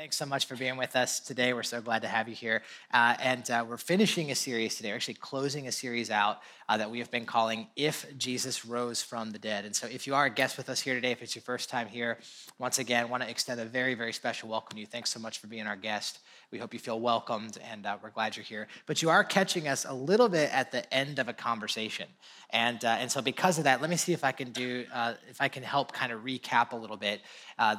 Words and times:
Thanks 0.00 0.16
so 0.16 0.24
much 0.24 0.46
for 0.46 0.56
being 0.56 0.78
with 0.78 0.96
us 0.96 1.20
today. 1.20 1.52
We're 1.52 1.62
so 1.62 1.82
glad 1.82 2.00
to 2.00 2.08
have 2.08 2.26
you 2.26 2.34
here. 2.34 2.62
Uh, 2.90 3.16
and 3.20 3.50
uh, 3.50 3.66
we're 3.68 3.76
finishing 3.76 4.30
a 4.30 4.34
series 4.34 4.76
today, 4.76 4.92
we're 4.92 4.94
actually 4.94 5.12
closing 5.12 5.68
a 5.68 5.72
series 5.72 6.10
out 6.10 6.40
uh, 6.70 6.78
that 6.78 6.90
we 6.90 7.00
have 7.00 7.10
been 7.10 7.26
calling 7.26 7.66
If 7.76 8.06
Jesus 8.16 8.64
Rose 8.64 9.02
from 9.02 9.32
the 9.32 9.38
Dead. 9.38 9.66
And 9.66 9.76
so, 9.76 9.88
if 9.88 10.06
you 10.06 10.14
are 10.14 10.24
a 10.24 10.30
guest 10.30 10.56
with 10.56 10.70
us 10.70 10.80
here 10.80 10.94
today, 10.94 11.10
if 11.10 11.20
it's 11.20 11.34
your 11.34 11.42
first 11.42 11.68
time 11.68 11.86
here, 11.86 12.16
once 12.58 12.78
again, 12.78 13.10
want 13.10 13.24
to 13.24 13.28
extend 13.28 13.60
a 13.60 13.64
very, 13.64 13.94
very 13.94 14.12
special 14.12 14.48
welcome 14.48 14.76
to 14.76 14.80
you. 14.80 14.86
Thanks 14.86 15.10
so 15.10 15.20
much 15.20 15.38
for 15.38 15.48
being 15.48 15.66
our 15.66 15.76
guest. 15.76 16.20
We 16.52 16.58
hope 16.58 16.72
you 16.72 16.80
feel 16.80 17.00
welcomed, 17.00 17.58
and 17.70 17.86
uh, 17.86 17.98
we're 18.02 18.10
glad 18.10 18.36
you're 18.36 18.44
here. 18.44 18.68
But 18.86 19.02
you 19.02 19.10
are 19.10 19.22
catching 19.22 19.68
us 19.68 19.84
a 19.84 19.92
little 19.92 20.28
bit 20.28 20.50
at 20.52 20.72
the 20.72 20.92
end 20.94 21.18
of 21.18 21.28
a 21.28 21.32
conversation, 21.32 22.06
and 22.50 22.84
uh, 22.84 22.96
and 23.00 23.10
so 23.10 23.20
because 23.20 23.58
of 23.58 23.64
that, 23.64 23.80
let 23.80 23.90
me 23.90 23.96
see 23.96 24.12
if 24.12 24.24
I 24.24 24.32
can 24.32 24.50
do 24.52 24.84
uh, 24.94 25.14
if 25.28 25.40
I 25.40 25.48
can 25.48 25.64
help 25.64 25.92
kind 25.92 26.12
of 26.12 26.22
recap 26.22 26.72
a 26.72 26.76
little 26.76 26.96
bit 26.96 27.20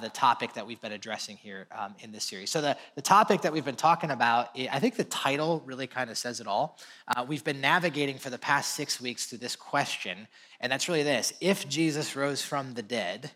the 0.02 0.10
topic 0.10 0.54
that 0.54 0.68
we've 0.68 0.80
been 0.80 0.92
addressing 0.92 1.38
here 1.38 1.68
um, 1.78 1.96
in 2.00 2.11
this 2.12 2.24
series. 2.24 2.50
So 2.50 2.62
the 2.62 2.78
the 2.96 3.02
topic 3.02 3.42
that 3.42 3.54
we've 3.54 3.66
been 3.66 3.76
talking 3.76 4.12
about, 4.12 4.50
I 4.72 4.80
think 4.80 4.96
the 4.96 5.04
title 5.04 5.62
really 5.66 5.88
kind 5.88 6.10
of 6.10 6.18
says 6.18 6.40
it 6.40 6.48
all. 6.48 6.80
Uh, 7.08 7.26
we've 7.28 7.44
been 7.44 7.62
navigating 7.62 8.18
for 8.18 8.30
the 8.30 8.38
past 8.38 8.76
six 8.76 9.02
weeks 9.02 9.26
through 9.26 9.40
this 9.40 9.56
question, 9.56 10.28
and 10.60 10.72
that's 10.72 10.88
really 10.88 11.04
this: 11.04 11.34
If 11.42 11.68
Jesus 11.68 12.16
rose 12.16 12.42
from 12.42 12.74
the 12.74 12.84
dead 12.84 13.32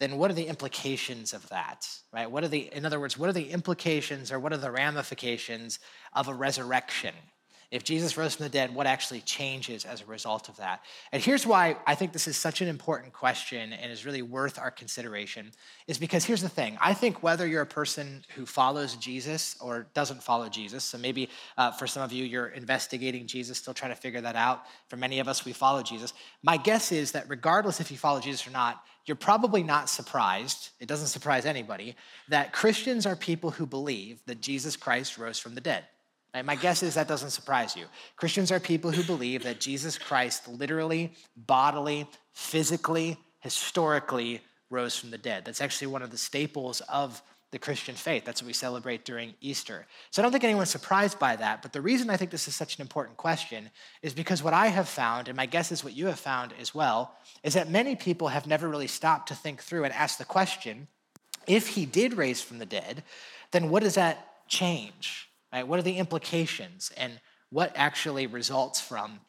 then 0.00 0.18
what 0.18 0.30
are 0.30 0.34
the 0.34 0.46
implications 0.48 1.32
of 1.32 1.48
that, 1.50 1.88
right? 2.12 2.30
What 2.30 2.42
are 2.42 2.48
the, 2.48 2.68
in 2.74 2.84
other 2.84 2.98
words, 2.98 3.16
what 3.16 3.28
are 3.28 3.32
the 3.32 3.50
implications 3.50 4.32
or 4.32 4.40
what 4.40 4.52
are 4.52 4.58
the 4.58 4.70
ramifications 4.70 5.78
of 6.12 6.28
a 6.28 6.34
resurrection? 6.34 7.14
If 7.70 7.84
Jesus 7.84 8.16
rose 8.16 8.34
from 8.34 8.44
the 8.44 8.50
dead, 8.50 8.74
what 8.74 8.86
actually 8.86 9.20
changes 9.20 9.84
as 9.84 10.00
a 10.00 10.06
result 10.06 10.48
of 10.48 10.56
that? 10.58 10.82
And 11.12 11.22
here's 11.22 11.46
why 11.46 11.76
I 11.86 11.94
think 11.94 12.12
this 12.12 12.28
is 12.28 12.36
such 12.36 12.60
an 12.60 12.68
important 12.68 13.12
question 13.12 13.72
and 13.72 13.90
is 13.90 14.06
really 14.06 14.22
worth 14.22 14.58
our 14.58 14.70
consideration 14.70 15.52
is 15.86 15.98
because 15.98 16.24
here's 16.24 16.42
the 16.42 16.48
thing. 16.48 16.78
I 16.80 16.94
think 16.94 17.22
whether 17.22 17.46
you're 17.46 17.62
a 17.62 17.66
person 17.66 18.24
who 18.34 18.46
follows 18.46 18.96
Jesus 18.96 19.56
or 19.60 19.86
doesn't 19.94 20.22
follow 20.22 20.48
Jesus, 20.48 20.84
so 20.84 20.98
maybe 20.98 21.28
uh, 21.58 21.72
for 21.72 21.86
some 21.86 22.02
of 22.02 22.12
you, 22.12 22.24
you're 22.24 22.48
investigating 22.48 23.26
Jesus, 23.26 23.58
still 23.58 23.74
trying 23.74 23.92
to 23.92 24.00
figure 24.00 24.20
that 24.20 24.36
out. 24.36 24.64
For 24.88 24.96
many 24.96 25.18
of 25.20 25.28
us, 25.28 25.44
we 25.44 25.52
follow 25.52 25.82
Jesus. 25.82 26.12
My 26.42 26.56
guess 26.56 26.92
is 26.92 27.12
that 27.12 27.28
regardless 27.28 27.80
if 27.80 27.90
you 27.90 27.96
follow 27.96 28.20
Jesus 28.20 28.46
or 28.46 28.50
not, 28.50 28.82
you're 29.06 29.16
probably 29.16 29.62
not 29.62 29.90
surprised, 29.90 30.70
it 30.80 30.88
doesn't 30.88 31.08
surprise 31.08 31.44
anybody, 31.44 31.94
that 32.28 32.52
Christians 32.52 33.04
are 33.04 33.16
people 33.16 33.50
who 33.50 33.66
believe 33.66 34.20
that 34.26 34.40
Jesus 34.40 34.76
Christ 34.76 35.18
rose 35.18 35.38
from 35.38 35.54
the 35.54 35.60
dead. 35.60 35.84
My 36.42 36.56
guess 36.56 36.82
is 36.82 36.94
that 36.94 37.06
doesn't 37.06 37.30
surprise 37.30 37.76
you. 37.76 37.86
Christians 38.16 38.50
are 38.50 38.58
people 38.58 38.90
who 38.90 39.04
believe 39.04 39.44
that 39.44 39.60
Jesus 39.60 39.98
Christ 39.98 40.48
literally, 40.48 41.12
bodily, 41.36 42.08
physically, 42.32 43.16
historically 43.40 44.40
rose 44.70 44.96
from 44.96 45.10
the 45.10 45.18
dead. 45.18 45.44
That's 45.44 45.60
actually 45.60 45.88
one 45.88 46.02
of 46.02 46.10
the 46.10 46.18
staples 46.18 46.80
of 46.88 47.22
the 47.52 47.58
Christian 47.60 47.94
faith. 47.94 48.24
That's 48.24 48.42
what 48.42 48.48
we 48.48 48.52
celebrate 48.52 49.04
during 49.04 49.32
Easter. 49.40 49.86
So 50.10 50.20
I 50.20 50.22
don't 50.24 50.32
think 50.32 50.42
anyone's 50.42 50.70
surprised 50.70 51.20
by 51.20 51.36
that. 51.36 51.62
But 51.62 51.72
the 51.72 51.80
reason 51.80 52.10
I 52.10 52.16
think 52.16 52.32
this 52.32 52.48
is 52.48 52.56
such 52.56 52.76
an 52.76 52.82
important 52.82 53.16
question 53.16 53.70
is 54.02 54.12
because 54.12 54.42
what 54.42 54.52
I 54.52 54.66
have 54.66 54.88
found, 54.88 55.28
and 55.28 55.36
my 55.36 55.46
guess 55.46 55.70
is 55.70 55.84
what 55.84 55.92
you 55.92 56.06
have 56.06 56.18
found 56.18 56.52
as 56.58 56.74
well, 56.74 57.14
is 57.44 57.54
that 57.54 57.70
many 57.70 57.94
people 57.94 58.26
have 58.26 58.48
never 58.48 58.68
really 58.68 58.88
stopped 58.88 59.28
to 59.28 59.36
think 59.36 59.62
through 59.62 59.84
and 59.84 59.94
ask 59.94 60.18
the 60.18 60.24
question 60.24 60.88
if 61.46 61.68
he 61.68 61.86
did 61.86 62.14
raise 62.14 62.42
from 62.42 62.58
the 62.58 62.66
dead, 62.66 63.04
then 63.52 63.70
what 63.70 63.84
does 63.84 63.94
that 63.94 64.48
change? 64.48 65.28
Right? 65.54 65.68
What 65.68 65.78
are 65.78 65.82
the 65.82 65.98
implications 65.98 66.90
and 66.96 67.20
what 67.50 67.72
actually 67.76 68.26
results 68.26 68.80
from 68.80 69.20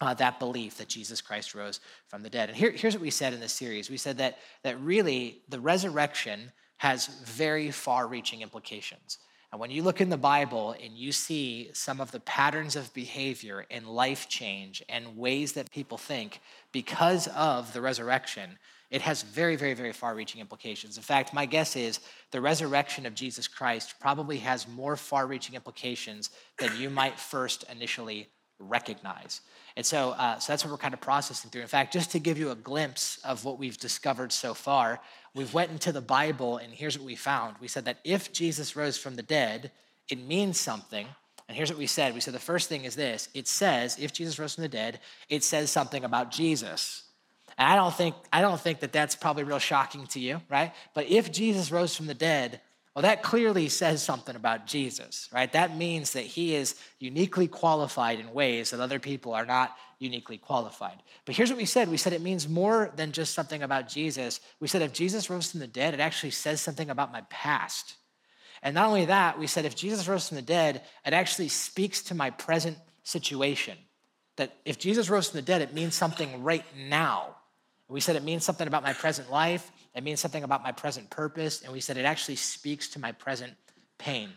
uh, 0.00 0.14
that 0.14 0.38
belief 0.38 0.76
that 0.76 0.88
Jesus 0.88 1.20
Christ 1.20 1.56
rose 1.56 1.80
from 2.06 2.22
the 2.22 2.30
dead? 2.30 2.48
And 2.48 2.56
here, 2.56 2.70
here's 2.70 2.94
what 2.94 3.02
we 3.02 3.10
said 3.10 3.32
in 3.32 3.40
this 3.40 3.52
series. 3.52 3.90
We 3.90 3.96
said 3.96 4.18
that, 4.18 4.38
that 4.62 4.80
really 4.80 5.42
the 5.48 5.58
resurrection 5.58 6.52
has 6.76 7.08
very 7.24 7.72
far 7.72 8.06
reaching 8.06 8.42
implications. 8.42 9.18
And 9.50 9.60
when 9.60 9.72
you 9.72 9.82
look 9.82 10.00
in 10.00 10.08
the 10.08 10.16
Bible 10.16 10.76
and 10.80 10.96
you 10.96 11.10
see 11.10 11.70
some 11.72 12.00
of 12.00 12.12
the 12.12 12.20
patterns 12.20 12.76
of 12.76 12.94
behavior 12.94 13.66
and 13.68 13.88
life 13.88 14.28
change 14.28 14.84
and 14.88 15.16
ways 15.16 15.54
that 15.54 15.72
people 15.72 15.98
think 15.98 16.40
because 16.70 17.26
of 17.26 17.72
the 17.72 17.80
resurrection, 17.80 18.56
it 18.92 19.00
has 19.00 19.22
very, 19.22 19.56
very, 19.56 19.72
very 19.72 19.92
far 19.92 20.14
reaching 20.14 20.40
implications. 20.40 20.98
In 20.98 21.02
fact, 21.02 21.32
my 21.32 21.46
guess 21.46 21.76
is 21.76 21.98
the 22.30 22.42
resurrection 22.42 23.06
of 23.06 23.14
Jesus 23.14 23.48
Christ 23.48 23.94
probably 23.98 24.36
has 24.36 24.68
more 24.68 24.96
far 24.96 25.26
reaching 25.26 25.54
implications 25.54 26.28
than 26.58 26.76
you 26.76 26.90
might 26.90 27.18
first 27.18 27.64
initially 27.72 28.28
recognize. 28.58 29.40
And 29.76 29.84
so, 29.84 30.10
uh, 30.10 30.38
so 30.38 30.52
that's 30.52 30.62
what 30.62 30.70
we're 30.70 30.76
kind 30.76 30.92
of 30.92 31.00
processing 31.00 31.50
through. 31.50 31.62
In 31.62 31.68
fact, 31.68 31.94
just 31.94 32.12
to 32.12 32.18
give 32.18 32.38
you 32.38 32.50
a 32.50 32.54
glimpse 32.54 33.18
of 33.24 33.46
what 33.46 33.58
we've 33.58 33.78
discovered 33.78 34.30
so 34.30 34.52
far, 34.52 35.00
we've 35.34 35.54
went 35.54 35.70
into 35.70 35.90
the 35.90 36.02
Bible 36.02 36.58
and 36.58 36.70
here's 36.70 36.98
what 36.98 37.06
we 37.06 37.16
found. 37.16 37.56
We 37.62 37.68
said 37.68 37.86
that 37.86 37.98
if 38.04 38.30
Jesus 38.30 38.76
rose 38.76 38.98
from 38.98 39.16
the 39.16 39.22
dead, 39.22 39.72
it 40.10 40.18
means 40.18 40.60
something. 40.60 41.06
And 41.48 41.56
here's 41.56 41.70
what 41.70 41.78
we 41.78 41.86
said. 41.86 42.12
We 42.12 42.20
said 42.20 42.34
the 42.34 42.38
first 42.38 42.68
thing 42.68 42.84
is 42.84 42.94
this. 42.94 43.30
It 43.32 43.48
says, 43.48 43.98
if 43.98 44.12
Jesus 44.12 44.38
rose 44.38 44.54
from 44.54 44.62
the 44.62 44.68
dead, 44.68 45.00
it 45.30 45.42
says 45.42 45.70
something 45.70 46.04
about 46.04 46.30
Jesus. 46.30 47.04
And 47.58 47.68
I 47.68 47.76
don't 47.76 47.94
think 47.94 48.14
I 48.32 48.40
don't 48.40 48.60
think 48.60 48.80
that 48.80 48.92
that's 48.92 49.14
probably 49.14 49.44
real 49.44 49.58
shocking 49.58 50.06
to 50.08 50.20
you, 50.20 50.40
right? 50.48 50.72
But 50.94 51.08
if 51.08 51.32
Jesus 51.32 51.70
rose 51.70 51.96
from 51.96 52.06
the 52.06 52.14
dead, 52.14 52.60
well, 52.94 53.02
that 53.02 53.22
clearly 53.22 53.68
says 53.68 54.02
something 54.02 54.36
about 54.36 54.66
Jesus, 54.66 55.28
right? 55.32 55.50
That 55.52 55.76
means 55.76 56.12
that 56.12 56.24
he 56.24 56.54
is 56.54 56.74
uniquely 56.98 57.48
qualified 57.48 58.20
in 58.20 58.34
ways 58.34 58.70
that 58.70 58.80
other 58.80 58.98
people 58.98 59.32
are 59.32 59.46
not 59.46 59.74
uniquely 59.98 60.36
qualified. 60.36 61.02
But 61.24 61.34
here's 61.34 61.48
what 61.48 61.58
we 61.58 61.64
said 61.64 61.88
we 61.88 61.96
said 61.96 62.12
it 62.12 62.20
means 62.20 62.48
more 62.48 62.92
than 62.96 63.12
just 63.12 63.34
something 63.34 63.62
about 63.62 63.88
Jesus. 63.88 64.40
We 64.60 64.68
said 64.68 64.82
if 64.82 64.92
Jesus 64.92 65.30
rose 65.30 65.50
from 65.50 65.60
the 65.60 65.66
dead, 65.66 65.94
it 65.94 66.00
actually 66.00 66.32
says 66.32 66.60
something 66.60 66.90
about 66.90 67.12
my 67.12 67.22
past. 67.30 67.94
And 68.62 68.74
not 68.74 68.88
only 68.88 69.06
that, 69.06 69.38
we 69.38 69.46
said 69.46 69.64
if 69.64 69.74
Jesus 69.74 70.06
rose 70.06 70.28
from 70.28 70.36
the 70.36 70.42
dead, 70.42 70.82
it 71.06 71.14
actually 71.14 71.48
speaks 71.48 72.02
to 72.04 72.14
my 72.14 72.30
present 72.30 72.76
situation. 73.04 73.76
That 74.36 74.54
if 74.64 74.78
Jesus 74.78 75.08
rose 75.08 75.30
from 75.30 75.38
the 75.38 75.46
dead, 75.46 75.62
it 75.62 75.74
means 75.74 75.94
something 75.94 76.42
right 76.42 76.64
now. 76.76 77.36
We 77.92 78.00
said 78.00 78.16
it 78.16 78.24
means 78.24 78.42
something 78.42 78.66
about 78.66 78.82
my 78.82 78.94
present 78.94 79.30
life, 79.30 79.70
it 79.94 80.02
means 80.02 80.18
something 80.18 80.44
about 80.44 80.62
my 80.62 80.72
present 80.72 81.10
purpose, 81.10 81.60
and 81.60 81.72
we 81.72 81.80
said 81.80 81.98
it 81.98 82.06
actually 82.06 82.36
speaks 82.36 82.88
to 82.88 82.98
my 82.98 83.12
present 83.12 83.52
pain. 83.98 84.30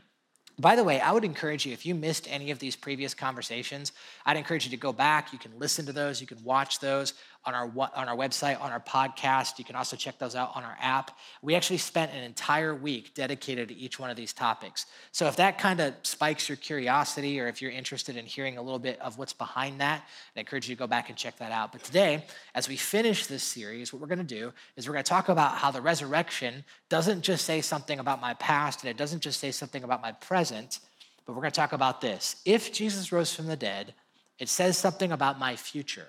By 0.59 0.75
the 0.75 0.83
way, 0.83 0.99
I 0.99 1.11
would 1.13 1.23
encourage 1.23 1.65
you, 1.65 1.71
if 1.71 1.85
you 1.85 1.95
missed 1.95 2.27
any 2.29 2.51
of 2.51 2.59
these 2.59 2.75
previous 2.75 3.13
conversations, 3.13 3.93
I'd 4.25 4.35
encourage 4.35 4.65
you 4.65 4.71
to 4.71 4.77
go 4.77 4.91
back. 4.91 5.31
You 5.31 5.39
can 5.39 5.57
listen 5.57 5.85
to 5.85 5.93
those, 5.93 6.19
you 6.19 6.27
can 6.27 6.43
watch 6.43 6.79
those 6.79 7.13
on 7.45 7.53
our, 7.53 7.65
on 7.95 8.09
our 8.09 8.15
website, 8.15 8.59
on 8.59 8.71
our 8.71 8.79
podcast. 8.79 9.59
You 9.59 9.65
can 9.65 9.75
also 9.75 9.95
check 9.95 10.17
those 10.17 10.35
out 10.35 10.51
on 10.55 10.63
our 10.63 10.77
app. 10.81 11.11
We 11.41 11.55
actually 11.55 11.77
spent 11.77 12.11
an 12.11 12.23
entire 12.23 12.73
week 12.73 13.13
dedicated 13.13 13.69
to 13.69 13.75
each 13.75 13.99
one 13.99 14.09
of 14.09 14.15
these 14.15 14.33
topics. 14.33 14.85
So 15.11 15.27
if 15.27 15.35
that 15.35 15.57
kind 15.57 15.79
of 15.79 15.93
spikes 16.03 16.49
your 16.49 16.55
curiosity, 16.55 17.39
or 17.39 17.47
if 17.47 17.61
you're 17.61 17.71
interested 17.71 18.17
in 18.17 18.25
hearing 18.25 18.57
a 18.57 18.61
little 18.61 18.79
bit 18.79 18.99
of 18.99 19.17
what's 19.17 19.33
behind 19.33 19.79
that, 19.81 20.03
I 20.35 20.39
encourage 20.39 20.67
you 20.67 20.75
to 20.75 20.79
go 20.79 20.87
back 20.87 21.09
and 21.09 21.17
check 21.17 21.37
that 21.37 21.51
out. 21.51 21.71
But 21.71 21.83
today, 21.83 22.25
as 22.53 22.67
we 22.67 22.75
finish 22.75 23.27
this 23.27 23.43
series, 23.43 23.93
what 23.93 24.01
we're 24.01 24.07
going 24.07 24.19
to 24.19 24.23
do 24.23 24.51
is 24.75 24.87
we're 24.87 24.93
going 24.93 25.03
to 25.03 25.09
talk 25.09 25.29
about 25.29 25.57
how 25.57 25.71
the 25.71 25.81
resurrection 25.81 26.63
doesn't 26.89 27.21
just 27.21 27.45
say 27.45 27.61
something 27.61 27.99
about 27.99 28.21
my 28.21 28.33
past 28.35 28.83
and 28.83 28.89
it 28.89 28.97
doesn't 28.97 29.21
just 29.21 29.39
say 29.39 29.51
something 29.51 29.83
about 29.83 30.01
my 30.01 30.11
present, 30.13 30.79
but 31.25 31.33
we're 31.33 31.41
going 31.41 31.51
to 31.51 31.59
talk 31.59 31.73
about 31.73 32.01
this. 32.01 32.37
If 32.45 32.73
Jesus 32.73 33.11
rose 33.11 33.33
from 33.33 33.47
the 33.47 33.55
dead, 33.55 33.93
it 34.39 34.49
says 34.49 34.77
something 34.77 35.11
about 35.11 35.39
my 35.39 35.55
future. 35.55 36.07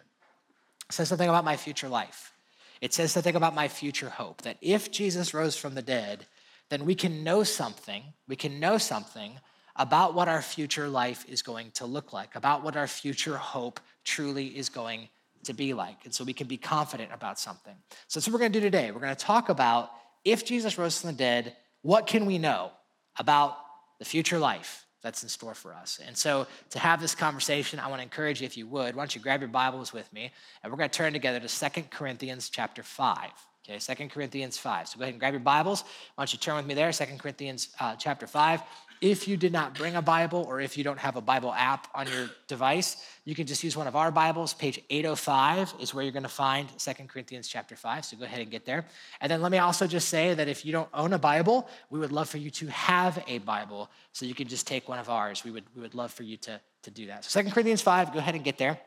It 0.88 0.94
says 0.94 1.08
something 1.08 1.28
about 1.28 1.44
my 1.44 1.56
future 1.56 1.88
life. 1.88 2.32
It 2.80 2.94
says 2.94 3.12
something 3.12 3.36
about 3.36 3.54
my 3.54 3.68
future 3.68 4.10
hope 4.10 4.42
that 4.42 4.58
if 4.60 4.90
Jesus 4.90 5.34
rose 5.34 5.56
from 5.56 5.74
the 5.74 5.82
dead, 5.82 6.26
then 6.68 6.84
we 6.84 6.94
can 6.94 7.24
know 7.24 7.42
something, 7.42 8.02
we 8.28 8.36
can 8.36 8.60
know 8.60 8.78
something 8.78 9.32
about 9.76 10.14
what 10.14 10.28
our 10.28 10.42
future 10.42 10.88
life 10.88 11.24
is 11.28 11.42
going 11.42 11.70
to 11.72 11.86
look 11.86 12.12
like, 12.12 12.34
about 12.34 12.62
what 12.62 12.76
our 12.76 12.86
future 12.86 13.36
hope 13.36 13.78
truly 14.04 14.46
is 14.46 14.68
going 14.68 15.08
to 15.44 15.52
be 15.52 15.74
like. 15.74 15.98
And 16.04 16.14
so 16.14 16.24
we 16.24 16.32
can 16.32 16.46
be 16.46 16.56
confident 16.56 17.10
about 17.12 17.38
something. 17.38 17.74
So 18.08 18.18
that's 18.18 18.26
what 18.26 18.34
we're 18.34 18.40
going 18.40 18.52
to 18.52 18.60
do 18.60 18.64
today. 18.64 18.90
We're 18.90 19.00
going 19.00 19.14
to 19.14 19.24
talk 19.24 19.48
about 19.48 19.90
if 20.24 20.44
Jesus 20.44 20.78
rose 20.78 21.00
from 21.00 21.10
the 21.10 21.16
dead, 21.16 21.56
what 21.82 22.06
can 22.06 22.26
we 22.26 22.38
know 22.38 22.72
about 23.18 23.56
the 23.98 24.04
future 24.04 24.38
life? 24.38 24.85
That's 25.06 25.22
in 25.22 25.28
store 25.28 25.54
for 25.54 25.72
us. 25.72 26.00
And 26.04 26.16
so, 26.16 26.48
to 26.70 26.80
have 26.80 27.00
this 27.00 27.14
conversation, 27.14 27.78
I 27.78 27.86
want 27.86 28.00
to 28.00 28.02
encourage 28.02 28.40
you, 28.40 28.46
if 28.46 28.56
you 28.56 28.66
would, 28.66 28.96
why 28.96 29.02
don't 29.02 29.14
you 29.14 29.20
grab 29.20 29.40
your 29.40 29.48
Bibles 29.48 29.92
with 29.92 30.12
me, 30.12 30.32
and 30.62 30.72
we're 30.72 30.76
going 30.76 30.90
to 30.90 30.96
turn 30.96 31.12
together 31.12 31.38
to 31.38 31.48
Second 31.48 31.90
Corinthians 31.90 32.50
chapter 32.50 32.82
5. 32.82 33.30
Okay, 33.64 33.78
Second 33.78 34.10
Corinthians 34.10 34.58
5. 34.58 34.88
So 34.88 34.98
go 34.98 35.04
ahead 35.04 35.14
and 35.14 35.20
grab 35.20 35.32
your 35.32 35.40
Bibles. 35.40 35.82
Why 36.16 36.22
don't 36.22 36.32
you 36.32 36.40
turn 36.40 36.56
with 36.56 36.66
me 36.66 36.74
there, 36.74 36.90
Second 36.92 37.20
Corinthians 37.20 37.68
uh, 37.78 37.94
chapter 37.94 38.26
5. 38.26 38.60
If 39.00 39.28
you 39.28 39.36
did 39.36 39.52
not 39.52 39.74
bring 39.74 39.94
a 39.94 40.02
Bible 40.02 40.44
or 40.48 40.60
if 40.60 40.78
you 40.78 40.84
don't 40.84 40.98
have 40.98 41.16
a 41.16 41.20
Bible 41.20 41.52
app 41.52 41.88
on 41.94 42.06
your 42.08 42.30
device, 42.48 42.96
you 43.24 43.34
can 43.34 43.46
just 43.46 43.62
use 43.62 43.76
one 43.76 43.86
of 43.86 43.94
our 43.94 44.10
Bibles. 44.10 44.54
Page 44.54 44.80
805 44.88 45.74
is 45.80 45.92
where 45.92 46.02
you're 46.02 46.12
going 46.12 46.22
to 46.22 46.28
find 46.28 46.68
Second 46.78 47.08
Corinthians 47.08 47.46
chapter 47.48 47.76
5. 47.76 48.04
So 48.04 48.16
go 48.16 48.24
ahead 48.24 48.40
and 48.40 48.50
get 48.50 48.64
there. 48.64 48.86
And 49.20 49.30
then 49.30 49.42
let 49.42 49.52
me 49.52 49.58
also 49.58 49.86
just 49.86 50.08
say 50.08 50.32
that 50.34 50.48
if 50.48 50.64
you 50.64 50.72
don't 50.72 50.88
own 50.94 51.12
a 51.12 51.18
Bible, 51.18 51.68
we 51.90 51.98
would 51.98 52.12
love 52.12 52.28
for 52.28 52.38
you 52.38 52.50
to 52.50 52.66
have 52.68 53.22
a 53.26 53.38
Bible 53.38 53.90
so 54.12 54.24
you 54.24 54.34
can 54.34 54.48
just 54.48 54.66
take 54.66 54.88
one 54.88 54.98
of 54.98 55.10
ours. 55.10 55.44
We 55.44 55.50
would, 55.50 55.64
we 55.74 55.82
would 55.82 55.94
love 55.94 56.12
for 56.12 56.22
you 56.22 56.36
to, 56.38 56.60
to 56.82 56.90
do 56.90 57.06
that. 57.06 57.24
So 57.24 57.42
2 57.42 57.50
Corinthians 57.50 57.82
5, 57.82 58.12
go 58.12 58.18
ahead 58.18 58.34
and 58.34 58.44
get 58.44 58.58
there. 58.58 58.78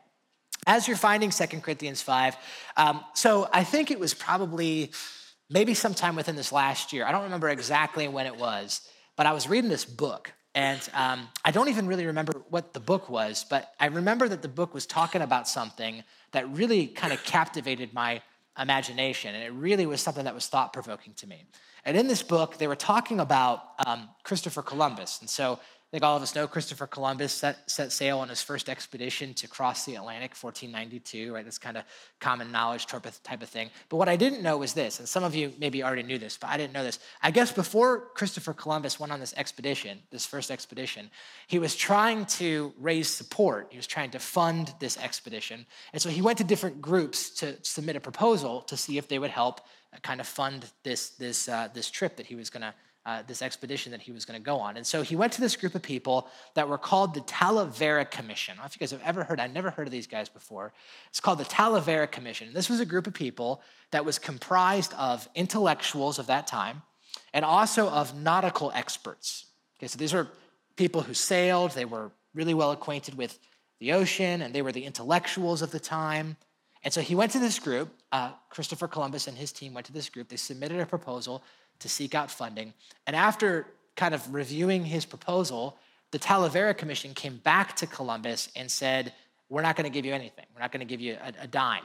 As 0.66 0.88
you're 0.88 0.98
finding 0.98 1.30
2 1.30 1.46
Corinthians 1.62 2.02
5, 2.02 2.36
um, 2.78 3.04
so 3.14 3.48
I 3.54 3.64
think 3.64 3.92
it 3.92 4.00
was 4.00 4.14
probably 4.14 4.92
maybe 5.50 5.74
sometime 5.74 6.16
within 6.16 6.36
this 6.36 6.52
last 6.52 6.94
year. 6.94 7.06
I 7.06 7.12
don't 7.12 7.24
remember 7.24 7.50
exactly 7.50 8.08
when 8.08 8.26
it 8.26 8.36
was 8.36 8.82
but 9.20 9.26
I 9.26 9.34
was 9.34 9.50
reading 9.50 9.70
this 9.70 9.84
book, 9.84 10.32
and 10.56 10.80
um, 10.94 11.28
I 11.44 11.52
don't 11.52 11.68
even 11.68 11.88
really 11.88 12.06
remember 12.06 12.42
what 12.50 12.72
the 12.72 12.80
book 12.80 13.10
was, 13.10 13.46
but 13.50 13.74
I 13.78 13.88
remember 13.88 14.30
that 14.30 14.42
the 14.42 14.48
book 14.48 14.74
was 14.74 14.86
talking 14.86 15.22
about 15.22 15.46
something 15.46 16.06
that 16.32 16.50
really 16.50 16.88
kind 16.88 17.12
of 17.12 17.22
captivated 17.26 17.94
my 17.94 18.22
imagination, 18.58 19.36
and 19.36 19.44
it 19.44 19.52
really 19.52 19.86
was 19.86 20.00
something 20.00 20.24
that 20.24 20.34
was 20.34 20.48
thought 20.48 20.72
provoking 20.72 21.16
to 21.16 21.28
me. 21.28 21.44
And 21.84 21.98
in 21.98 22.08
this 22.08 22.24
book, 22.24 22.60
they 22.60 22.68
were 22.68 22.78
talking 22.78 23.20
about 23.20 23.62
um, 23.86 24.08
Christopher 24.24 24.62
Columbus. 24.62 25.20
And 25.20 25.30
so 25.30 25.60
I 25.90 25.98
think 25.98 26.04
all 26.04 26.16
of 26.16 26.22
us 26.22 26.36
know 26.36 26.46
Christopher 26.46 26.86
Columbus 26.86 27.34
set, 27.34 27.68
set 27.68 27.92
sail 27.92 28.20
on 28.20 28.30
his 28.30 28.44
first 28.44 28.70
expedition 28.70 29.34
to 29.34 29.48
cross 29.48 29.86
the 29.86 29.96
Atlantic, 29.96 30.36
1492, 30.40 31.34
right? 31.34 31.44
That's 31.44 31.58
kind 31.58 31.78
of 31.78 31.84
common 32.20 32.52
knowledge 32.52 32.86
type 32.86 33.08
of, 33.08 33.50
thing. 33.50 33.72
But 33.90 33.98
what 33.98 34.08
I 34.08 34.16
didn't 34.16 34.44
know 34.44 34.56
was 34.60 34.74
this, 34.74 35.00
and 35.00 35.10
some 35.10 35.24
of 35.24 35.34
you 35.34 35.52
maybe 35.58 35.82
already 35.82 36.04
knew 36.04 36.20
this, 36.20 36.38
but 36.38 36.52
I 36.52 36.58
didn't 36.58 36.74
know 36.74 36.84
this. 36.84 37.00
I 37.24 37.32
guess 37.32 37.52
before 37.52 38.10
Christopher 38.14 38.54
Columbus 38.54 39.00
went 39.00 39.12
on 39.12 39.20
this 39.20 39.34
expedition, 39.36 39.98
this 40.12 40.28
first 40.28 40.52
expedition, 40.52 41.10
he 41.48 41.58
was 41.58 41.76
trying 41.76 42.28
to 42.28 42.72
raise 42.80 43.10
support. 43.10 43.70
He 43.72 43.78
was 43.78 43.88
trying 43.88 44.12
to 44.12 44.20
fund 44.20 44.72
this 44.80 44.96
expedition. 44.96 45.66
And 45.92 46.00
so 46.00 46.10
he 46.10 46.22
went 46.22 46.38
to 46.38 46.44
different 46.44 46.84
groups 46.84 47.32
to 47.40 47.56
submit 47.64 47.96
a 47.96 48.00
proposal 48.00 48.62
to 48.62 48.78
see 48.78 49.00
if 49.00 49.08
they 49.08 49.18
would 49.18 49.32
help 49.32 49.62
kind 50.04 50.20
of 50.20 50.28
fund 50.28 50.68
this, 50.84 51.10
this, 51.10 51.50
uh, 51.50 51.68
this 51.74 51.90
trip 51.90 52.18
that 52.18 52.28
he 52.28 52.36
was 52.36 52.52
going 52.52 52.62
to 52.62 52.76
uh, 53.06 53.24
this 53.28 53.42
expedition 53.42 53.92
that 53.92 54.02
he 54.02 54.12
was 54.12 54.26
going 54.26 54.40
to 54.40 54.44
go 54.44 54.58
on. 54.58 54.78
And 54.78 54.86
so 54.86 55.02
he 55.02 55.16
went 55.16 55.34
to 55.34 55.42
this 55.42 55.56
group 55.56 55.74
of 55.74 55.82
people 55.82 56.28
that 56.54 56.68
were 56.68 56.78
called 56.78 57.14
the 57.14 57.22
Talavera 57.22 58.10
Commission. 58.10 58.54
I 58.54 58.56
don't 58.56 58.64
know 58.64 58.68
if 58.68 58.76
you 58.76 58.80
guys 58.80 58.92
have 58.92 59.02
ever 59.04 59.24
heard, 59.24 59.40
I've 59.40 59.54
never 59.54 59.72
heard 59.72 59.88
of 59.88 59.92
these 59.92 60.08
guys 60.08 60.30
before. 60.30 60.74
It's 61.10 61.20
called 61.20 61.40
the 61.40 61.46
Talavera 61.46 62.12
Commission. 62.12 62.54
This 62.54 62.70
was 62.70 62.80
a 62.80 62.86
group 62.86 63.08
of 63.08 63.14
people 63.14 63.62
that 63.92 64.06
was 64.06 64.20
comprised 64.20 64.94
of 64.94 65.28
intellectuals 65.34 66.20
of 66.20 66.28
that 66.28 66.46
time 66.46 66.82
and 67.34 67.46
also 67.46 67.90
of 67.90 68.16
nautical 68.16 68.72
experts. 68.76 69.46
Okay, 69.80 69.88
so 69.88 69.98
these 69.98 70.14
were 70.14 70.28
people 70.76 71.02
who 71.02 71.14
sailed, 71.14 71.72
they 71.72 71.86
were 71.86 72.12
really 72.34 72.54
well 72.54 72.72
acquainted 72.72 73.16
with 73.16 73.40
the 73.80 73.94
ocean, 73.94 74.42
and 74.42 74.54
they 74.54 74.62
were 74.62 74.72
the 74.72 74.84
intellectuals 74.84 75.62
of 75.62 75.72
the 75.72 75.80
time. 75.80 76.38
And 76.84 76.94
so 76.94 77.02
he 77.02 77.16
went 77.16 77.32
to 77.32 77.40
this 77.40 77.60
group. 77.60 77.94
Uh, 78.12 78.32
Christopher 78.50 78.88
Columbus 78.88 79.28
and 79.28 79.38
his 79.38 79.52
team 79.52 79.74
went 79.74 79.86
to 79.88 79.94
this 79.94 80.10
group. 80.10 80.30
They 80.30 80.38
submitted 80.38 80.80
a 80.80 80.86
proposal 80.86 81.44
to 81.80 81.90
seek 81.90 82.16
out 82.16 82.30
funding. 82.30 82.74
And 83.08 83.16
after 83.16 83.68
kind 83.96 84.14
of 84.14 84.34
reviewing 84.34 84.86
his 84.86 85.06
proposal, 85.06 85.78
the 86.12 86.20
Talavera 86.20 86.76
Commission 86.76 87.14
came 87.14 87.38
back 87.38 87.76
to 87.78 87.88
Columbus 87.88 88.50
and 88.56 88.70
said, 88.70 89.14
We're 89.50 89.62
not 89.62 89.76
going 89.76 89.90
to 89.90 89.94
give 89.94 90.06
you 90.06 90.14
anything. 90.14 90.46
We're 90.54 90.62
not 90.62 90.72
going 90.72 90.86
to 90.86 90.86
give 90.86 91.02
you 91.02 91.18
a, 91.22 91.44
a 91.44 91.48
dime, 91.48 91.84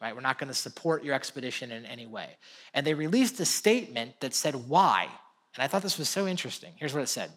right? 0.00 0.14
We're 0.14 0.20
not 0.20 0.38
going 0.38 0.48
to 0.48 0.54
support 0.54 1.04
your 1.04 1.14
expedition 1.14 1.72
in 1.72 1.84
any 1.86 2.06
way. 2.06 2.36
And 2.74 2.86
they 2.86 2.94
released 2.94 3.40
a 3.40 3.44
statement 3.44 4.20
that 4.20 4.34
said 4.34 4.54
why. 4.68 5.08
And 5.54 5.62
I 5.62 5.66
thought 5.66 5.82
this 5.82 5.98
was 5.98 6.08
so 6.08 6.26
interesting. 6.26 6.72
Here's 6.76 6.94
what 6.94 7.02
it 7.02 7.08
said. 7.08 7.30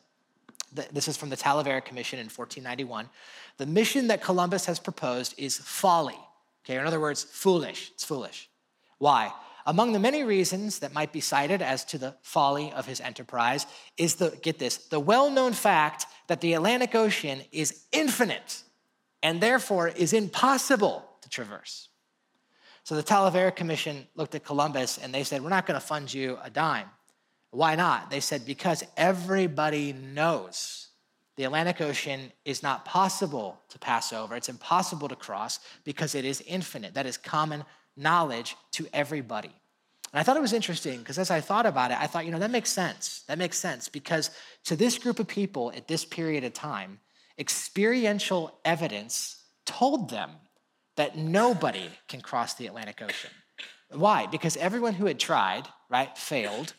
This 0.92 1.08
is 1.08 1.18
from 1.18 1.30
the 1.30 1.38
Talavera 1.38 1.84
Commission 1.84 2.20
in 2.20 2.26
1491. 2.26 3.10
The 3.58 3.66
mission 3.66 4.08
that 4.08 4.22
Columbus 4.22 4.66
has 4.66 4.80
proposed 4.80 5.34
is 5.38 5.58
folly. 5.58 6.20
Okay, 6.64 6.78
in 6.78 6.86
other 6.86 7.00
words, 7.00 7.24
foolish. 7.24 7.92
It's 7.96 8.04
foolish. 8.04 8.50
Why? 9.00 9.32
Among 9.69 9.94
the 9.94 10.00
many 10.00 10.24
reasons 10.24 10.80
that 10.80 10.94
might 10.94 11.13
be 11.13 11.19
cited 11.19 11.62
as 11.62 11.86
to 11.86 12.00
the 12.00 12.16
folly 12.24 12.71
of 12.71 12.88
his 12.88 13.00
enterprise 13.00 13.68
is 13.98 14.16
the, 14.16 14.36
get 14.42 14.57
this, 14.57 14.77
the 14.77 15.00
well 15.00 15.30
known 15.30 15.54
fact 15.54 16.07
that 16.25 16.42
the 16.42 16.56
Atlantic 16.56 16.95
Ocean 16.95 17.44
is 17.51 17.83
infinite 17.92 18.63
and 19.21 19.39
therefore 19.39 19.88
is 19.88 20.12
impossible 20.12 21.07
to 21.21 21.30
traverse. 21.30 21.89
So 22.83 22.95
the 22.95 23.04
Talavera 23.04 23.56
Commission 23.56 24.07
looked 24.16 24.33
at 24.33 24.44
Columbus 24.44 24.98
and 24.98 25.13
they 25.13 25.24
said, 25.24 25.44
We're 25.44 25.50
not 25.50 25.68
going 25.68 25.80
to 25.80 25.86
fund 25.86 26.12
you 26.12 26.39
a 26.44 26.50
dime. 26.50 26.88
Why 27.51 27.75
not? 27.75 28.10
They 28.10 28.22
said, 28.22 28.48
Because 28.48 28.83
everybody 28.98 29.94
knows 29.94 30.88
the 31.36 31.44
Atlantic 31.44 31.80
Ocean 31.80 32.31
is 32.44 32.63
not 32.63 32.86
possible 32.86 33.60
to 33.69 33.77
pass 33.77 34.13
over. 34.13 34.36
It's 34.36 34.50
impossible 34.50 35.10
to 35.10 35.15
cross 35.15 35.60
because 35.83 36.15
it 36.15 36.25
is 36.25 36.42
infinite. 36.48 36.95
That 36.95 37.06
is 37.06 37.18
common 37.18 37.65
knowledge 37.95 38.56
to 38.72 38.88
everybody. 38.94 39.51
And 40.12 40.20
I 40.20 40.24
thought 40.24 40.38
it 40.38 40.42
was 40.42 40.54
interesting 40.54 41.00
because 41.00 41.20
as 41.20 41.30
I 41.30 41.40
thought 41.40 41.66
about 41.66 41.92
it, 41.92 41.98
I 42.00 42.08
thought, 42.08 42.26
you 42.26 42.32
know, 42.32 42.40
that 42.40 42.52
makes 42.52 42.72
sense. 42.72 43.24
That 43.28 43.38
makes 43.38 43.58
sense 43.58 43.90
because 43.90 44.32
to 44.66 44.76
this 44.76 44.98
group 44.98 45.20
of 45.20 45.28
people 45.28 45.72
at 45.76 45.88
this 45.88 46.04
period 46.04 46.44
of 46.44 46.54
time, 46.54 47.00
experiential 47.38 48.60
evidence 48.66 49.44
told 49.66 50.10
them 50.10 50.32
that 50.96 51.16
nobody 51.16 51.90
can 52.08 52.22
cross 52.22 52.56
the 52.56 52.68
Atlantic 52.68 53.02
Ocean. 53.02 53.30
Why? 53.92 54.26
Because 54.26 54.58
everyone 54.58 54.94
who 54.94 55.06
had 55.06 55.20
tried, 55.20 55.68
right, 55.90 56.16
failed, 56.18 56.74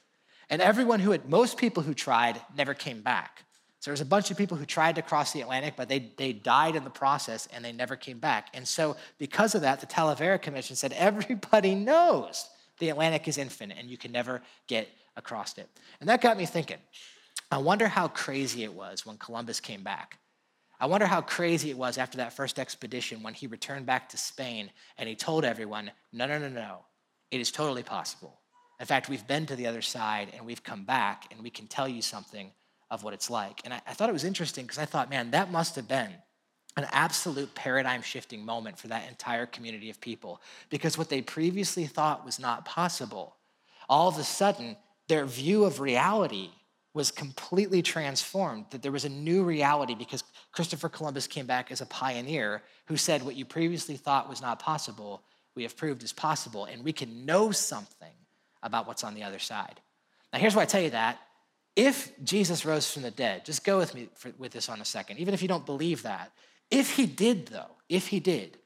and 0.48 0.60
everyone 0.60 1.00
who 1.00 1.12
had, 1.12 1.28
most 1.28 1.56
people 1.56 1.82
who 1.82 1.94
tried 1.94 2.40
never 2.56 2.74
came 2.74 3.00
back. 3.00 3.44
So 3.78 3.90
there 3.90 3.92
was 3.92 4.02
a 4.02 4.06
bunch 4.06 4.30
of 4.30 4.36
people 4.36 4.58
who 4.58 4.66
tried 4.66 4.96
to 4.96 5.02
cross 5.02 5.32
the 5.32 5.40
Atlantic, 5.40 5.74
but 5.76 5.88
they, 5.88 6.10
they 6.18 6.32
died 6.34 6.76
in 6.76 6.84
the 6.84 6.90
process 6.90 7.48
and 7.52 7.64
they 7.64 7.72
never 7.72 7.96
came 7.96 8.18
back. 8.18 8.48
And 8.52 8.68
so, 8.68 8.96
because 9.18 9.54
of 9.54 9.62
that, 9.62 9.80
the 9.80 9.86
Talavera 9.86 10.40
Commission 10.40 10.76
said 10.76 10.92
everybody 10.96 11.74
knows 11.74 12.48
the 12.80 12.88
Atlantic 12.88 13.28
is 13.28 13.38
infinite 13.38 13.78
and 13.78 13.88
you 13.88 13.96
can 13.96 14.10
never 14.10 14.42
get 14.66 14.88
across 15.16 15.56
it. 15.56 15.68
And 16.00 16.08
that 16.08 16.20
got 16.20 16.36
me 16.36 16.46
thinking. 16.46 16.78
I 17.52 17.58
wonder 17.58 17.86
how 17.86 18.08
crazy 18.08 18.64
it 18.64 18.72
was 18.72 19.06
when 19.06 19.16
Columbus 19.18 19.60
came 19.60 19.82
back. 19.82 20.18
I 20.80 20.86
wonder 20.86 21.06
how 21.06 21.20
crazy 21.20 21.70
it 21.70 21.76
was 21.76 21.98
after 21.98 22.18
that 22.18 22.32
first 22.32 22.58
expedition 22.58 23.22
when 23.22 23.34
he 23.34 23.46
returned 23.46 23.86
back 23.86 24.08
to 24.10 24.16
Spain 24.16 24.70
and 24.96 25.08
he 25.08 25.14
told 25.14 25.44
everyone, 25.44 25.90
no, 26.12 26.26
no, 26.26 26.38
no, 26.38 26.48
no, 26.48 26.84
it 27.30 27.40
is 27.40 27.52
totally 27.52 27.82
possible. 27.82 28.40
In 28.80 28.86
fact, 28.86 29.10
we've 29.10 29.26
been 29.26 29.44
to 29.46 29.56
the 29.56 29.66
other 29.66 29.82
side 29.82 30.28
and 30.34 30.46
we've 30.46 30.62
come 30.62 30.84
back 30.84 31.24
and 31.30 31.42
we 31.42 31.50
can 31.50 31.66
tell 31.66 31.86
you 31.86 32.00
something 32.00 32.50
of 32.90 33.04
what 33.04 33.12
it's 33.12 33.28
like. 33.28 33.60
And 33.64 33.74
I, 33.74 33.80
I 33.86 33.92
thought 33.92 34.08
it 34.08 34.14
was 34.14 34.24
interesting 34.24 34.64
because 34.64 34.78
I 34.78 34.86
thought, 34.86 35.10
man, 35.10 35.32
that 35.32 35.52
must 35.52 35.76
have 35.76 35.86
been 35.86 36.10
an 36.76 36.86
absolute 36.92 37.54
paradigm 37.54 38.02
shifting 38.02 38.44
moment 38.44 38.78
for 38.78 38.88
that 38.88 39.08
entire 39.08 39.46
community 39.46 39.90
of 39.90 40.00
people 40.00 40.40
because 40.68 40.96
what 40.96 41.08
they 41.08 41.20
previously 41.20 41.86
thought 41.86 42.24
was 42.24 42.38
not 42.38 42.64
possible, 42.64 43.36
all 43.88 44.08
of 44.08 44.18
a 44.18 44.24
sudden, 44.24 44.76
their 45.08 45.26
view 45.26 45.64
of 45.64 45.80
reality 45.80 46.50
was 46.92 47.10
completely 47.10 47.82
transformed, 47.82 48.64
that 48.70 48.82
there 48.82 48.92
was 48.92 49.04
a 49.04 49.08
new 49.08 49.44
reality 49.44 49.94
because 49.94 50.24
Christopher 50.52 50.88
Columbus 50.88 51.26
came 51.26 51.46
back 51.46 51.70
as 51.70 51.80
a 51.80 51.86
pioneer 51.86 52.62
who 52.86 52.96
said, 52.96 53.22
What 53.22 53.36
you 53.36 53.44
previously 53.44 53.96
thought 53.96 54.28
was 54.28 54.42
not 54.42 54.58
possible, 54.58 55.22
we 55.54 55.62
have 55.62 55.76
proved 55.76 56.02
is 56.02 56.12
possible, 56.12 56.64
and 56.64 56.84
we 56.84 56.92
can 56.92 57.24
know 57.24 57.52
something 57.52 58.12
about 58.62 58.86
what's 58.86 59.04
on 59.04 59.14
the 59.14 59.22
other 59.22 59.38
side. 59.38 59.80
Now, 60.32 60.38
here's 60.38 60.54
why 60.54 60.62
I 60.62 60.66
tell 60.66 60.82
you 60.82 60.90
that 60.90 61.18
if 61.76 62.12
Jesus 62.24 62.64
rose 62.64 62.90
from 62.90 63.02
the 63.02 63.10
dead, 63.10 63.44
just 63.44 63.64
go 63.64 63.78
with 63.78 63.94
me 63.94 64.08
for, 64.14 64.32
with 64.38 64.52
this 64.52 64.68
on 64.68 64.80
a 64.80 64.84
second, 64.84 65.18
even 65.18 65.34
if 65.34 65.42
you 65.42 65.48
don't 65.48 65.66
believe 65.66 66.02
that. 66.02 66.32
If 66.70 66.96
he 66.96 67.06
did, 67.06 67.48
though, 67.48 67.76
if 67.88 68.08
he 68.08 68.20
did, 68.20 68.58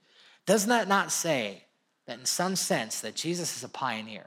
doesn't 0.46 0.68
that 0.68 0.88
not 0.88 1.10
say 1.10 1.64
that 2.06 2.18
in 2.18 2.26
some 2.26 2.56
sense 2.56 3.00
that 3.00 3.14
Jesus 3.14 3.56
is 3.56 3.64
a 3.64 3.68
pioneer? 3.68 4.26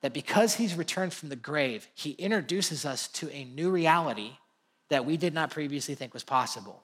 That 0.00 0.14
because 0.14 0.54
he's 0.54 0.74
returned 0.74 1.12
from 1.12 1.28
the 1.28 1.36
grave, 1.36 1.86
he 1.94 2.12
introduces 2.12 2.84
us 2.84 3.08
to 3.08 3.30
a 3.30 3.44
new 3.44 3.70
reality 3.70 4.32
that 4.88 5.04
we 5.04 5.16
did 5.16 5.32
not 5.32 5.50
previously 5.50 5.94
think 5.94 6.12
was 6.12 6.24
possible. 6.24 6.82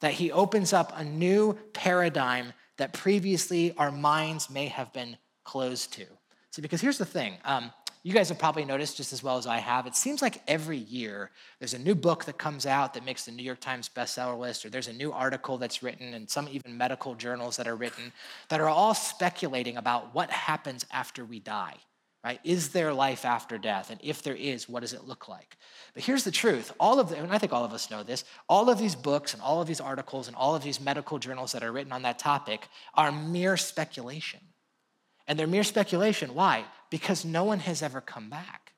That 0.00 0.14
he 0.14 0.32
opens 0.32 0.72
up 0.72 0.92
a 0.96 1.04
new 1.04 1.58
paradigm 1.72 2.52
that 2.76 2.92
previously 2.92 3.74
our 3.76 3.92
minds 3.92 4.50
may 4.50 4.66
have 4.66 4.92
been 4.92 5.16
closed 5.44 5.92
to. 5.94 6.06
See, 6.50 6.62
because 6.62 6.80
here's 6.80 6.98
the 6.98 7.04
thing 7.06 7.34
um, 7.44 7.72
you 8.06 8.12
guys 8.12 8.28
have 8.28 8.38
probably 8.38 8.64
noticed 8.64 8.96
just 8.96 9.12
as 9.12 9.20
well 9.20 9.36
as 9.36 9.48
I 9.48 9.58
have, 9.58 9.84
it 9.88 9.96
seems 9.96 10.22
like 10.22 10.40
every 10.46 10.76
year 10.76 11.32
there's 11.58 11.74
a 11.74 11.78
new 11.80 11.96
book 11.96 12.24
that 12.26 12.38
comes 12.38 12.64
out 12.64 12.94
that 12.94 13.04
makes 13.04 13.24
the 13.24 13.32
New 13.32 13.42
York 13.42 13.58
Times 13.58 13.90
bestseller 13.92 14.38
list, 14.38 14.64
or 14.64 14.70
there's 14.70 14.86
a 14.86 14.92
new 14.92 15.10
article 15.10 15.58
that's 15.58 15.82
written, 15.82 16.14
and 16.14 16.30
some 16.30 16.48
even 16.48 16.78
medical 16.78 17.16
journals 17.16 17.56
that 17.56 17.66
are 17.66 17.74
written 17.74 18.12
that 18.48 18.60
are 18.60 18.68
all 18.68 18.94
speculating 18.94 19.76
about 19.76 20.14
what 20.14 20.30
happens 20.30 20.86
after 20.92 21.24
we 21.24 21.40
die. 21.40 21.74
Right? 22.22 22.38
Is 22.44 22.68
there 22.68 22.92
life 22.92 23.24
after 23.24 23.58
death? 23.58 23.90
And 23.90 23.98
if 24.04 24.22
there 24.22 24.36
is, 24.36 24.68
what 24.68 24.82
does 24.82 24.92
it 24.92 25.02
look 25.02 25.26
like? 25.26 25.56
But 25.92 26.04
here's 26.04 26.22
the 26.22 26.30
truth. 26.30 26.72
All 26.78 27.00
of 27.00 27.08
the, 27.08 27.16
and 27.16 27.32
I 27.32 27.38
think 27.38 27.52
all 27.52 27.64
of 27.64 27.72
us 27.72 27.90
know 27.90 28.04
this, 28.04 28.22
all 28.48 28.70
of 28.70 28.78
these 28.78 28.94
books 28.94 29.34
and 29.34 29.42
all 29.42 29.60
of 29.60 29.66
these 29.66 29.80
articles 29.80 30.28
and 30.28 30.36
all 30.36 30.54
of 30.54 30.62
these 30.62 30.80
medical 30.80 31.18
journals 31.18 31.50
that 31.52 31.64
are 31.64 31.72
written 31.72 31.92
on 31.92 32.02
that 32.02 32.20
topic 32.20 32.68
are 32.94 33.10
mere 33.10 33.56
speculation. 33.56 34.38
And 35.26 35.36
they're 35.36 35.48
mere 35.48 35.64
speculation. 35.64 36.34
Why? 36.34 36.64
Because 36.90 37.24
no 37.24 37.44
one 37.44 37.60
has 37.60 37.82
ever 37.82 38.00
come 38.00 38.30
back. 38.30 38.72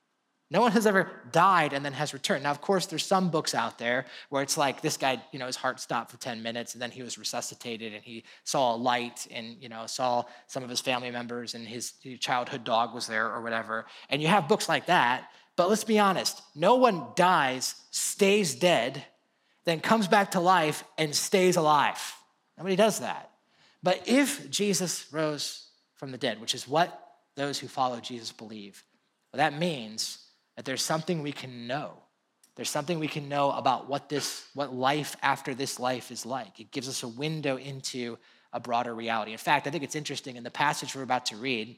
No 0.50 0.62
one 0.62 0.73
has 0.73 0.87
ever 0.87 1.11
died 1.31 1.75
and 1.75 1.85
then 1.85 1.93
has 1.93 2.15
returned. 2.15 2.43
Now, 2.43 2.50
of 2.50 2.62
course, 2.62 2.87
there's 2.87 3.05
some 3.05 3.31
books 3.31 3.55
out 3.55 3.79
there 3.79 4.07
where 4.31 4.43
it's 4.43 4.57
like 4.57 4.81
this 4.81 4.97
guy, 4.97 5.23
you 5.31 5.38
know, 5.38 5.45
his 5.45 5.57
heart 5.57 5.79
stopped 5.79 6.11
for 6.11 6.17
10 6.17 6.43
minutes 6.43 6.73
and 6.73 6.81
then 6.81 6.91
he 6.91 7.03
was 7.03 7.19
resuscitated 7.19 7.93
and 7.93 8.03
he 8.03 8.25
saw 8.45 8.75
a 8.75 8.77
light 8.77 9.27
and, 9.31 9.57
you 9.61 9.69
know, 9.69 9.87
saw 9.87 10.25
some 10.47 10.62
of 10.62 10.71
his 10.71 10.81
family 10.81 11.11
members 11.11 11.55
and 11.55 11.69
his 11.69 11.93
childhood 12.19 12.65
dog 12.65 12.95
was 12.95 13.07
there 13.07 13.31
or 13.31 13.43
whatever. 13.43 13.85
And 14.09 14.23
you 14.23 14.29
have 14.29 14.49
books 14.49 14.71
like 14.71 14.87
that. 14.87 15.29
But 15.55 15.69
let's 15.69 15.85
be 15.85 15.99
honest 15.99 16.41
no 16.55 16.77
one 16.77 17.09
dies, 17.15 17.75
stays 17.91 18.55
dead, 18.55 19.05
then 19.67 19.81
comes 19.81 20.09
back 20.09 20.31
to 20.31 20.41
life 20.41 20.83
and 20.97 21.15
stays 21.15 21.57
alive. 21.57 22.15
Nobody 22.57 22.77
does 22.77 23.00
that. 23.00 23.31
But 23.83 24.09
if 24.09 24.49
Jesus 24.50 25.07
rose 25.12 25.69
from 25.97 26.11
the 26.11 26.19
dead, 26.19 26.41
which 26.41 26.55
is 26.55 26.67
what 26.67 27.08
those 27.38 27.59
who 27.59 27.68
follow 27.68 28.00
Jesus 28.00 28.33
believe. 28.33 28.85
Well, 29.33 29.38
that 29.38 29.59
means 29.59 30.18
that 30.57 30.64
there's 30.64 30.83
something 30.83 31.23
we 31.23 31.33
can 31.33 31.66
know. 31.66 31.92
There's 32.57 32.68
something 32.68 32.99
we 32.99 33.09
can 33.09 33.28
know 33.28 33.52
about 33.52 33.88
what 33.88 34.09
this, 34.09 34.47
what 34.54 34.75
life 34.75 35.16
after 35.23 35.54
this 35.54 35.78
life 35.78 36.11
is 36.11 36.26
like. 36.26 36.59
It 36.59 36.73
gives 36.73 36.88
us 36.88 37.04
a 37.04 37.09
window 37.09 37.57
into 37.57 38.18
a 38.52 38.59
broader 38.59 38.95
reality. 38.95 39.33
In 39.33 39.38
fact, 39.38 39.66
I 39.66 39.71
think 39.71 39.85
it's 39.85 39.95
interesting 39.95 40.37
in 40.37 40.42
the 40.42 40.50
passage 40.50 40.97
we're 40.97 41.02
about 41.02 41.26
to 41.26 41.37
read. 41.37 41.76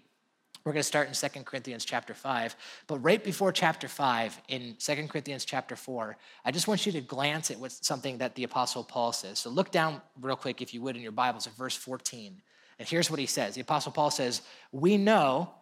We're 0.64 0.72
going 0.72 0.80
to 0.80 0.86
start 0.86 1.08
in 1.08 1.14
2 1.14 1.42
Corinthians 1.44 1.84
chapter 1.84 2.14
5. 2.14 2.56
But 2.86 2.98
right 2.98 3.22
before 3.22 3.52
chapter 3.52 3.88
5, 3.88 4.40
in 4.48 4.76
2 4.78 5.08
Corinthians 5.08 5.44
chapter 5.44 5.76
4, 5.76 6.16
I 6.44 6.50
just 6.50 6.68
want 6.68 6.86
you 6.86 6.92
to 6.92 7.00
glance 7.00 7.50
at 7.50 7.58
what's 7.58 7.86
something 7.86 8.18
that 8.18 8.34
the 8.34 8.44
Apostle 8.44 8.84
Paul 8.84 9.12
says. 9.12 9.38
So 9.38 9.50
look 9.50 9.70
down 9.70 10.00
real 10.20 10.36
quick, 10.36 10.62
if 10.62 10.72
you 10.72 10.80
would, 10.82 10.96
in 10.96 11.02
your 11.02 11.12
Bibles 11.12 11.46
at 11.46 11.54
verse 11.54 11.76
14. 11.76 12.40
And 12.80 12.88
here's 12.88 13.10
what 13.10 13.20
he 13.20 13.26
says 13.26 13.54
The 13.54 13.60
Apostle 13.60 13.92
Paul 13.92 14.10
says, 14.10 14.40
We 14.72 14.96
know 14.96 15.52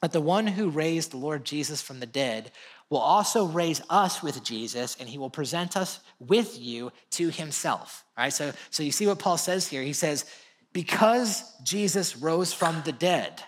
that 0.00 0.12
the 0.12 0.20
one 0.20 0.46
who 0.46 0.70
raised 0.70 1.12
the 1.12 1.18
Lord 1.18 1.44
Jesus 1.44 1.80
from 1.80 2.00
the 2.00 2.06
dead 2.06 2.50
will 2.90 2.98
also 2.98 3.44
raise 3.44 3.82
us 3.90 4.22
with 4.22 4.42
Jesus, 4.42 4.96
and 4.98 5.08
he 5.08 5.18
will 5.18 5.30
present 5.30 5.76
us 5.76 6.00
with 6.18 6.58
you 6.58 6.90
to 7.10 7.28
himself. 7.30 8.04
All 8.16 8.24
right, 8.24 8.32
so, 8.32 8.52
so 8.70 8.82
you 8.82 8.92
see 8.92 9.06
what 9.06 9.18
Paul 9.18 9.36
says 9.36 9.68
here. 9.68 9.82
He 9.82 9.92
says, 9.92 10.24
Because 10.72 11.44
Jesus 11.62 12.16
rose 12.16 12.52
from 12.52 12.82
the 12.84 12.92
dead, 12.92 13.42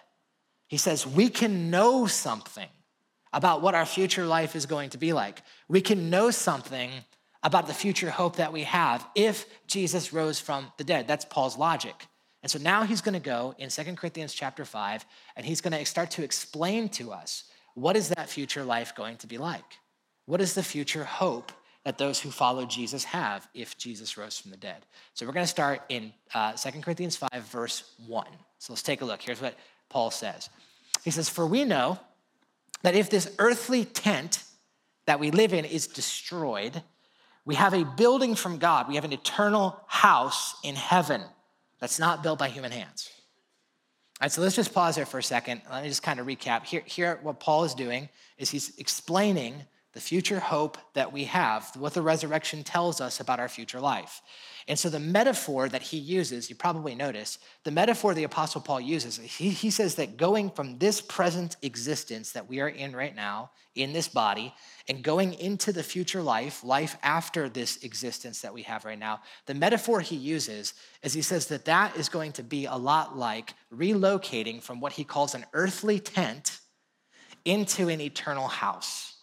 he 0.68 0.76
says, 0.76 1.06
we 1.06 1.28
can 1.28 1.70
know 1.70 2.06
something 2.06 2.68
about 3.32 3.62
what 3.62 3.74
our 3.74 3.86
future 3.86 4.26
life 4.26 4.56
is 4.56 4.66
going 4.66 4.90
to 4.90 4.98
be 4.98 5.12
like. 5.12 5.42
We 5.68 5.80
can 5.80 6.10
know 6.10 6.30
something 6.30 6.90
about 7.42 7.66
the 7.66 7.74
future 7.74 8.10
hope 8.10 8.36
that 8.36 8.52
we 8.52 8.64
have 8.64 9.06
if 9.14 9.46
Jesus 9.66 10.12
rose 10.12 10.40
from 10.40 10.72
the 10.76 10.84
dead. 10.84 11.06
That's 11.06 11.24
Paul's 11.24 11.56
logic. 11.56 12.06
And 12.42 12.50
so 12.50 12.58
now 12.58 12.84
he's 12.84 13.00
going 13.00 13.14
to 13.14 13.20
go 13.20 13.54
in 13.58 13.70
2 13.70 13.82
Corinthians 13.94 14.32
chapter 14.32 14.64
5 14.64 15.04
and 15.36 15.44
he's 15.44 15.60
going 15.60 15.72
to 15.72 15.84
start 15.84 16.10
to 16.12 16.22
explain 16.22 16.88
to 16.90 17.12
us 17.12 17.44
what 17.74 17.96
is 17.96 18.08
that 18.10 18.28
future 18.28 18.64
life 18.64 18.94
going 18.94 19.16
to 19.18 19.26
be 19.26 19.36
like? 19.36 19.78
What 20.24 20.40
is 20.40 20.54
the 20.54 20.62
future 20.62 21.04
hope 21.04 21.52
that 21.84 21.98
those 21.98 22.20
who 22.20 22.30
follow 22.30 22.64
Jesus 22.64 23.04
have 23.04 23.46
if 23.52 23.76
Jesus 23.76 24.16
rose 24.16 24.38
from 24.38 24.50
the 24.50 24.56
dead? 24.56 24.86
So 25.14 25.26
we're 25.26 25.32
going 25.32 25.44
to 25.44 25.50
start 25.50 25.82
in 25.88 26.12
uh, 26.34 26.52
2 26.52 26.80
Corinthians 26.80 27.16
5, 27.16 27.28
verse 27.44 27.84
1. 28.06 28.26
So 28.58 28.72
let's 28.72 28.82
take 28.82 29.02
a 29.02 29.04
look. 29.04 29.20
Here's 29.20 29.42
what 29.42 29.54
Paul 29.88 30.10
says. 30.10 30.48
He 31.04 31.10
says, 31.10 31.28
For 31.28 31.46
we 31.46 31.64
know 31.64 31.98
that 32.82 32.94
if 32.94 33.10
this 33.10 33.30
earthly 33.38 33.84
tent 33.84 34.42
that 35.06 35.20
we 35.20 35.30
live 35.30 35.52
in 35.52 35.64
is 35.64 35.86
destroyed, 35.86 36.82
we 37.44 37.54
have 37.56 37.74
a 37.74 37.84
building 37.84 38.34
from 38.34 38.58
God. 38.58 38.88
We 38.88 38.94
have 38.94 39.04
an 39.04 39.12
eternal 39.12 39.78
house 39.86 40.56
in 40.64 40.74
heaven 40.76 41.22
that's 41.80 41.98
not 41.98 42.22
built 42.22 42.38
by 42.38 42.48
human 42.48 42.72
hands. 42.72 43.10
All 44.20 44.24
right, 44.24 44.32
so 44.32 44.40
let's 44.40 44.56
just 44.56 44.72
pause 44.72 44.96
there 44.96 45.04
for 45.04 45.18
a 45.18 45.22
second. 45.22 45.60
Let 45.70 45.82
me 45.82 45.88
just 45.88 46.02
kind 46.02 46.18
of 46.18 46.26
recap. 46.26 46.64
Here, 46.64 46.82
here 46.86 47.18
what 47.22 47.38
Paul 47.38 47.64
is 47.64 47.74
doing 47.74 48.08
is 48.38 48.48
he's 48.50 48.76
explaining 48.78 49.62
the 49.96 50.02
future 50.02 50.40
hope 50.40 50.76
that 50.92 51.10
we 51.10 51.24
have, 51.24 51.74
what 51.74 51.94
the 51.94 52.02
resurrection 52.02 52.62
tells 52.62 53.00
us 53.00 53.18
about 53.18 53.40
our 53.40 53.48
future 53.48 53.80
life. 53.80 54.20
And 54.68 54.78
so 54.78 54.90
the 54.90 55.00
metaphor 55.00 55.70
that 55.70 55.80
he 55.80 55.96
uses, 55.96 56.50
you 56.50 56.54
probably 56.54 56.94
notice, 56.94 57.38
the 57.64 57.70
metaphor 57.70 58.12
the 58.12 58.24
Apostle 58.24 58.60
Paul 58.60 58.78
uses, 58.78 59.16
he, 59.16 59.48
he 59.48 59.70
says 59.70 59.94
that 59.94 60.18
going 60.18 60.50
from 60.50 60.76
this 60.76 61.00
present 61.00 61.56
existence 61.62 62.32
that 62.32 62.46
we 62.46 62.60
are 62.60 62.68
in 62.68 62.94
right 62.94 63.16
now, 63.16 63.52
in 63.74 63.94
this 63.94 64.06
body, 64.06 64.52
and 64.86 65.02
going 65.02 65.32
into 65.32 65.72
the 65.72 65.82
future 65.82 66.20
life, 66.20 66.62
life 66.62 66.98
after 67.02 67.48
this 67.48 67.82
existence 67.82 68.42
that 68.42 68.52
we 68.52 68.60
have 68.64 68.84
right 68.84 68.98
now, 68.98 69.20
the 69.46 69.54
metaphor 69.54 70.00
he 70.00 70.16
uses 70.16 70.74
is 71.02 71.14
he 71.14 71.22
says 71.22 71.46
that 71.46 71.64
that 71.64 71.96
is 71.96 72.10
going 72.10 72.32
to 72.32 72.42
be 72.42 72.66
a 72.66 72.76
lot 72.76 73.16
like 73.16 73.54
relocating 73.74 74.62
from 74.62 74.78
what 74.78 74.92
he 74.92 75.04
calls 75.04 75.34
an 75.34 75.46
earthly 75.54 75.98
tent 75.98 76.58
into 77.46 77.88
an 77.88 78.02
eternal 78.02 78.48
house. 78.48 79.15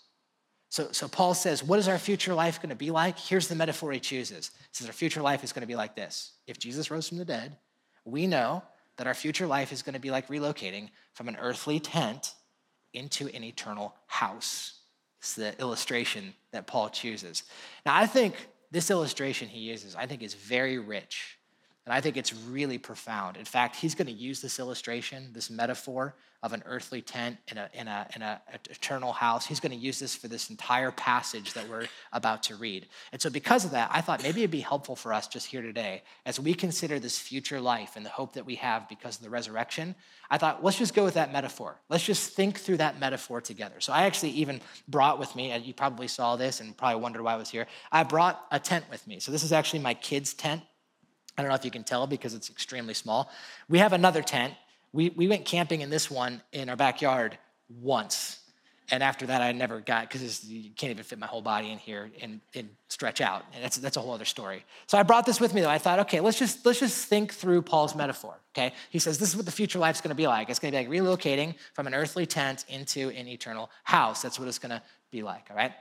So, 0.74 0.88
so 0.92 1.08
Paul 1.08 1.36
says, 1.36 1.64
What 1.64 1.78
is 1.78 1.88
our 1.88 2.00
future 2.00 2.34
life 2.34 2.60
going 2.60 2.72
to 2.72 2.76
be 2.76 2.90
like? 2.90 3.20
Here's 3.20 3.48
the 3.48 3.54
metaphor 3.54 3.92
he 3.92 4.00
chooses. 4.00 4.50
He 4.58 4.68
says, 4.72 4.88
Our 4.88 4.94
future 4.94 5.22
life 5.22 5.44
is 5.44 5.54
going 5.54 5.62
to 5.62 5.68
be 5.68 5.76
like 5.76 5.96
this. 5.96 6.32
If 6.48 6.58
Jesus 6.58 6.90
rose 6.90 7.08
from 7.08 7.20
the 7.20 7.26
dead, 7.26 7.58
we 8.06 8.26
know 8.26 8.64
that 8.98 9.06
our 9.06 9.14
future 9.14 9.46
life 9.46 9.72
is 9.72 9.84
going 9.84 9.94
to 9.94 10.00
be 10.00 10.10
like 10.10 10.30
relocating 10.30 10.90
from 11.14 11.28
an 11.28 11.38
earthly 11.40 11.80
tent 11.80 12.34
into 12.92 13.28
an 13.36 13.44
eternal 13.44 13.94
house. 14.08 14.80
It's 15.20 15.36
the 15.36 15.56
illustration 15.60 16.34
that 16.54 16.66
Paul 16.66 16.90
chooses. 16.90 17.44
Now, 17.86 17.96
I 17.96 18.08
think 18.08 18.34
this 18.72 18.90
illustration 18.90 19.50
he 19.50 19.60
uses, 19.60 19.96
I 19.96 20.08
think 20.08 20.24
is 20.24 20.34
very 20.34 20.80
rich. 20.80 21.38
And 21.86 21.94
I 21.94 22.00
think 22.00 22.16
it's 22.16 22.34
really 22.34 22.78
profound. 22.78 23.36
In 23.36 23.46
fact, 23.46 23.76
he's 23.76 23.94
going 23.94 24.08
to 24.08 24.14
use 24.14 24.42
this 24.42 24.58
illustration, 24.60 25.32
this 25.34 25.50
metaphor, 25.50 26.16
of 26.44 26.52
an 26.52 26.62
earthly 26.66 27.02
tent 27.02 27.38
in 27.48 27.58
a, 27.58 27.70
in 27.74 27.88
a, 27.88 28.06
in 28.16 28.22
a 28.22 28.42
eternal 28.70 29.14
house. 29.14 29.46
He's 29.46 29.62
going 29.62 29.72
to 29.72 29.78
use 29.78 29.98
this 29.98 30.14
for 30.14 30.28
this 30.28 30.50
entire 30.50 30.92
passage 30.92 31.54
that 31.54 31.70
we're 31.70 31.88
about 32.12 32.44
to 32.44 32.58
read. 32.58 32.88
And 33.14 33.22
so, 33.22 33.30
because 33.30 33.64
of 33.64 33.72
that, 33.72 33.90
I 33.94 34.02
thought 34.02 34.22
maybe 34.22 34.42
it'd 34.42 34.52
be 34.52 34.60
helpful 34.60 34.98
for 34.98 35.14
us 35.14 35.30
just 35.30 35.48
here 35.48 35.62
today, 35.62 36.04
as 36.26 36.42
we 36.42 36.54
consider 36.54 37.00
this 37.00 37.18
future 37.18 37.62
life 37.62 37.96
and 37.96 38.06
the 38.06 38.10
hope 38.10 38.34
that 38.34 38.46
we 38.46 38.56
have 38.56 38.90
because 38.90 39.16
of 39.18 39.24
the 39.24 39.30
resurrection. 39.30 39.96
I 40.30 40.38
thought, 40.38 40.64
let's 40.64 40.78
just 40.78 40.94
go 40.94 41.06
with 41.06 41.14
that 41.14 41.32
metaphor. 41.32 41.80
Let's 41.90 42.04
just 42.04 42.34
think 42.34 42.60
through 42.60 42.78
that 42.78 43.00
metaphor 43.00 43.40
together. 43.40 43.80
So, 43.80 43.94
I 43.94 44.04
actually 44.04 44.32
even 44.32 44.60
brought 44.90 45.20
with 45.20 45.34
me, 45.38 45.52
and 45.52 45.66
you 45.66 45.74
probably 45.74 46.10
saw 46.10 46.36
this 46.36 46.60
and 46.60 46.76
probably 46.76 47.02
wondered 47.02 47.24
why 47.24 47.34
I 47.34 47.38
was 47.38 47.50
here. 47.50 47.68
I 47.90 48.04
brought 48.04 48.46
a 48.52 48.60
tent 48.60 48.84
with 48.92 49.08
me. 49.08 49.22
So, 49.22 49.32
this 49.32 49.44
is 49.44 49.54
actually 49.54 49.80
my 49.80 49.94
kids' 49.94 50.34
tent. 50.34 50.62
I 51.38 51.42
don't 51.42 51.50
know 51.50 51.56
if 51.56 51.66
you 51.66 51.72
can 51.72 51.84
tell 51.84 52.08
because 52.08 52.34
it's 52.34 52.50
extremely 52.50 52.94
small. 52.94 53.32
We 53.70 53.80
have 53.80 53.94
another 53.94 54.22
tent 54.22 54.54
we, 54.94 55.10
we 55.10 55.28
went 55.28 55.44
camping 55.46 55.82
in 55.82 55.90
this 55.90 56.10
one 56.10 56.42
in 56.54 56.70
our 56.70 56.76
backyard 56.76 57.38
once. 57.82 58.40
And 58.92 59.02
after 59.02 59.26
that, 59.26 59.42
I 59.42 59.52
never 59.54 59.80
got, 59.80 60.08
because 60.08 60.48
you 60.48 60.70
can't 60.76 60.92
even 60.92 61.04
fit 61.04 61.18
my 61.18 61.26
whole 61.26 61.42
body 61.42 61.72
in 61.72 61.80
here 61.80 62.12
and, 62.22 62.42
and 62.54 62.70
stretch 62.90 63.22
out. 63.22 63.44
And 63.56 63.64
that's, 63.64 63.78
that's 63.78 63.98
a 63.98 64.02
whole 64.02 64.14
other 64.14 64.26
story. 64.26 64.64
So 64.88 64.98
I 64.98 65.04
brought 65.04 65.26
this 65.26 65.40
with 65.40 65.54
me 65.54 65.62
though. 65.62 65.70
I 65.70 65.80
thought, 65.80 66.00
okay, 66.00 66.20
let's 66.20 66.38
just, 66.38 66.66
let's 66.66 66.80
just 66.80 67.08
think 67.08 67.34
through 67.34 67.64
Paul's 67.64 67.96
metaphor, 67.96 68.36
okay? 68.52 68.74
He 68.92 69.00
says, 69.00 69.18
this 69.18 69.30
is 69.30 69.36
what 69.36 69.46
the 69.46 69.52
future 69.52 69.80
life's 69.80 70.02
gonna 70.02 70.16
be 70.16 70.28
like. 70.28 70.50
It's 70.50 70.60
gonna 70.60 70.72
be 70.72 70.78
like 70.78 70.90
relocating 70.90 71.56
from 71.74 71.88
an 71.88 71.96
earthly 71.96 72.28
tent 72.28 72.66
into 72.68 73.10
an 73.10 73.28
eternal 73.28 73.72
house. 73.84 74.22
That's 74.22 74.38
what 74.38 74.48
it's 74.48 74.60
gonna 74.60 74.84
be 75.10 75.24
like, 75.24 75.48
all 75.50 75.56
right? 75.56 75.72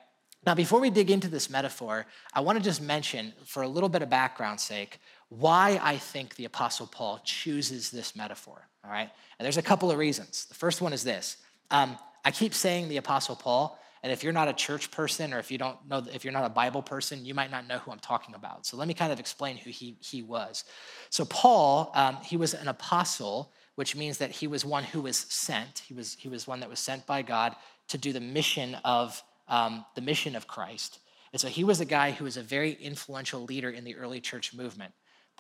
Now, 0.46 0.54
before 0.54 0.80
we 0.80 0.90
dig 0.90 1.10
into 1.10 1.28
this 1.28 1.50
metaphor, 1.50 2.06
I 2.32 2.40
wanna 2.40 2.60
just 2.60 2.80
mention, 2.80 3.34
for 3.44 3.62
a 3.62 3.68
little 3.68 3.88
bit 3.88 4.02
of 4.02 4.08
background 4.08 4.58
sake, 4.58 5.00
why 5.38 5.80
I 5.82 5.96
think 5.96 6.36
the 6.36 6.44
Apostle 6.44 6.86
Paul 6.86 7.20
chooses 7.24 7.90
this 7.90 8.14
metaphor, 8.14 8.68
all 8.84 8.90
right? 8.90 9.10
And 9.38 9.44
there's 9.44 9.56
a 9.56 9.62
couple 9.62 9.90
of 9.90 9.98
reasons. 9.98 10.44
The 10.46 10.54
first 10.54 10.80
one 10.80 10.92
is 10.92 11.04
this 11.04 11.38
um, 11.70 11.96
I 12.24 12.30
keep 12.30 12.54
saying 12.54 12.88
the 12.88 12.98
Apostle 12.98 13.36
Paul, 13.36 13.78
and 14.02 14.12
if 14.12 14.22
you're 14.22 14.32
not 14.32 14.48
a 14.48 14.52
church 14.52 14.90
person 14.90 15.32
or 15.32 15.38
if 15.38 15.50
you 15.50 15.58
don't 15.58 15.76
know, 15.88 16.04
if 16.12 16.24
you're 16.24 16.32
not 16.32 16.44
a 16.44 16.50
Bible 16.50 16.82
person, 16.82 17.24
you 17.24 17.34
might 17.34 17.50
not 17.50 17.66
know 17.66 17.78
who 17.78 17.90
I'm 17.90 17.98
talking 17.98 18.34
about. 18.34 18.66
So 18.66 18.76
let 18.76 18.88
me 18.88 18.94
kind 18.94 19.12
of 19.12 19.20
explain 19.20 19.56
who 19.56 19.70
he, 19.70 19.96
he 20.00 20.22
was. 20.22 20.64
So, 21.08 21.24
Paul, 21.24 21.90
um, 21.94 22.18
he 22.22 22.36
was 22.36 22.52
an 22.52 22.68
apostle, 22.68 23.52
which 23.76 23.96
means 23.96 24.18
that 24.18 24.30
he 24.32 24.46
was 24.46 24.64
one 24.64 24.84
who 24.84 25.02
was 25.02 25.16
sent. 25.16 25.82
He 25.86 25.94
was, 25.94 26.16
he 26.18 26.28
was 26.28 26.46
one 26.46 26.60
that 26.60 26.68
was 26.68 26.80
sent 26.80 27.06
by 27.06 27.22
God 27.22 27.54
to 27.88 27.98
do 27.98 28.12
the 28.12 28.20
mission 28.20 28.74
of 28.84 29.22
um, 29.48 29.84
the 29.94 30.00
mission 30.00 30.36
of 30.36 30.46
Christ. 30.46 30.98
And 31.32 31.40
so 31.40 31.48
he 31.48 31.64
was 31.64 31.80
a 31.80 31.86
guy 31.86 32.10
who 32.10 32.24
was 32.24 32.36
a 32.36 32.42
very 32.42 32.72
influential 32.72 33.44
leader 33.44 33.70
in 33.70 33.84
the 33.84 33.96
early 33.96 34.20
church 34.20 34.52
movement. 34.52 34.92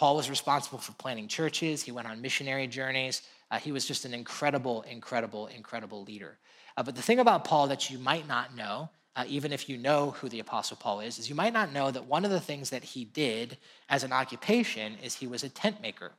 Paul 0.02 0.16
was 0.16 0.28
responsible 0.28 0.80
for 0.80 0.90
planting 0.94 1.28
churches, 1.28 1.80
he 1.84 1.92
went 1.92 2.08
on 2.08 2.20
missionary 2.20 2.66
journeys. 2.66 3.22
Uh, 3.52 3.60
he 3.60 3.70
was 3.70 3.86
just 3.86 4.04
an 4.04 4.12
incredible, 4.12 4.82
incredible, 4.82 5.46
incredible 5.46 6.02
leader. 6.02 6.38
Uh, 6.76 6.82
but 6.82 6.96
the 6.96 7.02
thing 7.02 7.20
about 7.20 7.44
Paul 7.44 7.68
that 7.68 7.88
you 7.88 8.00
might 8.00 8.26
not 8.26 8.56
know, 8.56 8.90
uh, 9.14 9.22
even 9.28 9.52
if 9.52 9.68
you 9.68 9.78
know 9.78 10.10
who 10.10 10.28
the 10.28 10.40
Apostle 10.40 10.76
Paul 10.76 10.98
is, 10.98 11.20
is 11.20 11.28
you 11.28 11.36
might 11.36 11.52
not 11.52 11.72
know 11.72 11.92
that 11.92 12.04
one 12.04 12.24
of 12.24 12.32
the 12.32 12.40
things 12.40 12.70
that 12.70 12.82
he 12.82 13.04
did 13.04 13.58
as 13.88 14.02
an 14.02 14.12
occupation 14.12 14.96
is 15.04 15.14
he 15.14 15.28
was 15.28 15.44
a 15.44 15.48
tent 15.48 15.80
maker. 15.80 16.10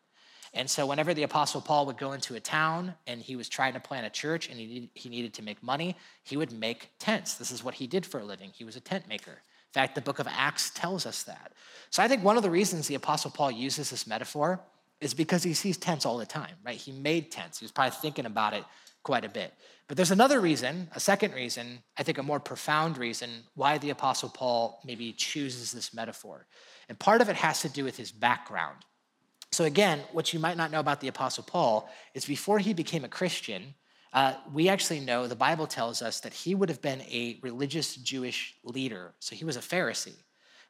And 0.53 0.69
so, 0.69 0.85
whenever 0.85 1.13
the 1.13 1.23
Apostle 1.23 1.59
Paul 1.59 1.85
would 1.87 1.97
go 1.97 2.13
into 2.13 2.35
a 2.35 2.39
town 2.39 2.93
and 3.05 3.21
he 3.21 3.35
was 3.35 3.49
trying 3.49 3.73
to 3.73 3.81
plant 3.81 4.07
a 4.07 4.09
church 4.09 4.47
and 4.47 4.57
he 4.57 4.89
he 4.93 5.09
needed 5.09 5.33
to 5.33 5.41
make 5.41 5.61
money, 5.61 5.97
he 6.23 6.37
would 6.37 6.53
make 6.53 6.91
tents. 6.99 7.35
This 7.35 7.51
is 7.51 7.65
what 7.65 7.73
he 7.73 7.87
did 7.87 8.05
for 8.05 8.21
a 8.21 8.23
living. 8.23 8.51
He 8.53 8.63
was 8.63 8.77
a 8.77 8.79
tent 8.79 9.09
maker. 9.09 9.41
In 9.73 9.81
fact, 9.81 9.95
the 9.95 10.01
book 10.01 10.19
of 10.19 10.27
Acts 10.29 10.69
tells 10.69 11.07
us 11.07 11.23
that. 11.23 11.51
So 11.89 12.03
I 12.03 12.07
think 12.07 12.23
one 12.23 12.37
of 12.37 12.43
the 12.43 12.51
reasons 12.51 12.87
the 12.87 12.93
Apostle 12.93 13.31
Paul 13.31 13.49
uses 13.49 13.89
this 13.89 14.05
metaphor 14.05 14.61
is 15.01 15.15
because 15.15 15.41
he 15.41 15.55
sees 15.55 15.77
tents 15.77 16.05
all 16.05 16.17
the 16.19 16.27
time, 16.27 16.55
right? 16.63 16.77
He 16.77 16.91
made 16.91 17.31
tents. 17.31 17.59
He 17.59 17.65
was 17.65 17.71
probably 17.71 17.97
thinking 17.99 18.27
about 18.27 18.53
it 18.53 18.63
quite 19.01 19.25
a 19.25 19.29
bit. 19.29 19.51
But 19.87 19.97
there's 19.97 20.11
another 20.11 20.39
reason, 20.39 20.89
a 20.95 20.99
second 20.99 21.33
reason, 21.33 21.79
I 21.97 22.03
think 22.03 22.19
a 22.19 22.23
more 22.23 22.39
profound 22.39 22.99
reason 22.99 23.29
why 23.55 23.79
the 23.79 23.89
Apostle 23.89 24.29
Paul 24.29 24.79
maybe 24.85 25.11
chooses 25.11 25.71
this 25.71 25.93
metaphor. 25.93 26.45
And 26.87 26.97
part 26.97 27.21
of 27.21 27.29
it 27.29 27.35
has 27.35 27.61
to 27.61 27.69
do 27.69 27.83
with 27.83 27.97
his 27.97 28.11
background. 28.11 28.77
So, 29.51 29.65
again, 29.65 30.01
what 30.11 30.33
you 30.33 30.39
might 30.39 30.57
not 30.57 30.71
know 30.71 30.79
about 30.79 30.99
the 30.99 31.09
Apostle 31.09 31.43
Paul 31.43 31.89
is 32.13 32.25
before 32.25 32.59
he 32.59 32.73
became 32.73 33.03
a 33.03 33.09
Christian, 33.09 33.75
uh, 34.13 34.35
we 34.53 34.69
actually 34.69 34.99
know 34.99 35.27
the 35.27 35.35
Bible 35.35 35.65
tells 35.65 36.01
us 36.01 36.19
that 36.19 36.33
he 36.33 36.53
would 36.53 36.69
have 36.69 36.81
been 36.81 37.01
a 37.01 37.39
religious 37.41 37.95
Jewish 37.95 38.55
leader. 38.63 39.13
So 39.19 39.35
he 39.35 39.43
was 39.43 39.57
a 39.57 39.61
Pharisee. 39.61 40.15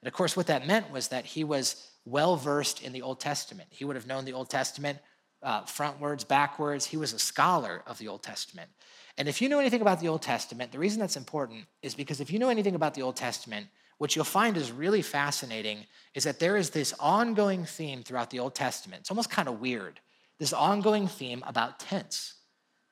And 0.01 0.07
of 0.07 0.13
course, 0.13 0.35
what 0.35 0.47
that 0.47 0.65
meant 0.65 0.91
was 0.91 1.09
that 1.09 1.25
he 1.25 1.43
was 1.43 1.91
well 2.05 2.35
versed 2.37 2.81
in 2.81 2.93
the 2.93 3.01
Old 3.01 3.19
Testament. 3.19 3.69
He 3.71 3.85
would 3.85 3.95
have 3.95 4.07
known 4.07 4.25
the 4.25 4.33
Old 4.33 4.49
Testament 4.49 4.99
uh, 5.41 5.63
frontwards, 5.63 6.25
backwards. 6.25 6.85
He 6.85 6.97
was 6.97 7.13
a 7.13 7.19
scholar 7.19 7.83
of 7.85 7.97
the 7.97 8.07
Old 8.07 8.23
Testament. 8.23 8.69
And 9.17 9.27
if 9.27 9.41
you 9.41 9.49
know 9.49 9.59
anything 9.59 9.81
about 9.81 9.99
the 9.99 10.07
Old 10.07 10.21
Testament, 10.21 10.71
the 10.71 10.79
reason 10.79 10.99
that's 10.99 11.17
important 11.17 11.65
is 11.81 11.93
because 11.93 12.21
if 12.21 12.31
you 12.31 12.39
know 12.39 12.49
anything 12.49 12.75
about 12.75 12.93
the 12.93 13.01
Old 13.01 13.15
Testament, 13.15 13.67
what 13.97 14.15
you'll 14.15 14.25
find 14.25 14.57
is 14.57 14.71
really 14.71 15.01
fascinating 15.01 15.85
is 16.15 16.23
that 16.23 16.39
there 16.39 16.57
is 16.57 16.71
this 16.71 16.93
ongoing 16.99 17.65
theme 17.65 18.03
throughout 18.03 18.29
the 18.29 18.39
Old 18.39 18.55
Testament. 18.55 19.01
It's 19.01 19.11
almost 19.11 19.29
kind 19.29 19.47
of 19.47 19.59
weird. 19.59 19.99
This 20.39 20.53
ongoing 20.53 21.07
theme 21.07 21.43
about 21.45 21.79
tents. 21.79 22.35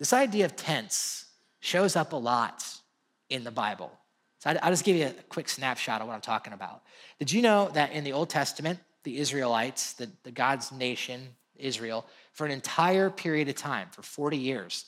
This 0.01 0.13
idea 0.13 0.45
of 0.45 0.55
tents 0.55 1.25
shows 1.59 1.95
up 1.95 2.11
a 2.11 2.15
lot 2.15 2.65
in 3.29 3.43
the 3.43 3.51
Bible. 3.51 3.91
So 4.39 4.49
I'll 4.63 4.71
just 4.71 4.83
give 4.83 4.95
you 4.95 5.05
a 5.05 5.11
quick 5.29 5.47
snapshot 5.47 6.01
of 6.01 6.07
what 6.07 6.15
I'm 6.15 6.21
talking 6.21 6.53
about. 6.53 6.81
Did 7.19 7.31
you 7.31 7.43
know 7.43 7.69
that 7.75 7.91
in 7.91 8.03
the 8.03 8.11
Old 8.11 8.27
Testament, 8.27 8.79
the 9.03 9.19
Israelites, 9.19 9.93
the, 9.93 10.09
the 10.23 10.31
God's 10.31 10.71
nation, 10.71 11.27
Israel, 11.55 12.07
for 12.33 12.47
an 12.47 12.51
entire 12.51 13.11
period 13.11 13.47
of 13.47 13.53
time, 13.53 13.89
for 13.91 14.01
40 14.01 14.37
years, 14.37 14.85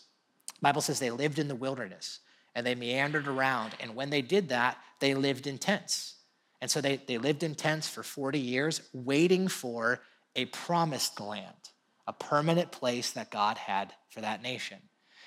Bible 0.63 0.81
says 0.81 0.97
they 0.97 1.11
lived 1.11 1.37
in 1.37 1.47
the 1.47 1.53
wilderness 1.53 2.21
and 2.55 2.65
they 2.65 2.73
meandered 2.73 3.27
around. 3.27 3.75
And 3.79 3.95
when 3.95 4.09
they 4.09 4.23
did 4.23 4.49
that, 4.49 4.79
they 4.99 5.13
lived 5.13 5.45
in 5.45 5.59
tents. 5.59 6.15
And 6.59 6.71
so 6.71 6.81
they, 6.81 6.99
they 7.05 7.19
lived 7.19 7.43
in 7.43 7.53
tents 7.53 7.87
for 7.87 8.01
40 8.01 8.39
years, 8.39 8.81
waiting 8.93 9.47
for 9.47 9.99
a 10.35 10.45
promised 10.45 11.21
land, 11.21 11.69
a 12.07 12.13
permanent 12.13 12.71
place 12.71 13.11
that 13.11 13.29
God 13.29 13.59
had 13.59 13.93
for 14.09 14.21
that 14.21 14.41
nation. 14.41 14.79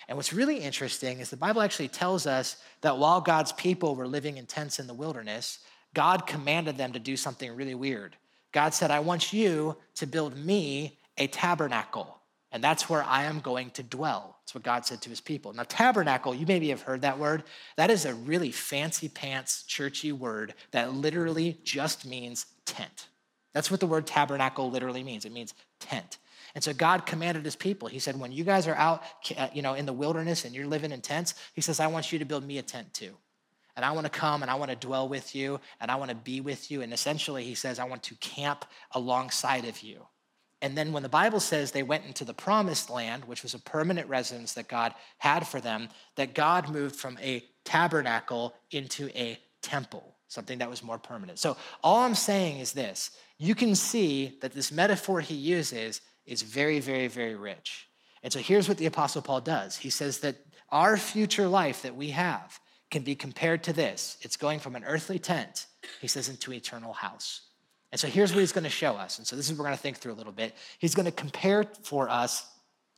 And 0.09 0.17
what's 0.17 0.33
really 0.33 0.59
interesting 0.59 1.19
is 1.19 1.31
the 1.31 1.37
Bible 1.37 1.63
actually 1.63 1.89
tells 1.89 2.27
us 2.27 2.57
that 2.81 2.99
while 2.99 3.21
God's 3.21 3.53
people 3.53 3.97
were 3.97 4.07
living 4.07 4.37
in 4.37 4.47
tents 4.47 4.79
in 4.79 4.87
the 4.87 4.95
wilderness, 4.95 5.59
God 5.95 6.27
commanded 6.27 6.77
them 6.77 6.93
to 6.93 6.99
do 6.99 7.17
something 7.17 7.55
really 7.57 7.75
weird. 7.75 8.17
God 8.53 8.73
said, 8.73 8.91
I 8.91 9.01
want 9.01 9.33
you 9.33 9.77
to 9.97 10.07
build 10.07 10.37
me 10.37 10.99
a 11.19 11.27
tabernacle, 11.27 12.19
and 12.53 12.63
that's 12.63 12.89
where 12.89 13.03
I 13.03 13.25
am 13.25 13.41
going 13.41 13.71
to 13.71 13.83
dwell. 13.83 14.37
That's 14.43 14.55
what 14.55 14.63
God 14.63 14.87
said 14.87 15.03
to 15.03 15.11
his 15.11 15.21
people. 15.21 15.53
Now, 15.53 15.65
tabernacle, 15.69 16.35
you 16.35 16.47
maybe 16.47 16.69
have 16.69 16.83
heard 16.83 17.03
that 17.03 17.19
word. 17.19 17.43
That 17.77 17.91
is 17.91 18.05
a 18.05 18.15
really 18.15 18.53
fancy 18.53 19.09
pants, 19.09 19.65
churchy 19.65 20.13
word 20.13 20.55
that 20.71 20.95
literally 20.95 21.59
just 21.65 22.07
means 22.07 22.47
tent. 22.65 23.09
That's 23.53 23.71
what 23.71 23.81
the 23.81 23.87
word 23.87 24.07
tabernacle 24.07 24.71
literally 24.71 25.03
means. 25.03 25.25
It 25.25 25.33
means 25.33 25.55
tent. 25.81 26.19
And 26.57 26.65
so 26.65 26.73
God 26.73 27.05
commanded 27.05 27.45
his 27.45 27.55
people. 27.55 27.87
He 27.87 27.99
said, 27.99 28.19
when 28.19 28.33
you 28.33 28.43
guys 28.43 28.67
are 28.67 28.75
out, 28.75 29.03
uh, 29.37 29.49
you 29.53 29.61
know, 29.61 29.75
in 29.75 29.85
the 29.85 29.93
wilderness 29.93 30.47
and 30.47 30.55
you're 30.55 30.67
living 30.67 30.91
in 30.91 31.03
tents, 31.03 31.35
he 31.53 31.61
says, 31.61 31.81
I 31.81 31.87
want 31.89 32.11
you 32.11 32.19
to 32.19 32.25
build 32.25 32.47
me 32.47 32.57
a 32.57 32.63
tent 32.63 32.95
too. 32.95 33.15
And 33.77 33.85
I 33.85 33.91
want 33.91 34.07
to 34.07 34.11
come 34.11 34.41
and 34.41 34.51
I 34.51 34.55
want 34.55 34.71
to 34.71 34.77
dwell 34.77 35.07
with 35.07 35.35
you 35.35 35.61
and 35.83 35.91
I 35.91 35.97
want 35.97 36.09
to 36.09 36.17
be 36.17 36.41
with 36.41 36.71
you. 36.71 36.81
And 36.81 36.95
essentially, 36.95 37.45
he 37.45 37.55
says, 37.55 37.79
I 37.79 37.85
want 37.85 38.05
to 38.05 38.15
camp 38.15 38.65
alongside 38.93 39.67
of 39.67 39.81
you. 39.83 40.07
And 40.63 40.79
then 40.79 40.95
when 40.95 41.03
the 41.03 41.11
Bible 41.11 41.41
says 41.41 41.73
they 41.73 41.83
went 41.83 42.07
into 42.07 42.25
the 42.25 42.33
promised 42.33 42.89
land, 42.89 43.27
which 43.27 43.43
was 43.43 43.53
a 43.53 43.59
permanent 43.59 44.09
residence 44.09 44.55
that 44.55 44.67
God 44.67 44.95
had 45.19 45.47
for 45.47 45.61
them, 45.61 45.91
that 46.15 46.33
God 46.35 46.71
moved 46.71 46.97
from 46.97 47.19
a 47.21 47.45
tabernacle 47.67 48.55
into 48.71 49.11
a 49.11 49.39
temple, 49.61 50.17
something 50.29 50.57
that 50.61 50.71
was 50.71 50.83
more 50.83 50.97
permanent. 50.97 51.39
So 51.39 51.59
all 51.85 51.99
I'm 51.99 52.15
saying 52.15 52.61
is 52.61 52.73
this 52.73 53.11
you 53.37 53.55
can 53.55 53.75
see 53.75 54.39
that 54.41 54.53
this 54.53 54.73
metaphor 54.73 55.21
he 55.21 55.35
uses 55.35 56.01
is 56.27 56.43
very, 56.43 56.81
very, 56.81 57.09
very 57.09 57.35
rich. 57.35 57.89
And 58.23 58.33
so 58.33 58.41
here's 58.41 58.69
what 58.69 58.79
the 58.79 58.87
Apostle 58.87 59.23
Paul 59.23 59.41
does 59.41 59.77
he 59.77 59.91
says 59.91 60.19
that 60.21 60.37
our 60.71 60.97
future 60.97 61.47
life 61.47 61.83
that 61.83 61.95
we 61.95 62.11
have 62.11 62.59
can 62.91 63.03
be 63.03 63.15
compared 63.15 63.63
to 63.65 63.73
this 63.73 64.17
it's 64.23 64.37
going 64.37 64.59
from 64.59 64.77
an 64.77 64.85
earthly 64.85 65.19
tent, 65.19 65.67
he 66.01 66.09
says, 66.09 66.29
into 66.29 66.53
eternal 66.53 66.93
house. 66.93 67.43
And 67.93 68.01
so 68.01 68.09
here's 68.09 68.33
what 68.33 68.41
he's 68.41 68.53
going 68.53 68.65
to 68.65 68.71
show 68.71 68.95
us. 68.95 69.19
And 69.19 69.27
so 69.27 69.37
this 69.37 69.47
is 69.47 69.53
what 69.53 69.61
we're 69.61 69.67
going 69.67 69.77
to 69.77 69.83
think 69.83 69.99
through 69.99 70.13
a 70.13 70.15
little 70.15 70.33
bit. 70.33 70.55
He's 70.79 70.95
going 70.95 71.07
to 71.07 71.13
compare 71.13 71.65
for 71.83 72.09
us 72.09 72.47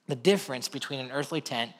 the 0.06 0.16
difference 0.16 0.66
between 0.68 0.98
an 0.98 1.10
earthly 1.12 1.40
tent 1.40 1.72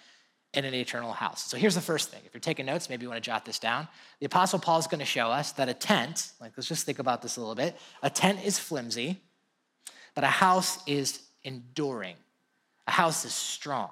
and 0.54 0.64
an 0.64 0.74
eternal 0.74 1.12
house. 1.12 1.44
So 1.44 1.56
here's 1.56 1.74
the 1.74 1.80
first 1.80 2.10
thing. 2.10 2.20
If 2.24 2.32
you're 2.32 2.40
taking 2.40 2.66
notes, 2.66 2.88
maybe 2.88 3.02
you 3.02 3.08
want 3.08 3.22
to 3.22 3.26
jot 3.26 3.44
this 3.44 3.58
down. 3.58 3.88
The 4.20 4.26
Apostle 4.26 4.58
Paul 4.58 4.78
is 4.78 4.86
going 4.86 5.00
to 5.00 5.06
show 5.06 5.30
us 5.30 5.52
that 5.52 5.68
a 5.68 5.74
tent, 5.74 6.32
like 6.40 6.52
let's 6.56 6.68
just 6.68 6.86
think 6.86 6.98
about 6.98 7.22
this 7.22 7.36
a 7.36 7.40
little 7.40 7.54
bit, 7.54 7.76
a 8.02 8.10
tent 8.10 8.44
is 8.44 8.58
flimsy, 8.58 9.20
but 10.14 10.24
a 10.24 10.28
house 10.28 10.78
is 10.86 11.27
enduring. 11.48 12.16
A 12.86 12.92
house 12.92 13.24
is 13.24 13.34
strong. 13.34 13.90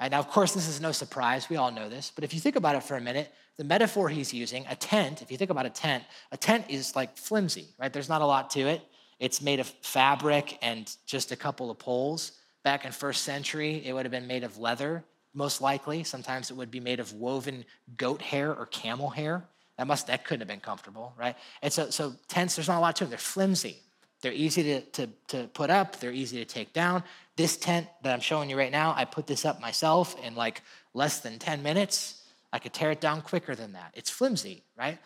Right, 0.00 0.10
now, 0.10 0.18
of 0.18 0.28
course, 0.28 0.52
this 0.52 0.66
is 0.66 0.80
no 0.80 0.92
surprise. 0.92 1.48
We 1.50 1.56
all 1.56 1.70
know 1.70 1.88
this. 1.88 2.10
But 2.14 2.24
if 2.24 2.32
you 2.32 2.40
think 2.40 2.56
about 2.56 2.74
it 2.74 2.82
for 2.82 2.96
a 2.96 3.00
minute, 3.00 3.32
the 3.58 3.64
metaphor 3.64 4.08
he's 4.08 4.32
using, 4.32 4.64
a 4.70 4.74
tent, 4.74 5.20
if 5.20 5.30
you 5.30 5.36
think 5.36 5.50
about 5.50 5.66
a 5.66 5.70
tent, 5.70 6.04
a 6.32 6.36
tent 6.36 6.64
is 6.68 6.96
like 6.96 7.16
flimsy, 7.16 7.68
right? 7.78 7.92
There's 7.92 8.08
not 8.08 8.22
a 8.22 8.26
lot 8.26 8.50
to 8.50 8.60
it. 8.60 8.80
It's 9.18 9.42
made 9.42 9.60
of 9.60 9.66
fabric 9.82 10.58
and 10.62 10.90
just 11.04 11.30
a 11.30 11.36
couple 11.36 11.70
of 11.70 11.78
poles. 11.78 12.32
Back 12.64 12.86
in 12.86 12.92
first 12.92 13.22
century, 13.22 13.82
it 13.84 13.92
would 13.92 14.06
have 14.06 14.10
been 14.10 14.26
made 14.26 14.44
of 14.44 14.56
leather, 14.56 15.04
most 15.34 15.60
likely. 15.60 16.02
Sometimes 16.04 16.50
it 16.50 16.56
would 16.56 16.70
be 16.70 16.80
made 16.80 17.00
of 17.00 17.12
woven 17.12 17.66
goat 17.98 18.22
hair 18.22 18.54
or 18.54 18.66
camel 18.66 19.10
hair. 19.10 19.44
That 19.76 19.86
must 19.86 20.06
that 20.06 20.24
couldn't 20.24 20.40
have 20.40 20.48
been 20.48 20.60
comfortable, 20.60 21.14
right? 21.18 21.36
And 21.62 21.72
so, 21.72 21.90
so 21.90 22.14
tents, 22.28 22.56
there's 22.56 22.68
not 22.68 22.78
a 22.78 22.80
lot 22.80 22.96
to 22.96 23.04
them. 23.04 23.10
They're 23.10 23.18
flimsy. 23.18 23.78
They're 24.22 24.32
easy 24.32 24.62
to, 24.62 24.80
to, 24.80 25.08
to 25.28 25.46
put 25.48 25.70
up, 25.70 25.98
they're 25.98 26.12
easy 26.12 26.38
to 26.38 26.44
take 26.44 26.72
down. 26.72 27.02
This 27.36 27.56
tent 27.56 27.86
that 28.02 28.12
I'm 28.12 28.20
showing 28.20 28.50
you 28.50 28.58
right 28.58 28.72
now, 28.72 28.94
I 28.96 29.04
put 29.04 29.26
this 29.26 29.44
up 29.44 29.60
myself 29.60 30.14
in 30.24 30.34
like 30.34 30.62
less 30.92 31.20
than 31.20 31.38
10 31.38 31.62
minutes. 31.62 32.22
I 32.52 32.58
could 32.58 32.72
tear 32.72 32.90
it 32.90 33.00
down 33.00 33.22
quicker 33.22 33.54
than 33.54 33.72
that. 33.72 33.92
It's 33.94 34.10
flimsy, 34.10 34.62
right? 34.76 34.98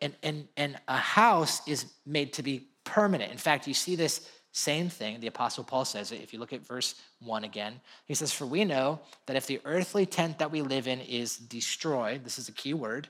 And, 0.00 0.14
and, 0.22 0.48
and 0.56 0.78
a 0.86 0.96
house 0.96 1.66
is 1.66 1.86
made 2.06 2.34
to 2.34 2.42
be 2.42 2.68
permanent. 2.84 3.32
In 3.32 3.38
fact, 3.38 3.66
you 3.66 3.74
see 3.74 3.96
this 3.96 4.28
same 4.52 4.90
thing. 4.90 5.18
The 5.18 5.28
Apostle 5.28 5.64
Paul 5.64 5.86
says 5.86 6.12
it. 6.12 6.20
If 6.20 6.32
you 6.32 6.38
look 6.38 6.52
at 6.52 6.64
verse 6.64 6.94
1 7.20 7.44
again, 7.44 7.80
he 8.04 8.14
says, 8.14 8.32
For 8.32 8.46
we 8.46 8.64
know 8.64 9.00
that 9.26 9.36
if 9.36 9.46
the 9.46 9.60
earthly 9.64 10.04
tent 10.04 10.38
that 10.38 10.52
we 10.52 10.60
live 10.60 10.86
in 10.86 11.00
is 11.00 11.36
destroyed, 11.36 12.22
this 12.22 12.38
is 12.38 12.48
a 12.48 12.52
key 12.52 12.74
word, 12.74 13.08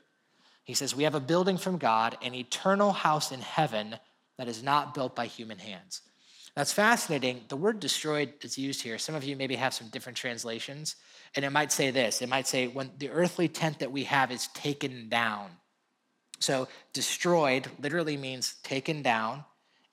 he 0.62 0.74
says, 0.74 0.94
We 0.94 1.02
have 1.02 1.16
a 1.16 1.20
building 1.20 1.58
from 1.58 1.78
God, 1.78 2.16
an 2.22 2.34
eternal 2.34 2.92
house 2.92 3.32
in 3.32 3.40
heaven 3.40 3.96
that 4.38 4.48
is 4.48 4.62
not 4.62 4.94
built 4.94 5.14
by 5.14 5.26
human 5.26 5.58
hands. 5.58 6.02
That's 6.54 6.72
fascinating. 6.72 7.42
The 7.48 7.56
word 7.56 7.80
destroyed 7.80 8.34
is 8.42 8.58
used 8.58 8.82
here. 8.82 8.98
Some 8.98 9.14
of 9.14 9.24
you 9.24 9.36
maybe 9.36 9.56
have 9.56 9.72
some 9.72 9.88
different 9.88 10.18
translations, 10.18 10.96
and 11.34 11.44
it 11.44 11.50
might 11.50 11.72
say 11.72 11.90
this 11.90 12.20
it 12.20 12.28
might 12.28 12.46
say, 12.46 12.66
when 12.66 12.90
the 12.98 13.10
earthly 13.10 13.48
tent 13.48 13.78
that 13.78 13.90
we 13.90 14.04
have 14.04 14.30
is 14.30 14.48
taken 14.48 15.08
down. 15.08 15.50
So, 16.40 16.68
destroyed 16.92 17.68
literally 17.78 18.16
means 18.16 18.56
taken 18.64 19.00
down, 19.00 19.44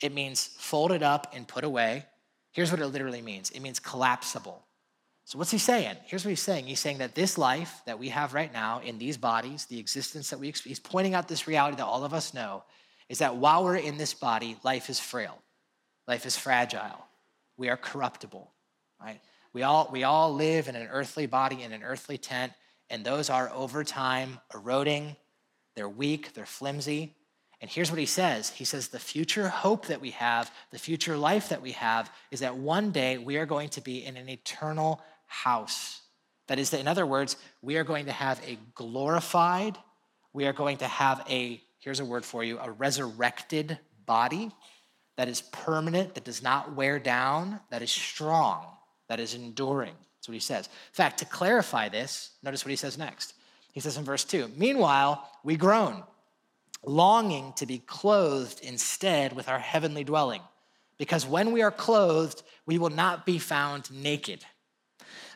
it 0.02 0.14
means 0.14 0.48
folded 0.58 1.04
up 1.04 1.34
and 1.36 1.48
put 1.48 1.64
away. 1.64 2.06
Here's 2.52 2.72
what 2.72 2.82
it 2.82 2.88
literally 2.88 3.22
means 3.22 3.52
it 3.52 3.62
means 3.62 3.80
collapsible. 3.80 4.66
So, 5.24 5.38
what's 5.38 5.52
he 5.52 5.60
saying? 5.60 5.96
Here's 6.06 6.26
what 6.26 6.30
he's 6.30 6.42
saying. 6.42 6.66
He's 6.66 6.80
saying 6.80 6.98
that 6.98 7.16
this 7.16 7.38
life 7.38 7.82
that 7.86 8.00
we 8.00 8.10
have 8.10 8.34
right 8.34 8.52
now 8.52 8.82
in 8.82 8.98
these 8.98 9.16
bodies, 9.16 9.66
the 9.66 9.80
existence 9.80 10.30
that 10.32 10.40
we 10.40 10.50
experience, 10.50 10.80
he's 10.80 10.92
pointing 10.92 11.14
out 11.14 11.28
this 11.28 11.48
reality 11.48 11.78
that 11.78 11.86
all 11.86 12.04
of 12.04 12.14
us 12.14 12.34
know 12.34 12.64
is 13.10 13.18
that 13.20 13.36
while 13.36 13.64
we're 13.64 13.76
in 13.76 13.98
this 13.98 14.14
body, 14.14 14.56
life 14.64 14.90
is 14.90 15.00
frail, 15.00 15.38
life 16.08 16.26
is 16.26 16.38
fragile, 16.38 17.06
we 17.58 17.70
are 17.70 17.78
corruptible, 17.78 18.50
right? 19.02 19.20
We 19.52 19.64
all, 19.64 19.90
we 19.92 20.04
all 20.04 20.34
live 20.34 20.68
in 20.68 20.76
an 20.76 20.88
earthly 20.92 21.26
body, 21.26 21.64
in 21.64 21.74
an 21.74 21.84
earthly 21.84 22.18
tent, 22.18 22.54
and 22.90 23.04
those 23.04 23.30
are 23.30 23.52
over 23.54 23.84
time 23.84 24.40
eroding. 24.54 25.16
They're 25.76 25.90
weak, 25.90 26.34
they're 26.34 26.46
flimsy. 26.46 27.16
And 27.62 27.70
here's 27.70 27.92
what 27.92 28.00
he 28.00 28.06
says 28.06 28.50
He 28.50 28.64
says, 28.64 28.88
The 28.88 29.00
future 29.00 29.50
hope 29.50 29.88
that 29.88 30.02
we 30.02 30.12
have, 30.12 30.52
the 30.72 30.80
future 30.80 31.18
life 31.18 31.50
that 31.50 31.62
we 31.62 31.72
have, 31.74 32.12
is 32.32 32.40
that 32.40 32.58
one 32.58 32.92
day 32.92 33.18
we 33.18 33.38
are 33.38 33.46
going 33.46 33.70
to 33.70 33.82
be 33.82 34.06
in 34.06 34.18
an 34.18 34.30
eternal 34.30 35.02
house. 35.26 36.02
That 36.48 36.60
is, 36.60 36.74
in 36.74 36.88
other 36.88 37.06
words, 37.06 37.36
we 37.62 37.78
are 37.78 37.84
going 37.84 38.06
to 38.06 38.12
have 38.12 38.42
a 38.48 38.58
glorified, 38.76 39.78
we 40.34 40.48
are 40.48 40.54
going 40.54 40.78
to 40.78 40.88
have 40.88 41.24
a 41.30 41.62
here's 41.80 42.00
a 42.00 42.06
word 42.06 42.26
for 42.26 42.44
you 42.44 42.60
a 42.60 42.72
resurrected 42.72 43.80
body 44.06 44.52
that 45.18 45.28
is 45.28 45.42
permanent, 45.42 46.14
that 46.14 46.24
does 46.24 46.42
not 46.42 46.76
wear 46.76 46.98
down, 46.98 47.60
that 47.72 47.82
is 47.82 47.92
strong, 47.92 48.66
that 49.10 49.20
is 49.20 49.34
enduring. 49.34 49.94
That's 50.16 50.30
what 50.30 50.34
he 50.34 50.40
says. 50.40 50.68
In 50.68 50.94
fact, 50.94 51.20
to 51.20 51.26
clarify 51.26 51.90
this, 51.90 52.32
notice 52.42 52.64
what 52.64 52.70
he 52.70 52.78
says 52.78 52.98
next. 52.98 53.34
He 53.74 53.80
says 53.82 53.98
in 53.98 54.06
verse 54.06 54.24
2 54.24 54.52
Meanwhile, 54.56 55.30
we 55.44 55.58
groan, 55.58 56.04
longing 56.86 57.54
to 57.58 57.66
be 57.66 57.80
clothed 57.80 58.62
instead 58.64 59.34
with 59.34 59.50
our 59.50 59.60
heavenly 59.60 60.04
dwelling, 60.04 60.42
because 60.98 61.26
when 61.26 61.52
we 61.52 61.62
are 61.62 61.72
clothed, 61.72 62.42
we 62.66 62.78
will 62.78 62.90
not 62.90 63.26
be 63.26 63.40
found 63.40 63.92
naked. 63.92 64.46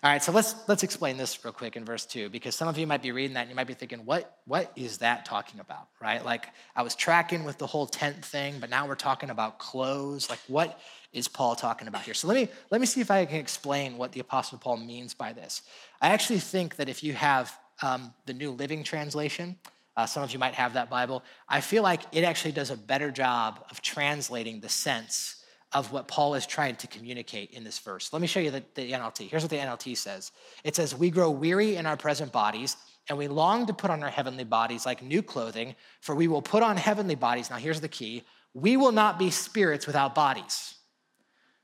All 0.04 0.10
right, 0.10 0.22
so 0.22 0.34
let's 0.34 0.56
let's 0.68 0.84
explain 0.84 1.16
this 1.16 1.46
real 1.46 1.54
quick 1.54 1.78
in 1.78 1.86
verse 1.86 2.06
two, 2.06 2.28
because 2.28 2.56
some 2.56 2.68
of 2.68 2.78
you 2.78 2.86
might 2.86 3.02
be 3.02 3.14
reading 3.14 3.36
that 3.36 3.44
and 3.44 3.50
you 3.50 3.56
might 3.56 3.68
be 3.68 3.74
thinking, 3.74 4.00
what 4.00 4.40
what 4.44 4.70
is 4.76 4.98
that 4.98 5.24
talking 5.24 5.62
about? 5.62 5.88
Right? 6.02 6.26
Like 6.26 6.48
I 6.76 6.82
was 6.82 6.94
tracking 6.94 7.46
with 7.46 7.58
the 7.58 7.66
whole 7.66 7.88
tent 7.88 8.26
thing, 8.26 8.56
but 8.60 8.70
now 8.70 8.86
we're 8.86 8.96
talking 8.96 9.30
about 9.30 9.60
clothes. 9.60 10.30
Like 10.30 10.42
what 10.50 10.78
is 11.14 11.30
Paul 11.30 11.56
talking 11.56 11.88
about 11.88 12.02
here? 12.02 12.14
So 12.14 12.28
let 12.28 12.36
me 12.36 12.50
let 12.70 12.82
me 12.82 12.86
see 12.86 13.00
if 13.00 13.10
I 13.10 13.24
can 13.26 13.38
explain 13.38 13.98
what 13.98 14.12
the 14.12 14.20
Apostle 14.20 14.58
Paul 14.58 14.76
means 14.76 15.14
by 15.14 15.32
this. 15.32 15.62
I 16.02 16.10
actually 16.10 16.40
think 16.40 16.76
that 16.76 16.90
if 16.90 17.02
you 17.02 17.14
have 17.14 17.58
um, 17.82 18.14
the 18.26 18.34
New 18.34 18.52
Living 18.52 18.84
Translation, 18.84 19.56
uh, 19.96 20.06
some 20.06 20.22
of 20.22 20.34
you 20.34 20.38
might 20.38 20.56
have 20.56 20.74
that 20.74 20.90
Bible. 20.90 21.24
I 21.48 21.62
feel 21.62 21.82
like 21.82 22.02
it 22.12 22.26
actually 22.26 22.52
does 22.52 22.72
a 22.72 22.78
better 22.78 23.10
job 23.10 23.64
of 23.72 23.82
translating 23.82 24.60
the 24.60 24.68
sense 24.68 25.43
of 25.74 25.92
what 25.92 26.08
Paul 26.08 26.36
is 26.36 26.46
trying 26.46 26.76
to 26.78 26.88
communicate 26.88 27.52
in 27.52 27.64
this 27.64 27.80
verse. 27.80 28.14
Let 28.14 28.22
me 28.22 28.28
show 28.28 28.40
you 28.40 28.52
the, 28.52 28.64
the 28.76 28.92
NLT. 28.92 29.30
Here's 29.30 29.44
what 29.44 29.50
the 29.50 29.58
NLT 29.58 29.98
says 29.98 30.32
it 30.64 30.76
says, 30.76 30.96
We 30.96 31.10
grow 31.10 31.32
weary 31.32 31.76
in 31.76 31.86
our 31.86 31.98
present 31.98 32.32
bodies, 32.32 32.78
and 33.10 33.18
we 33.18 33.28
long 33.28 33.66
to 33.68 33.74
put 33.74 33.90
on 33.90 34.04
our 34.04 34.10
heavenly 34.10 34.44
bodies 34.44 34.86
like 34.86 35.02
new 35.02 35.22
clothing, 35.22 35.76
for 36.02 36.16
we 36.16 36.28
will 36.28 36.42
put 36.42 36.64
on 36.64 36.78
heavenly 36.78 37.16
bodies. 37.16 37.50
Now, 37.50 37.58
here's 37.58 37.82
the 37.82 37.88
key 37.88 38.24
we 38.54 38.78
will 38.78 38.92
not 38.92 39.18
be 39.18 39.32
spirits 39.32 39.88
without 39.88 40.14
bodies. 40.14 40.76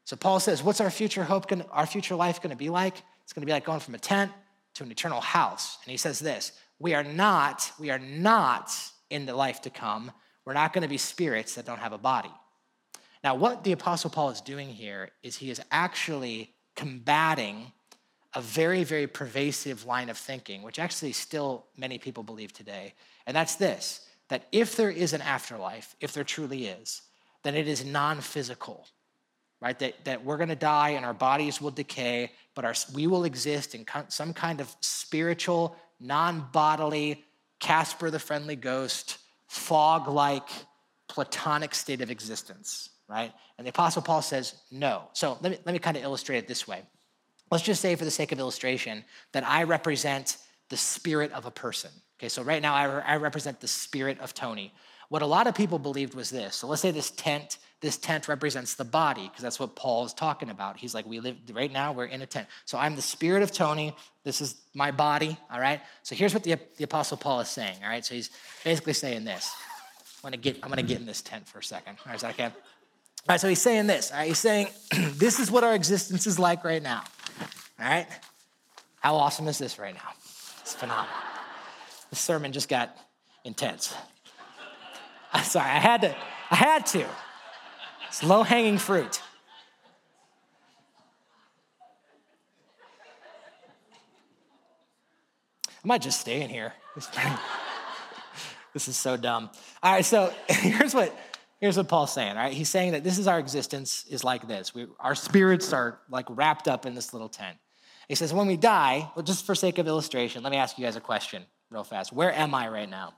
So 0.05 0.15
Paul 0.15 0.39
says, 0.39 0.63
What's 0.63 0.81
our 0.81 0.89
future 0.89 1.23
hope, 1.23 1.47
gonna, 1.47 1.65
our 1.71 1.85
future 1.85 2.15
life 2.15 2.41
going 2.41 2.51
to 2.51 2.57
be 2.57 2.69
like? 2.69 3.03
It's 3.23 3.33
going 3.33 3.41
to 3.41 3.45
be 3.45 3.51
like 3.51 3.65
going 3.65 3.79
from 3.79 3.93
a 3.93 3.99
tent 3.99 4.31
to 4.75 4.83
an 4.83 4.91
eternal 4.91 5.21
house. 5.21 5.77
And 5.83 5.91
he 5.91 5.97
says 5.97 6.17
this 6.17 6.51
We 6.79 6.95
are 6.95 7.03
not, 7.03 7.71
we 7.79 7.91
are 7.91 7.99
not 7.99 8.71
in 9.11 9.27
the 9.27 9.35
life 9.35 9.61
to 9.61 9.69
come. 9.69 10.11
We're 10.45 10.53
not 10.53 10.73
going 10.73 10.81
to 10.81 10.87
be 10.87 10.97
spirits 10.97 11.55
that 11.55 11.65
don't 11.65 11.77
have 11.77 11.93
a 11.93 11.97
body. 11.99 12.31
Now, 13.23 13.36
what 13.36 13.63
the 13.63 13.73
Apostle 13.73 14.10
Paul 14.10 14.29
is 14.29 14.41
doing 14.41 14.69
here 14.69 15.10
is 15.23 15.36
he 15.36 15.49
is 15.49 15.62
actually 15.71 16.53
combating 16.75 17.71
a 18.34 18.41
very, 18.41 18.84
very 18.84 19.08
pervasive 19.08 19.86
line 19.86 20.10
of 20.10 20.17
thinking, 20.17 20.62
which 20.62 20.79
actually 20.79 21.12
still 21.12 21.65
many 21.75 21.97
people 21.97 22.23
believe 22.23 22.53
today. 22.53 22.93
And 23.25 23.36
that's 23.36 23.55
this 23.55 24.05
that 24.29 24.45
if 24.51 24.75
there 24.75 24.91
is 24.91 25.13
an 25.13 25.21
afterlife, 25.21 25.95
if 25.99 26.13
there 26.13 26.23
truly 26.23 26.67
is, 26.67 27.01
then 27.43 27.55
it 27.55 27.67
is 27.67 27.84
non 27.84 28.21
physical, 28.21 28.88
right? 29.60 29.77
That, 29.79 30.05
that 30.05 30.23
we're 30.23 30.38
going 30.38 30.49
to 30.49 30.55
die 30.55 30.89
and 30.89 31.03
our 31.03 31.15
bodies 31.15 31.60
will 31.60 31.71
decay, 31.71 32.32
but 32.53 32.63
our, 32.63 32.75
we 32.93 33.08
will 33.08 33.23
exist 33.23 33.73
in 33.73 33.86
some 34.10 34.34
kind 34.34 34.62
of 34.62 34.73
spiritual, 34.82 35.75
non 35.99 36.47
bodily, 36.53 37.25
Casper 37.60 38.12
the 38.12 38.19
Friendly 38.19 38.55
Ghost, 38.55 39.17
fog 39.47 40.08
like, 40.08 40.47
platonic 41.08 41.73
state 41.73 42.01
of 42.01 42.12
existence 42.12 42.91
right? 43.09 43.33
And 43.57 43.65
the 43.65 43.71
Apostle 43.71 44.01
Paul 44.01 44.21
says 44.21 44.55
no. 44.71 45.03
So 45.13 45.37
let 45.41 45.51
me, 45.51 45.57
let 45.65 45.73
me 45.73 45.79
kind 45.79 45.97
of 45.97 46.03
illustrate 46.03 46.37
it 46.37 46.47
this 46.47 46.67
way. 46.67 46.83
Let's 47.51 47.63
just 47.63 47.81
say, 47.81 47.95
for 47.95 48.05
the 48.05 48.11
sake 48.11 48.31
of 48.31 48.39
illustration, 48.39 49.03
that 49.31 49.43
I 49.43 49.63
represent 49.63 50.37
the 50.69 50.77
spirit 50.77 51.31
of 51.31 51.45
a 51.45 51.51
person. 51.51 51.89
Okay, 52.19 52.29
so 52.29 52.43
right 52.43 52.61
now 52.61 52.75
I, 52.75 52.85
I 52.99 53.15
represent 53.15 53.59
the 53.59 53.67
spirit 53.67 54.19
of 54.19 54.33
Tony. 54.33 54.71
What 55.09 55.23
a 55.23 55.25
lot 55.25 55.47
of 55.47 55.55
people 55.55 55.79
believed 55.79 56.13
was 56.13 56.29
this. 56.29 56.55
So 56.55 56.67
let's 56.67 56.83
say 56.83 56.91
this 56.91 57.09
tent, 57.09 57.57
this 57.81 57.97
tent 57.97 58.27
represents 58.27 58.75
the 58.75 58.85
body, 58.85 59.23
because 59.23 59.41
that's 59.41 59.59
what 59.59 59.75
Paul 59.75 60.05
is 60.05 60.13
talking 60.13 60.51
about. 60.51 60.77
He's 60.77 60.93
like, 60.93 61.07
we 61.07 61.19
live 61.19 61.37
right 61.51 61.71
now, 61.71 61.91
we're 61.91 62.05
in 62.05 62.21
a 62.21 62.27
tent. 62.27 62.47
So 62.65 62.77
I'm 62.77 62.95
the 62.95 63.01
spirit 63.01 63.41
of 63.41 63.51
Tony. 63.51 63.95
This 64.23 64.41
is 64.41 64.61
my 64.75 64.91
body, 64.91 65.35
all 65.51 65.59
right? 65.59 65.81
So 66.03 66.13
here's 66.13 66.35
what 66.35 66.43
the, 66.43 66.59
the 66.77 66.83
Apostle 66.83 67.17
Paul 67.17 67.39
is 67.39 67.49
saying, 67.49 67.77
all 67.81 67.89
right? 67.89 68.05
So 68.05 68.13
he's 68.13 68.29
basically 68.63 68.93
saying 68.93 69.23
this. 69.23 69.51
I'm 70.23 70.29
gonna 70.29 70.37
get, 70.37 70.59
I'm 70.61 70.69
gonna 70.69 70.83
get 70.83 70.99
in 70.99 71.07
this 71.07 71.21
tent 71.21 71.47
for 71.47 71.57
a 71.59 71.63
second. 71.63 71.97
All 71.99 72.07
right, 72.07 72.15
is 72.15 72.21
that 72.21 72.31
okay? 72.31 72.51
All 73.27 73.34
right, 73.34 73.39
so 73.39 73.47
he's 73.47 73.62
saying 73.62 73.88
this. 73.88 74.12
All 74.12 74.17
right, 74.17 74.27
he's 74.27 74.39
saying, 74.39 74.67
this 75.13 75.39
is 75.39 75.51
what 75.51 75.63
our 75.63 75.75
existence 75.75 76.25
is 76.25 76.39
like 76.39 76.63
right 76.63 76.82
now. 76.82 77.03
All 77.79 77.86
right? 77.86 78.08
How 79.01 79.15
awesome 79.15 79.47
is 79.47 79.58
this 79.58 79.77
right 79.77 79.93
now? 79.93 80.10
It's 80.62 80.73
phenomenal. 80.73 81.10
The 82.10 82.15
sermon 82.15 82.51
just 82.51 82.69
got 82.69 82.95
intense. 83.43 83.93
I'm 85.32 85.43
sorry, 85.43 85.69
I 85.69 85.79
had 85.79 86.01
to, 86.01 86.15
I 86.49 86.55
had 86.55 86.86
to. 86.88 87.05
It's 88.08 88.23
low 88.23 88.41
hanging 88.41 88.79
fruit. 88.79 89.21
I 95.67 95.88
might 95.88 96.01
just 96.01 96.19
stay 96.19 96.41
in 96.41 96.49
here. 96.49 96.73
This 98.73 98.88
is 98.88 98.97
so 98.97 99.17
dumb. 99.17 99.49
All 99.82 99.91
right, 99.93 100.05
so 100.05 100.32
here's 100.47 100.93
what 100.93 101.13
Here's 101.59 101.75
what 101.75 101.89
Paul's 101.89 102.13
saying, 102.13 102.35
right? 102.35 102.53
He's 102.53 102.69
saying 102.69 102.93
that 102.93 103.03
this 103.03 103.17
is 103.17 103.27
our 103.27 103.37
existence 103.37 104.05
is 104.09 104.23
like 104.23 104.47
this. 104.47 104.73
We, 104.73 104.87
our 104.99 105.15
spirits 105.15 105.73
are 105.73 105.99
like 106.09 106.25
wrapped 106.29 106.67
up 106.67 106.85
in 106.85 106.95
this 106.95 107.13
little 107.13 107.27
tent. 107.27 107.57
He 108.07 108.15
says, 108.15 108.33
when 108.33 108.47
we 108.47 108.57
die, 108.57 109.09
well, 109.15 109.23
just 109.23 109.45
for 109.45 109.53
sake 109.53 109.77
of 109.77 109.87
illustration, 109.87 110.41
let 110.41 110.51
me 110.51 110.57
ask 110.57 110.77
you 110.77 110.85
guys 110.85 110.95
a 110.95 111.01
question 111.01 111.43
real 111.69 111.83
fast. 111.83 112.13
Where 112.13 112.33
am 112.33 112.55
I 112.55 112.69
right 112.69 112.89
now? 112.89 113.13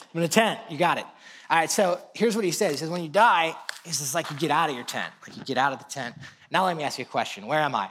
I'm 0.00 0.18
in 0.18 0.24
a 0.24 0.28
tent. 0.28 0.58
You 0.68 0.78
got 0.78 0.98
it. 0.98 1.04
All 1.50 1.58
right, 1.58 1.70
so 1.70 2.00
here's 2.14 2.34
what 2.34 2.44
he 2.44 2.50
says. 2.50 2.72
He 2.72 2.76
says, 2.78 2.90
when 2.90 3.02
you 3.02 3.08
die, 3.08 3.54
he 3.84 3.92
says, 3.92 4.14
like 4.14 4.30
you 4.30 4.36
get 4.36 4.50
out 4.50 4.70
of 4.70 4.74
your 4.74 4.84
tent. 4.84 5.12
Like 5.22 5.36
you 5.36 5.44
get 5.44 5.58
out 5.58 5.72
of 5.72 5.78
the 5.78 5.84
tent. 5.84 6.16
Now 6.50 6.64
let 6.64 6.76
me 6.76 6.82
ask 6.82 6.98
you 6.98 7.04
a 7.04 7.08
question. 7.08 7.46
Where 7.46 7.60
am 7.60 7.74
I? 7.74 7.90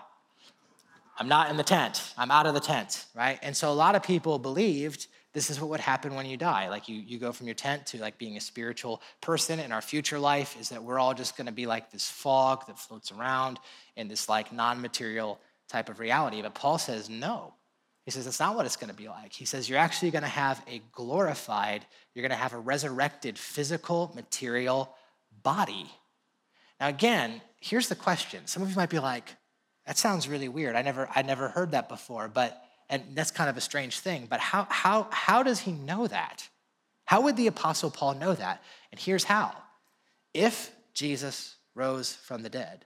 I'm 1.17 1.27
not 1.27 1.51
in 1.51 1.57
the 1.57 1.63
tent. 1.63 2.13
I'm 2.17 2.31
out 2.31 2.47
of 2.47 2.55
the 2.55 2.59
tent, 2.59 3.05
right? 3.15 3.37
And 3.43 3.55
so 3.55 3.71
a 3.71 3.73
lot 3.73 3.95
of 3.95 4.01
people 4.03 4.39
believed 4.39 5.07
this 5.33 5.49
is 5.49 5.59
what 5.59 5.69
would 5.71 5.79
happen 5.79 6.13
when 6.13 6.27
you 6.27 6.37
die. 6.37 6.69
Like 6.69 6.87
you, 6.87 6.95
you 6.95 7.17
go 7.17 7.31
from 7.31 7.47
your 7.47 7.55
tent 7.55 7.87
to 7.87 7.97
like 7.97 8.17
being 8.17 8.37
a 8.37 8.41
spiritual 8.41 9.01
person. 9.19 9.59
And 9.59 9.73
our 9.73 9.81
future 9.81 10.19
life 10.19 10.55
is 10.59 10.69
that 10.69 10.83
we're 10.83 10.99
all 10.99 11.13
just 11.13 11.35
going 11.35 11.47
to 11.47 11.53
be 11.53 11.65
like 11.65 11.91
this 11.91 12.09
fog 12.09 12.67
that 12.67 12.77
floats 12.77 13.11
around 13.11 13.59
in 13.95 14.07
this 14.07 14.29
like 14.29 14.53
non-material 14.53 15.39
type 15.67 15.89
of 15.89 15.99
reality. 15.99 16.41
But 16.41 16.53
Paul 16.53 16.77
says 16.77 17.09
no. 17.09 17.55
He 18.05 18.11
says 18.11 18.25
that's 18.25 18.39
not 18.39 18.55
what 18.55 18.65
it's 18.65 18.75
going 18.75 18.89
to 18.89 18.95
be 18.95 19.07
like. 19.07 19.33
He 19.33 19.45
says 19.45 19.67
you're 19.67 19.79
actually 19.79 20.11
going 20.11 20.23
to 20.23 20.29
have 20.29 20.61
a 20.69 20.81
glorified, 20.91 21.85
you're 22.13 22.21
going 22.21 22.37
to 22.37 22.43
have 22.43 22.53
a 22.53 22.59
resurrected 22.59 23.37
physical, 23.37 24.11
material 24.13 24.93
body. 25.41 25.89
Now 26.79 26.89
again, 26.89 27.41
here's 27.59 27.87
the 27.87 27.95
question. 27.95 28.45
Some 28.45 28.61
of 28.61 28.69
you 28.69 28.75
might 28.75 28.89
be 28.89 28.99
like, 28.99 29.35
that 29.87 29.97
sounds 29.97 30.27
really 30.27 30.49
weird. 30.49 30.75
I 30.75 30.81
never 30.81 31.09
I 31.13 31.23
never 31.23 31.49
heard 31.49 31.71
that 31.71 31.89
before, 31.89 32.27
but 32.27 32.61
and 32.93 33.15
that's 33.15 33.31
kind 33.31 33.49
of 33.49 33.57
a 33.57 33.61
strange 33.61 34.01
thing, 34.01 34.27
but 34.29 34.39
how, 34.39 34.67
how, 34.69 35.07
how 35.09 35.41
does 35.41 35.61
he 35.61 35.71
know 35.71 36.05
that? 36.05 36.47
How 37.05 37.21
would 37.21 37.35
the 37.35 37.47
Apostle 37.47 37.89
Paul 37.89 38.13
know 38.13 38.35
that? 38.35 38.61
And 38.91 39.01
here's 39.01 39.23
how. 39.23 39.51
If 40.31 40.71
Jesus 40.93 41.55
rose 41.73 42.13
from 42.13 42.43
the 42.43 42.49
dead, 42.49 42.85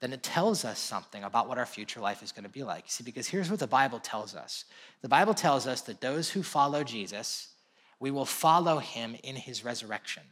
then 0.00 0.12
it 0.12 0.22
tells 0.22 0.64
us 0.64 0.78
something 0.78 1.24
about 1.24 1.48
what 1.48 1.58
our 1.58 1.66
future 1.66 1.98
life 1.98 2.22
is 2.22 2.30
going 2.30 2.44
to 2.44 2.48
be 2.48 2.62
like. 2.62 2.84
See, 2.86 3.02
because 3.02 3.26
here's 3.26 3.50
what 3.50 3.58
the 3.58 3.66
Bible 3.66 3.98
tells 3.98 4.36
us 4.36 4.66
the 5.02 5.08
Bible 5.08 5.34
tells 5.34 5.66
us 5.66 5.80
that 5.82 6.00
those 6.00 6.30
who 6.30 6.44
follow 6.44 6.84
Jesus, 6.84 7.48
we 7.98 8.12
will 8.12 8.24
follow 8.24 8.78
him 8.78 9.16
in 9.24 9.34
his 9.34 9.64
resurrection. 9.64 10.22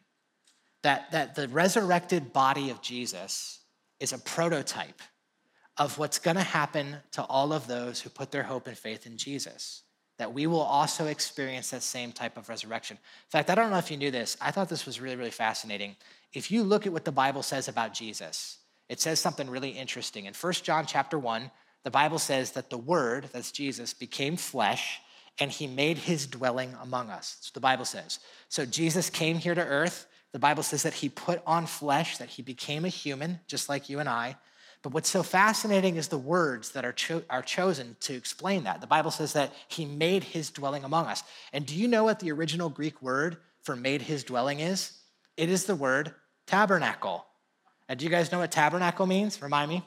That, 0.83 1.11
that 1.11 1.35
the 1.35 1.49
resurrected 1.49 2.33
body 2.33 2.71
of 2.71 2.83
Jesus 2.83 3.59
is 3.99 4.13
a 4.13 4.19
prototype 4.19 5.03
of 5.79 5.99
what's 5.99 6.19
going 6.19 6.37
to 6.37 6.43
happen 6.43 6.97
to 7.13 7.23
all 7.25 7.53
of 7.53 7.67
those 7.67 8.01
who 8.01 8.11
put 8.11 8.31
their 8.31 8.43
hope 8.43 8.67
and 8.67 8.77
faith 8.77 9.07
in 9.07 9.17
Jesus. 9.17 9.83
That 10.19 10.35
we 10.35 10.49
will 10.49 10.61
also 10.61 11.07
experience 11.07 11.71
that 11.71 11.83
same 11.83 12.11
type 12.11 12.37
of 12.37 12.49
resurrection. 12.49 12.97
In 12.97 13.31
fact, 13.31 13.51
I 13.51 13.55
don't 13.55 13.71
know 13.71 13.79
if 13.79 13.91
you 13.91 13.97
knew 13.97 14.11
this. 14.11 14.37
I 14.41 14.51
thought 14.51 14.69
this 14.69 14.87
was 14.87 15.01
really, 15.01 15.15
really 15.15 15.31
fascinating. 15.31 15.95
If 16.33 16.51
you 16.51 16.65
look 16.65 16.87
at 16.87 16.93
what 16.93 17.05
the 17.05 17.13
Bible 17.13 17.43
says 17.43 17.69
about 17.69 17.95
Jesus, 17.95 18.59
it 18.89 19.01
says 19.01 19.21
something 19.21 19.49
really 19.49 19.71
interesting. 19.71 20.25
In 20.27 20.35
1 20.35 20.53
John 20.55 20.87
chapter 20.87 21.19
1, 21.19 21.51
the 21.85 21.91
Bible 21.91 22.19
says 22.19 22.53
that 22.53 22.71
the 22.71 22.79
Word, 22.79 23.29
that's 23.33 23.53
Jesus, 23.53 23.95
became 23.95 24.37
flesh 24.37 25.01
and 25.41 25.51
he 25.53 25.69
made 25.69 25.99
his 25.99 26.27
dwelling 26.27 26.75
among 26.83 27.11
us. 27.11 27.37
That's 27.37 27.49
what 27.51 27.55
the 27.55 27.61
Bible 27.61 27.85
says. 27.85 28.19
So 28.49 28.67
Jesus 28.67 29.09
came 29.09 29.39
here 29.39 29.55
to 29.55 29.65
earth. 29.65 30.07
The 30.33 30.41
Bible 30.41 30.65
says 30.65 30.83
that 30.83 30.95
he 30.95 31.09
put 31.09 31.41
on 31.47 31.67
flesh, 31.67 32.19
that 32.19 32.29
he 32.29 32.43
became 32.43 32.85
a 32.85 32.89
human, 32.89 33.39
just 33.47 33.69
like 33.69 33.89
you 33.89 34.01
and 34.01 34.09
I. 34.09 34.37
But 34.83 34.93
what's 34.93 35.11
so 35.11 35.23
fascinating 35.23 35.97
is 35.97 36.09
the 36.09 36.19
words 36.19 36.71
that 36.73 36.85
are, 36.85 36.93
cho- 36.93 37.25
are 37.29 37.43
chosen 37.43 37.97
to 38.01 38.15
explain 38.15 38.65
that. 38.65 38.81
The 38.81 38.87
Bible 38.87 39.11
says 39.11 39.33
that 39.33 39.53
he 39.67 39.85
made 39.85 40.23
his 40.23 40.51
dwelling 40.51 40.85
among 40.85 41.07
us. 41.07 41.23
And 41.53 41.67
do 41.67 41.75
you 41.75 41.89
know 41.89 42.05
what 42.05 42.21
the 42.21 42.31
original 42.31 42.69
Greek 42.69 43.03
word 43.03 43.39
for 43.63 43.75
made 43.75 44.03
his 44.03 44.23
dwelling 44.23 44.61
is? 44.61 44.93
It 45.37 45.49
is 45.49 45.65
the 45.65 45.75
word 45.75 46.15
tabernacle. 46.47 47.27
And 47.89 47.99
do 47.99 48.05
you 48.05 48.11
guys 48.11 48.31
know 48.31 48.39
what 48.39 48.53
tabernacle 48.53 49.07
means? 49.07 49.43
Remind 49.43 49.69
me? 49.69 49.83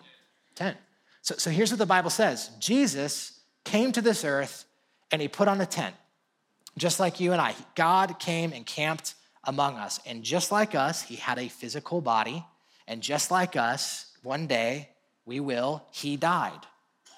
Tent. 0.55 0.77
So, 1.21 1.35
so 1.37 1.49
here's 1.49 1.71
what 1.71 1.79
the 1.79 1.85
Bible 1.85 2.09
says 2.09 2.49
Jesus 2.59 3.39
came 3.63 3.91
to 3.91 4.01
this 4.01 4.25
earth 4.25 4.65
and 5.11 5.21
he 5.21 5.27
put 5.27 5.47
on 5.47 5.61
a 5.61 5.65
tent, 5.65 5.95
just 6.77 6.99
like 6.99 7.19
you 7.19 7.31
and 7.31 7.41
I. 7.41 7.55
God 7.75 8.19
came 8.19 8.53
and 8.53 8.65
camped 8.65 9.15
among 9.43 9.75
us. 9.75 9.99
And 10.05 10.23
just 10.23 10.51
like 10.51 10.75
us, 10.75 11.01
he 11.01 11.15
had 11.15 11.39
a 11.39 11.47
physical 11.47 12.01
body. 12.01 12.45
And 12.87 13.01
just 13.01 13.31
like 13.31 13.55
us, 13.55 14.10
one 14.23 14.47
day 14.47 14.89
we 15.25 15.39
will, 15.39 15.83
he 15.91 16.17
died, 16.17 16.59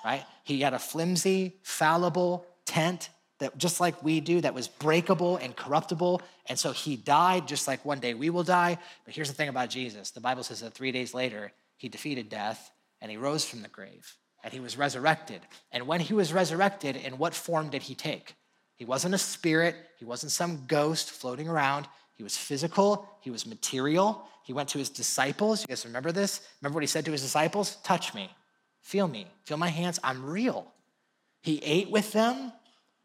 right? 0.03 0.25
He 0.43 0.61
had 0.61 0.73
a 0.73 0.79
flimsy, 0.79 1.57
fallible 1.63 2.45
tent 2.65 3.09
that 3.39 3.57
just 3.57 3.79
like 3.79 4.03
we 4.03 4.19
do, 4.21 4.41
that 4.41 4.53
was 4.53 4.67
breakable 4.67 5.37
and 5.37 5.55
corruptible. 5.55 6.21
And 6.47 6.57
so 6.57 6.71
he 6.71 6.95
died 6.95 7.47
just 7.47 7.67
like 7.67 7.83
one 7.83 7.99
day 7.99 8.13
we 8.13 8.29
will 8.29 8.43
die. 8.43 8.77
But 9.05 9.13
here's 9.13 9.27
the 9.27 9.33
thing 9.33 9.49
about 9.49 9.69
Jesus 9.69 10.11
the 10.11 10.21
Bible 10.21 10.43
says 10.43 10.61
that 10.61 10.73
three 10.73 10.91
days 10.91 11.13
later, 11.13 11.51
he 11.77 11.89
defeated 11.89 12.29
death 12.29 12.71
and 13.01 13.11
he 13.11 13.17
rose 13.17 13.45
from 13.45 13.61
the 13.61 13.67
grave 13.67 14.15
and 14.43 14.53
he 14.53 14.59
was 14.59 14.77
resurrected. 14.77 15.41
And 15.71 15.87
when 15.87 16.01
he 16.01 16.13
was 16.13 16.33
resurrected, 16.33 16.95
in 16.95 17.17
what 17.17 17.33
form 17.33 17.69
did 17.69 17.83
he 17.83 17.95
take? 17.95 18.35
He 18.75 18.85
wasn't 18.85 19.15
a 19.15 19.19
spirit, 19.19 19.75
he 19.97 20.05
wasn't 20.05 20.31
some 20.31 20.65
ghost 20.67 21.11
floating 21.11 21.47
around. 21.47 21.87
He 22.15 22.23
was 22.23 22.37
physical, 22.37 23.07
he 23.21 23.29
was 23.31 23.45
material. 23.45 24.27
He 24.43 24.51
went 24.51 24.69
to 24.69 24.77
his 24.77 24.89
disciples. 24.89 25.61
You 25.61 25.67
guys 25.67 25.85
remember 25.85 26.11
this? 26.11 26.41
Remember 26.61 26.75
what 26.75 26.83
he 26.83 26.87
said 26.87 27.05
to 27.05 27.11
his 27.11 27.21
disciples? 27.21 27.77
Touch 27.77 28.13
me, 28.13 28.29
feel 28.81 29.07
me, 29.07 29.27
feel 29.45 29.57
my 29.57 29.69
hands. 29.69 29.99
I'm 30.03 30.25
real. 30.25 30.67
He 31.41 31.59
ate 31.63 31.89
with 31.89 32.11
them. 32.11 32.51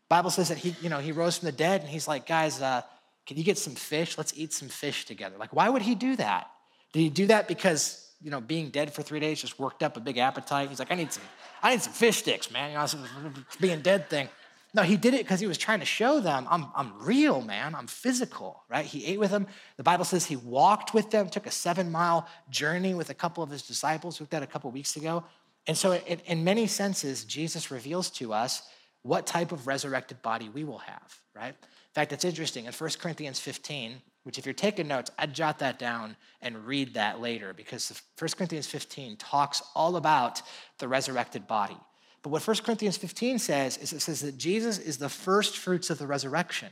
Bible 0.09 0.31
says 0.31 0.49
that 0.49 0.59
he, 0.59 0.75
you 0.83 0.89
know, 0.89 0.99
he 0.99 1.13
rose 1.13 1.39
from 1.39 1.47
the 1.47 1.53
dead 1.53 1.83
and 1.83 1.91
he's 1.91 2.09
like, 2.09 2.27
guys, 2.27 2.61
uh, 2.61 2.83
can 3.27 3.37
you 3.37 3.45
get 3.45 3.59
some 3.59 3.75
fish? 3.75 4.17
Let's 4.17 4.33
eat 4.37 4.53
some 4.53 4.69
fish 4.69 5.05
together. 5.05 5.37
Like, 5.39 5.55
why 5.55 5.69
would 5.69 5.83
he 5.83 5.95
do 5.95 6.17
that? 6.17 6.51
Did 6.93 7.01
he 7.01 7.11
do 7.11 7.27
that 7.27 7.47
because, 7.47 8.11
you 8.23 8.31
know, 8.31 8.41
being 8.41 8.71
dead 8.71 8.93
for 8.93 9.03
three 9.03 9.21
days 9.21 9.41
just 9.41 9.59
worked 9.59 9.83
up 9.83 9.97
a 9.97 10.01
big 10.01 10.17
appetite? 10.17 10.71
He's 10.71 10.79
like, 10.79 10.91
I 10.91 10.95
need 10.95 11.13
some, 11.13 11.23
I 11.63 11.73
need 11.73 11.83
some 11.83 11.93
fish 11.93 12.19
sticks, 12.19 12.51
man. 12.51 12.71
You 12.71 12.79
know, 12.79 13.33
being 13.61 13.81
dead 13.81 14.09
thing. 14.09 14.29
No, 14.75 14.83
he 14.83 14.97
did 14.97 15.15
it 15.15 15.25
because 15.25 15.41
he 15.41 15.47
was 15.47 15.57
trying 15.57 15.81
to 15.81 15.87
show 15.87 16.21
them, 16.21 16.47
I'm, 16.51 16.67
I'm 16.77 16.93
real, 17.01 17.41
man. 17.41 17.75
I'm 17.75 17.87
physical, 17.87 18.65
right? 18.69 18.85
He 18.85 19.07
ate 19.07 19.19
with 19.19 19.31
them. 19.31 19.47
The 19.79 19.83
Bible 19.83 20.05
says 20.05 20.27
he 20.27 20.37
walked 20.37 20.93
with 20.93 21.11
them, 21.11 21.31
took 21.31 21.47
a 21.47 21.51
seven 21.51 21.91
mile 21.91 22.29
journey 22.51 22.93
with 22.95 23.09
a 23.09 23.15
couple 23.15 23.43
of 23.43 23.51
his 23.51 23.63
disciples. 23.63 24.21
We 24.21 24.25
looked 24.25 24.35
at 24.35 24.43
a 24.43 24.47
couple 24.47 24.71
weeks 24.71 24.97
ago. 24.97 25.25
And 25.67 25.77
so, 25.77 25.93
in, 25.93 26.21
in 26.27 26.45
many 26.45 26.67
senses, 26.67 27.25
Jesus 27.25 27.71
reveals 27.71 28.11
to 28.13 28.33
us 28.33 28.63
what 29.03 29.27
type 29.27 29.53
of 29.53 29.67
resurrected 29.67 30.21
body 30.23 30.49
we 30.51 30.65
will 30.65 30.79
have, 30.79 31.21
right? 31.35 31.55
In 31.55 31.95
fact, 31.95 32.13
it's 32.13 32.25
interesting. 32.25 32.67
In 32.67 32.73
1 32.73 32.91
Corinthians 33.01 33.41
15, 33.41 34.03
which 34.25 34.39
if 34.39 34.45
you're 34.45 34.53
taking 34.53 34.89
notes, 34.89 35.11
I'd 35.19 35.35
jot 35.35 35.59
that 35.61 35.79
down 35.79 36.17
and 36.43 36.67
read 36.67 36.95
that 36.95 37.21
later 37.21 37.55
because 37.55 38.03
1 38.19 38.29
Corinthians 38.37 38.67
15 38.67 39.17
talks 39.17 39.63
all 39.75 39.97
about 39.97 40.43
the 40.79 40.89
resurrected 40.89 41.47
body. 41.47 41.79
But 42.23 42.31
what 42.31 42.47
1 42.47 42.57
Corinthians 42.59 42.97
15 42.97 43.39
says 43.39 43.77
is 43.79 43.93
it 43.93 44.01
says 44.01 44.21
that 44.21 44.39
Jesus 44.39 44.79
is 44.79 44.99
the 44.99 45.09
first 45.09 45.57
fruits 45.57 45.91
of 45.91 45.99
the 45.99 46.07
resurrection. 46.07 46.69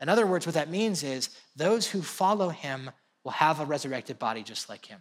In 0.00 0.08
other 0.08 0.26
words, 0.26 0.46
what 0.46 0.54
that 0.54 0.70
means 0.70 1.02
is 1.02 1.30
those 1.56 1.86
who 1.86 2.02
follow 2.02 2.48
him 2.48 2.90
will 3.24 3.32
have 3.32 3.60
a 3.60 3.64
resurrected 3.64 4.18
body 4.18 4.42
just 4.42 4.68
like 4.68 4.86
him. 4.86 5.00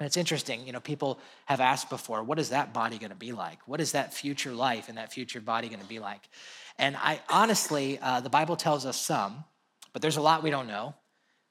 And 0.00 0.06
it's 0.06 0.16
interesting, 0.16 0.66
you 0.66 0.72
know, 0.72 0.80
people 0.80 1.20
have 1.46 1.60
asked 1.60 1.88
before, 1.88 2.22
what 2.24 2.38
is 2.38 2.48
that 2.48 2.74
body 2.74 2.98
going 2.98 3.10
to 3.10 3.16
be 3.16 3.32
like? 3.32 3.60
What 3.66 3.80
is 3.80 3.92
that 3.92 4.12
future 4.12 4.52
life 4.52 4.88
and 4.88 4.98
that 4.98 5.12
future 5.12 5.40
body 5.40 5.68
going 5.68 5.80
to 5.80 5.86
be 5.86 6.00
like? 6.00 6.28
And 6.78 6.96
I 6.96 7.20
honestly, 7.28 7.98
uh, 8.00 8.20
the 8.20 8.30
Bible 8.30 8.56
tells 8.56 8.86
us 8.86 9.00
some, 9.00 9.44
but 9.92 10.02
there's 10.02 10.16
a 10.16 10.22
lot 10.22 10.42
we 10.42 10.50
don't 10.50 10.66
know. 10.66 10.94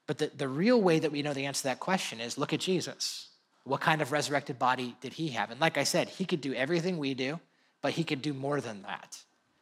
But 0.06 0.18
the, 0.18 0.30
the 0.36 0.48
real 0.48 0.80
way 0.80 0.98
that 0.98 1.10
we 1.10 1.22
know 1.22 1.32
the 1.32 1.46
answer 1.46 1.62
to 1.62 1.68
that 1.68 1.80
question 1.80 2.20
is 2.20 2.36
look 2.36 2.52
at 2.52 2.60
Jesus. 2.60 3.28
What 3.64 3.80
kind 3.80 4.02
of 4.02 4.12
resurrected 4.12 4.58
body 4.58 4.94
did 5.00 5.14
he 5.14 5.28
have? 5.28 5.50
And 5.50 5.58
like 5.58 5.78
I 5.78 5.84
said, 5.84 6.10
he 6.10 6.26
could 6.26 6.42
do 6.42 6.52
everything 6.52 6.98
we 6.98 7.14
do, 7.14 7.40
but 7.84 7.92
he 7.92 8.02
could 8.02 8.22
do 8.22 8.32
more 8.32 8.62
than 8.62 8.80
that. 8.80 9.18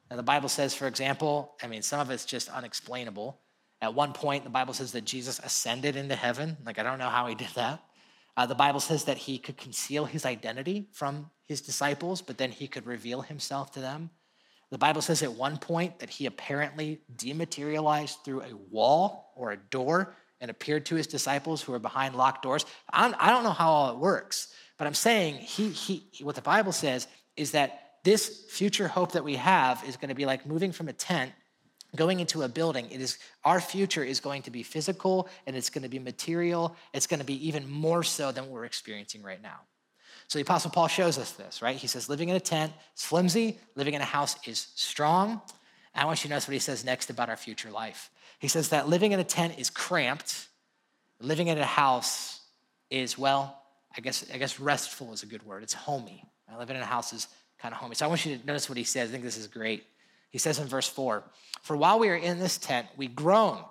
Now, 0.08 0.14
the 0.14 0.22
Bible 0.22 0.48
says, 0.48 0.74
for 0.74 0.86
example, 0.86 1.56
I 1.60 1.66
mean, 1.66 1.82
some 1.82 1.98
of 1.98 2.08
it's 2.08 2.24
just 2.24 2.48
unexplainable. 2.48 3.40
At 3.80 3.94
one 3.94 4.12
point, 4.12 4.44
the 4.44 4.50
Bible 4.50 4.74
says 4.74 4.92
that 4.92 5.04
Jesus 5.04 5.40
ascended 5.40 5.96
into 5.96 6.14
heaven. 6.14 6.56
Like, 6.64 6.78
I 6.78 6.84
don't 6.84 7.00
know 7.00 7.08
how 7.08 7.26
he 7.26 7.34
did 7.34 7.48
that. 7.56 7.82
Uh, 8.36 8.46
the 8.46 8.54
Bible 8.54 8.78
says 8.78 9.02
that 9.06 9.16
he 9.16 9.38
could 9.38 9.56
conceal 9.56 10.04
his 10.04 10.24
identity 10.24 10.86
from 10.92 11.30
his 11.46 11.60
disciples, 11.60 12.22
but 12.22 12.38
then 12.38 12.52
he 12.52 12.68
could 12.68 12.86
reveal 12.86 13.22
himself 13.22 13.72
to 13.72 13.80
them. 13.80 14.10
The 14.70 14.78
Bible 14.78 15.02
says 15.02 15.24
at 15.24 15.32
one 15.32 15.58
point 15.58 15.98
that 15.98 16.08
he 16.08 16.26
apparently 16.26 17.00
dematerialized 17.16 18.18
through 18.24 18.42
a 18.42 18.54
wall 18.70 19.32
or 19.34 19.50
a 19.50 19.56
door 19.56 20.14
and 20.40 20.48
appeared 20.48 20.86
to 20.86 20.94
his 20.94 21.08
disciples 21.08 21.60
who 21.60 21.72
were 21.72 21.80
behind 21.80 22.14
locked 22.14 22.42
doors. 22.44 22.66
I 22.88 23.02
don't, 23.02 23.16
I 23.18 23.30
don't 23.30 23.42
know 23.42 23.50
how 23.50 23.72
all 23.72 23.90
it 23.90 23.98
works, 23.98 24.54
but 24.78 24.86
I'm 24.86 24.94
saying 24.94 25.38
he, 25.38 25.70
he, 25.70 26.22
what 26.22 26.36
the 26.36 26.40
Bible 26.40 26.70
says 26.70 27.08
is 27.36 27.50
that 27.50 27.81
this 28.04 28.44
future 28.48 28.88
hope 28.88 29.12
that 29.12 29.24
we 29.24 29.36
have 29.36 29.82
is 29.86 29.96
going 29.96 30.08
to 30.08 30.14
be 30.14 30.26
like 30.26 30.46
moving 30.46 30.72
from 30.72 30.88
a 30.88 30.92
tent 30.92 31.32
going 31.94 32.20
into 32.20 32.42
a 32.42 32.48
building. 32.48 32.90
It 32.90 33.00
is 33.00 33.18
our 33.44 33.60
future 33.60 34.02
is 34.02 34.20
going 34.20 34.42
to 34.42 34.50
be 34.50 34.62
physical 34.62 35.28
and 35.46 35.54
it's 35.54 35.70
going 35.70 35.82
to 35.82 35.88
be 35.88 35.98
material. 35.98 36.76
It's 36.92 37.06
going 37.06 37.20
to 37.20 37.26
be 37.26 37.46
even 37.46 37.70
more 37.70 38.02
so 38.02 38.32
than 38.32 38.44
what 38.44 38.52
we're 38.52 38.64
experiencing 38.64 39.22
right 39.22 39.42
now. 39.42 39.60
So 40.28 40.38
the 40.38 40.42
apostle 40.42 40.70
paul 40.70 40.88
shows 40.88 41.18
us 41.18 41.32
this 41.32 41.60
right? 41.62 41.76
He 41.76 41.86
says 41.86 42.08
living 42.08 42.28
in 42.28 42.36
a 42.36 42.40
tent 42.40 42.72
is 42.96 43.04
flimsy. 43.04 43.58
Living 43.76 43.94
in 43.94 44.00
a 44.00 44.06
house 44.06 44.36
is 44.46 44.68
strong. 44.74 45.40
I 45.94 46.06
want 46.06 46.24
you 46.24 46.28
to 46.28 46.30
notice 46.30 46.48
what 46.48 46.54
he 46.54 46.58
says 46.58 46.84
next 46.84 47.10
about 47.10 47.28
our 47.28 47.36
future 47.36 47.70
life. 47.70 48.10
He 48.38 48.48
says 48.48 48.70
that 48.70 48.88
living 48.88 49.12
in 49.12 49.20
a 49.20 49.24
tent 49.24 49.58
is 49.58 49.68
cramped. 49.68 50.48
Living 51.20 51.48
in 51.48 51.58
a 51.58 51.64
house 51.64 52.40
is 52.90 53.16
well 53.16 53.58
i 53.96 54.00
guess 54.00 54.26
i 54.34 54.36
guess 54.36 54.60
restful 54.60 55.12
is 55.12 55.22
a 55.22 55.26
good 55.26 55.42
word. 55.44 55.62
It's 55.62 55.74
homey. 55.74 56.24
Living 56.58 56.76
in 56.76 56.82
a 56.82 56.86
house 56.86 57.12
is 57.12 57.28
kind 57.62 57.72
of 57.72 57.80
homey 57.80 57.94
so 57.94 58.04
i 58.04 58.08
want 58.08 58.26
you 58.26 58.36
to 58.36 58.46
notice 58.46 58.68
what 58.68 58.76
he 58.76 58.84
says 58.84 59.08
i 59.08 59.12
think 59.12 59.24
this 59.24 59.38
is 59.38 59.46
great 59.46 59.84
he 60.32 60.38
says 60.38 60.58
in 60.58 60.66
verse 60.66 60.88
4 60.88 61.22
For 61.62 61.76
while 61.76 61.98
we 62.00 62.08
are 62.08 62.16
in 62.16 62.40
this 62.40 62.58
tent, 62.58 62.88
we 62.96 63.06
groan 63.06 63.62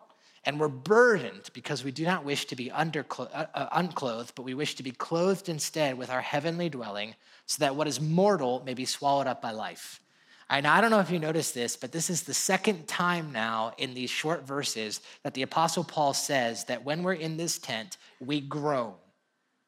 and 0.45 0.59
we're 0.59 0.69
burdened 0.69 1.49
because 1.53 1.83
we 1.83 1.91
do 1.91 2.05
not 2.05 2.23
wish 2.23 2.45
to 2.45 2.55
be 2.55 2.71
uh, 2.71 2.85
uh, 3.03 3.67
unclothed, 3.73 4.33
but 4.35 4.43
we 4.43 4.53
wish 4.53 4.75
to 4.75 4.83
be 4.83 4.91
clothed 4.91 5.49
instead 5.49 5.97
with 5.97 6.09
our 6.09 6.21
heavenly 6.21 6.69
dwelling, 6.69 7.13
so 7.45 7.59
that 7.59 7.75
what 7.75 7.87
is 7.87 7.99
mortal 7.99 8.63
may 8.65 8.73
be 8.73 8.85
swallowed 8.85 9.27
up 9.27 9.41
by 9.41 9.51
life. 9.51 9.99
Now, 10.49 10.75
I 10.75 10.81
don't 10.81 10.91
know 10.91 10.99
if 10.99 11.09
you 11.09 11.19
noticed 11.19 11.53
this, 11.53 11.77
but 11.77 11.93
this 11.93 12.09
is 12.09 12.23
the 12.23 12.33
second 12.33 12.85
time 12.87 13.31
now 13.31 13.73
in 13.77 13.93
these 13.93 14.09
short 14.09 14.45
verses 14.45 14.99
that 15.23 15.33
the 15.33 15.43
Apostle 15.43 15.83
Paul 15.83 16.13
says 16.13 16.65
that 16.65 16.83
when 16.83 17.03
we're 17.03 17.13
in 17.13 17.37
this 17.37 17.57
tent, 17.57 17.97
we 18.19 18.41
groan. 18.41 18.93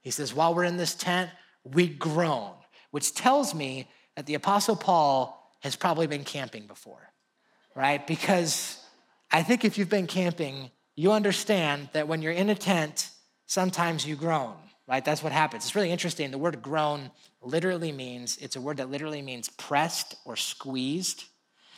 He 0.02 0.12
says, 0.12 0.34
while 0.34 0.54
we're 0.54 0.66
in 0.66 0.76
this 0.76 0.94
tent, 0.94 1.30
we 1.64 1.88
groan, 1.88 2.52
which 2.92 3.14
tells 3.14 3.56
me 3.56 3.88
that 4.16 4.26
the 4.26 4.36
Apostle 4.36 4.76
Paul 4.76 5.40
has 5.62 5.76
probably 5.76 6.08
been 6.08 6.24
camping 6.24 6.68
before, 6.68 7.12
right? 7.76 8.06
Because 8.06 8.80
I 9.32 9.44
think 9.44 9.66
if 9.66 9.78
you've 9.78 9.90
been 9.90 10.08
camping, 10.08 10.72
you 10.96 11.12
understand 11.12 11.90
that 11.94 12.08
when 12.08 12.22
you're 12.22 12.34
in 12.34 12.50
a 12.50 12.56
tent, 12.56 13.10
sometimes 13.48 14.06
you 14.06 14.16
groan, 14.16 14.56
right? 14.88 15.04
That's 15.04 15.24
what 15.24 15.32
happens. 15.32 15.64
It's 15.64 15.76
really 15.76 15.92
interesting. 15.92 16.32
The 16.32 16.38
word 16.38 16.62
groan 16.62 17.12
literally 17.42 17.92
means, 17.92 18.38
it's 18.38 18.56
a 18.56 18.62
word 18.62 18.78
that 18.78 18.92
literally 18.92 19.22
means 19.22 19.50
pressed 19.50 20.16
or 20.26 20.36
squeezed. 20.36 21.26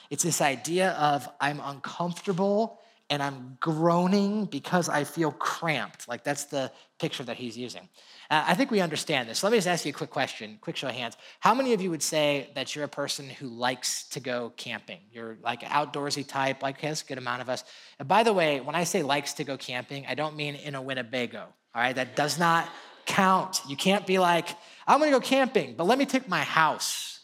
It's 0.10 0.24
this 0.24 0.42
idea 0.42 0.92
of 0.92 1.28
I'm 1.40 1.62
uncomfortable 1.64 2.80
and 3.10 3.22
I'm 3.22 3.58
groaning 3.60 4.46
because 4.46 4.90
I 4.90 5.04
feel 5.04 5.32
cramped. 5.32 6.08
Like 6.08 6.24
that's 6.24 6.46
the 6.46 6.72
picture 7.00 7.24
that 7.24 7.38
he's 7.38 7.58
using. 7.58 7.88
Uh, 8.32 8.44
I 8.48 8.56
think 8.56 8.72
we 8.72 8.82
understand 8.82 9.30
this. 9.30 9.44
let 9.44 9.52
me 9.52 9.58
just 9.58 9.68
ask 9.68 9.86
you 9.86 9.92
a 9.92 9.94
quick 9.94 10.10
question, 10.10 10.58
quick 10.60 10.76
show 10.76 10.88
of 10.88 10.96
hands. 10.96 11.16
How 11.40 11.54
many 11.54 11.74
of 11.74 11.82
you 11.82 11.92
would 11.92 12.02
say 12.02 12.50
that 12.56 12.76
you're 12.76 12.86
a 12.86 12.90
person 12.90 13.30
who 13.30 13.48
likes 13.48 14.08
to 14.10 14.20
go 14.20 14.52
camping? 14.58 15.00
You're 15.12 15.38
like 15.44 15.62
outdoorsy 15.62 16.28
type, 16.28 16.64
like 16.64 16.82
has 16.82 17.04
a 17.04 17.06
good 17.06 17.20
amount 17.20 17.42
of 17.42 17.50
us. 17.50 17.64
And 18.00 18.08
by 18.08 18.24
the 18.24 18.34
way, 18.34 18.62
when 18.62 18.76
I 18.76 18.86
say 18.86 19.04
likes 19.04 19.34
to 19.34 19.44
go 19.44 19.58
camping, 19.58 20.06
I 20.08 20.16
don't 20.16 20.36
mean 20.36 20.56
in 20.56 20.74
a 20.74 20.82
Winnebago, 20.82 21.42
all 21.76 21.82
right? 21.82 21.96
That 21.96 22.16
does 22.16 22.40
not 22.40 22.68
count. 23.06 23.62
You 23.68 23.76
can't 23.76 24.08
be 24.08 24.18
like, 24.18 24.50
I'm 24.88 25.00
gonna 25.00 25.12
go 25.12 25.20
camping, 25.20 25.76
but 25.76 25.86
let 25.86 26.00
me 26.00 26.06
take 26.06 26.28
my 26.28 26.42
house. 26.42 27.20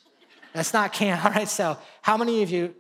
That's 0.53 0.73
not 0.73 0.93
camp, 0.93 1.25
all 1.25 1.31
right? 1.31 1.47
So, 1.47 1.77
how 2.03 2.17
many 2.17 2.43
of 2.43 2.51
you, 2.51 2.75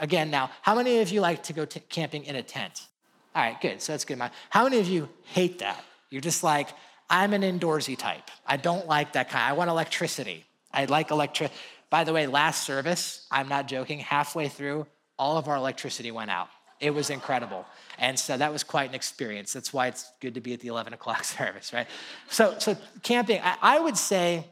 again 0.00 0.30
now, 0.30 0.50
how 0.62 0.74
many 0.74 1.00
of 1.00 1.10
you 1.10 1.20
like 1.20 1.44
to 1.44 1.52
go 1.52 1.64
t- 1.64 1.80
camping 1.88 2.24
in 2.24 2.36
a 2.36 2.42
tent? 2.42 2.86
All 3.34 3.42
right, 3.42 3.60
good. 3.60 3.80
So 3.82 3.92
that's 3.92 4.04
good. 4.04 4.20
How 4.50 4.64
many 4.64 4.78
of 4.78 4.88
you 4.88 5.08
hate 5.24 5.58
that? 5.58 5.82
You're 6.10 6.20
just 6.20 6.44
like, 6.44 6.68
I'm 7.10 7.32
an 7.32 7.42
indoorsy 7.42 7.98
type. 7.98 8.30
I 8.46 8.56
don't 8.56 8.86
like 8.86 9.12
that 9.14 9.30
kind. 9.30 9.44
I 9.44 9.52
want 9.52 9.70
electricity. 9.70 10.44
I 10.72 10.84
like 10.84 11.10
electric. 11.10 11.50
By 11.90 12.04
the 12.04 12.12
way, 12.12 12.26
last 12.26 12.64
service, 12.64 13.26
I'm 13.30 13.48
not 13.48 13.68
joking, 13.68 13.98
halfway 13.98 14.48
through, 14.48 14.86
all 15.18 15.36
of 15.36 15.48
our 15.48 15.56
electricity 15.56 16.10
went 16.10 16.30
out. 16.30 16.48
It 16.80 16.90
was 16.90 17.10
incredible. 17.10 17.64
And 17.98 18.18
so 18.18 18.36
that 18.36 18.52
was 18.52 18.64
quite 18.64 18.88
an 18.88 18.94
experience. 18.94 19.52
That's 19.52 19.72
why 19.72 19.88
it's 19.88 20.10
good 20.20 20.34
to 20.34 20.40
be 20.40 20.52
at 20.54 20.60
the 20.60 20.68
11 20.68 20.92
o'clock 20.92 21.24
service, 21.24 21.72
right? 21.72 21.86
So, 22.28 22.56
so 22.58 22.76
camping, 23.02 23.40
I, 23.42 23.56
I 23.62 23.80
would 23.80 23.96
say 23.96 24.44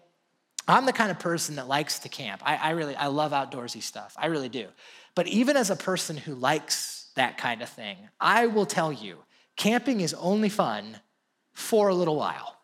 I'm 0.68 0.86
the 0.86 0.92
kind 0.92 1.10
of 1.10 1.18
person 1.18 1.56
that 1.56 1.66
likes 1.66 2.00
to 2.00 2.08
camp. 2.08 2.42
I, 2.44 2.56
I 2.56 2.70
really, 2.70 2.94
I 2.94 3.08
love 3.08 3.32
outdoorsy 3.32 3.82
stuff. 3.82 4.14
I 4.16 4.26
really 4.26 4.48
do. 4.48 4.66
But 5.14 5.26
even 5.26 5.56
as 5.56 5.70
a 5.70 5.76
person 5.76 6.16
who 6.16 6.34
likes 6.34 7.10
that 7.16 7.36
kind 7.38 7.62
of 7.62 7.68
thing, 7.68 7.96
I 8.20 8.46
will 8.46 8.66
tell 8.66 8.92
you, 8.92 9.18
camping 9.56 10.00
is 10.00 10.14
only 10.14 10.48
fun 10.48 11.00
for 11.52 11.88
a 11.88 11.94
little 11.94 12.16
while. 12.16 12.56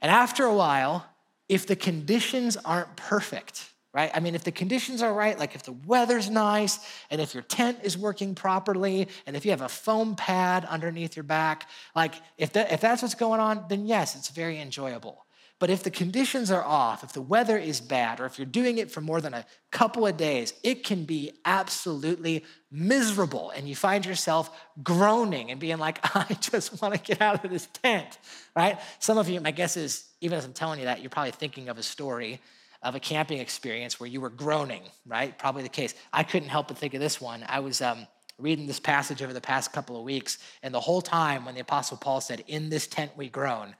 And 0.00 0.10
after 0.10 0.44
a 0.44 0.54
while, 0.54 1.06
if 1.48 1.66
the 1.66 1.76
conditions 1.76 2.56
aren't 2.56 2.94
perfect, 2.96 3.70
right? 3.92 4.10
I 4.14 4.20
mean, 4.20 4.36
if 4.36 4.44
the 4.44 4.52
conditions 4.52 5.02
are 5.02 5.12
right, 5.12 5.36
like 5.36 5.56
if 5.56 5.64
the 5.64 5.72
weather's 5.72 6.30
nice, 6.30 6.78
and 7.10 7.20
if 7.20 7.34
your 7.34 7.42
tent 7.42 7.78
is 7.82 7.98
working 7.98 8.36
properly, 8.36 9.08
and 9.26 9.36
if 9.36 9.44
you 9.44 9.50
have 9.50 9.62
a 9.62 9.68
foam 9.68 10.14
pad 10.14 10.64
underneath 10.64 11.16
your 11.16 11.24
back, 11.24 11.68
like 11.96 12.14
if, 12.38 12.52
that, 12.52 12.72
if 12.72 12.80
that's 12.80 13.02
what's 13.02 13.16
going 13.16 13.40
on, 13.40 13.64
then 13.68 13.86
yes, 13.86 14.14
it's 14.14 14.28
very 14.28 14.60
enjoyable. 14.60 15.26
But 15.60 15.68
if 15.68 15.82
the 15.82 15.90
conditions 15.90 16.50
are 16.50 16.64
off, 16.64 17.04
if 17.04 17.12
the 17.12 17.20
weather 17.20 17.58
is 17.58 17.82
bad, 17.82 18.18
or 18.18 18.24
if 18.24 18.38
you're 18.38 18.46
doing 18.46 18.78
it 18.78 18.90
for 18.90 19.02
more 19.02 19.20
than 19.20 19.34
a 19.34 19.44
couple 19.70 20.06
of 20.06 20.16
days, 20.16 20.54
it 20.62 20.84
can 20.84 21.04
be 21.04 21.32
absolutely 21.44 22.46
miserable. 22.72 23.50
And 23.50 23.68
you 23.68 23.76
find 23.76 24.06
yourself 24.06 24.58
groaning 24.82 25.50
and 25.50 25.60
being 25.60 25.76
like, 25.76 26.00
I 26.16 26.32
just 26.40 26.80
want 26.80 26.94
to 26.94 27.00
get 27.00 27.20
out 27.20 27.44
of 27.44 27.50
this 27.50 27.68
tent, 27.82 28.18
right? 28.56 28.80
Some 29.00 29.18
of 29.18 29.28
you, 29.28 29.38
my 29.42 29.50
guess 29.50 29.76
is, 29.76 30.06
even 30.22 30.38
as 30.38 30.46
I'm 30.46 30.54
telling 30.54 30.78
you 30.78 30.86
that, 30.86 31.02
you're 31.02 31.10
probably 31.10 31.32
thinking 31.32 31.68
of 31.68 31.76
a 31.76 31.82
story 31.82 32.40
of 32.82 32.94
a 32.94 33.00
camping 33.00 33.38
experience 33.38 34.00
where 34.00 34.08
you 34.08 34.22
were 34.22 34.30
groaning, 34.30 34.84
right? 35.06 35.38
Probably 35.38 35.62
the 35.62 35.68
case. 35.68 35.94
I 36.10 36.22
couldn't 36.22 36.48
help 36.48 36.68
but 36.68 36.78
think 36.78 36.94
of 36.94 37.00
this 37.00 37.20
one. 37.20 37.44
I 37.46 37.60
was 37.60 37.82
um, 37.82 38.06
reading 38.38 38.66
this 38.66 38.80
passage 38.80 39.22
over 39.22 39.34
the 39.34 39.42
past 39.42 39.74
couple 39.74 39.98
of 39.98 40.04
weeks, 40.04 40.38
and 40.62 40.72
the 40.72 40.80
whole 40.80 41.02
time 41.02 41.44
when 41.44 41.54
the 41.54 41.60
Apostle 41.60 41.98
Paul 41.98 42.22
said, 42.22 42.42
In 42.46 42.70
this 42.70 42.86
tent 42.86 43.12
we 43.14 43.28
groan, 43.28 43.74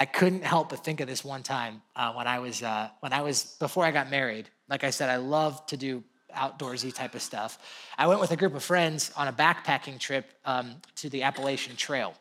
I 0.00 0.06
couldn't 0.06 0.44
help 0.44 0.70
but 0.70 0.82
think 0.82 1.00
of 1.00 1.06
this 1.06 1.22
one 1.22 1.42
time 1.42 1.82
uh, 1.94 2.14
when 2.14 2.26
I 2.26 2.38
was 2.38 2.62
uh, 2.62 2.88
when 3.00 3.12
I 3.12 3.20
was 3.20 3.44
before 3.60 3.84
I 3.84 3.90
got 3.90 4.10
married. 4.10 4.48
Like 4.66 4.82
I 4.82 4.90
said, 4.90 5.10
I 5.10 5.16
love 5.16 5.64
to 5.66 5.76
do 5.76 6.02
outdoorsy 6.34 6.94
type 6.94 7.14
of 7.14 7.20
stuff. 7.20 7.58
I 7.98 8.06
went 8.06 8.18
with 8.18 8.30
a 8.30 8.36
group 8.36 8.54
of 8.54 8.64
friends 8.64 9.12
on 9.14 9.28
a 9.28 9.32
backpacking 9.32 9.98
trip 9.98 10.32
um, 10.46 10.76
to 10.96 11.10
the 11.10 11.24
Appalachian 11.24 11.76
Trail. 11.76 12.14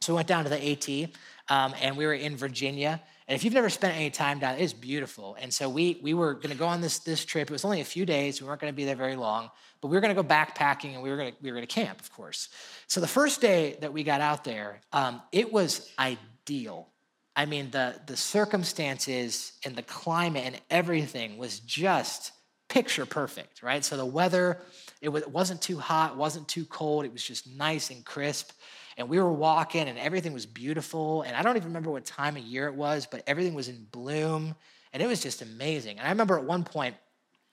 So 0.00 0.12
we 0.12 0.16
went 0.16 0.28
down 0.28 0.44
to 0.44 0.50
the 0.50 0.72
AT, 0.72 1.10
um, 1.48 1.74
and 1.80 1.96
we 1.96 2.04
were 2.04 2.14
in 2.14 2.36
Virginia. 2.36 3.00
And 3.28 3.36
if 3.36 3.44
you've 3.44 3.54
never 3.54 3.70
spent 3.70 3.96
any 3.96 4.10
time 4.10 4.40
down, 4.40 4.58
it's 4.58 4.72
beautiful. 4.72 5.36
And 5.40 5.54
so 5.54 5.68
we 5.68 6.00
we 6.02 6.14
were 6.14 6.34
going 6.34 6.50
to 6.50 6.58
go 6.58 6.66
on 6.66 6.80
this 6.80 6.98
this 6.98 7.24
trip. 7.24 7.48
It 7.48 7.52
was 7.52 7.64
only 7.64 7.80
a 7.80 7.84
few 7.84 8.04
days. 8.04 8.42
We 8.42 8.48
weren't 8.48 8.60
going 8.60 8.72
to 8.72 8.76
be 8.76 8.86
there 8.86 8.96
very 8.96 9.14
long, 9.14 9.50
but 9.80 9.86
we 9.86 9.96
were 9.96 10.00
going 10.00 10.14
to 10.14 10.20
go 10.20 10.28
backpacking 10.28 10.94
and 10.94 11.02
we 11.02 11.10
were 11.10 11.16
going 11.16 11.30
to 11.30 11.38
we 11.40 11.52
were 11.52 11.56
going 11.56 11.66
to 11.66 11.72
camp, 11.72 12.00
of 12.00 12.12
course. 12.12 12.48
So 12.88 13.00
the 13.00 13.06
first 13.06 13.40
day 13.40 13.78
that 13.82 13.92
we 13.92 14.02
got 14.02 14.20
out 14.20 14.42
there, 14.42 14.80
um, 14.92 15.22
it 15.30 15.52
was 15.52 15.88
ideal. 15.96 16.88
I 17.36 17.46
mean, 17.46 17.70
the 17.70 18.00
the 18.06 18.16
circumstances 18.16 19.52
and 19.64 19.74
the 19.76 19.82
climate 19.82 20.44
and 20.46 20.60
everything 20.70 21.38
was 21.38 21.60
just 21.60 22.32
picture 22.68 23.06
perfect, 23.06 23.62
right? 23.62 23.84
So 23.84 23.96
the 23.96 24.06
weather, 24.06 24.58
it, 25.00 25.08
was, 25.08 25.22
it 25.22 25.30
wasn't 25.30 25.60
too 25.60 25.78
hot, 25.78 26.16
wasn't 26.16 26.48
too 26.48 26.64
cold. 26.64 27.04
It 27.04 27.12
was 27.12 27.22
just 27.22 27.46
nice 27.46 27.90
and 27.90 28.04
crisp 28.04 28.50
and 28.96 29.08
we 29.08 29.18
were 29.18 29.32
walking 29.32 29.88
and 29.88 29.98
everything 29.98 30.32
was 30.32 30.46
beautiful 30.46 31.22
and 31.22 31.36
i 31.36 31.42
don't 31.42 31.56
even 31.56 31.68
remember 31.68 31.90
what 31.90 32.04
time 32.04 32.36
of 32.36 32.42
year 32.42 32.66
it 32.66 32.74
was 32.74 33.06
but 33.06 33.22
everything 33.26 33.54
was 33.54 33.68
in 33.68 33.86
bloom 33.90 34.54
and 34.92 35.02
it 35.02 35.06
was 35.06 35.22
just 35.22 35.42
amazing 35.42 35.98
and 35.98 36.06
i 36.06 36.10
remember 36.10 36.38
at 36.38 36.44
one 36.44 36.64
point 36.64 36.94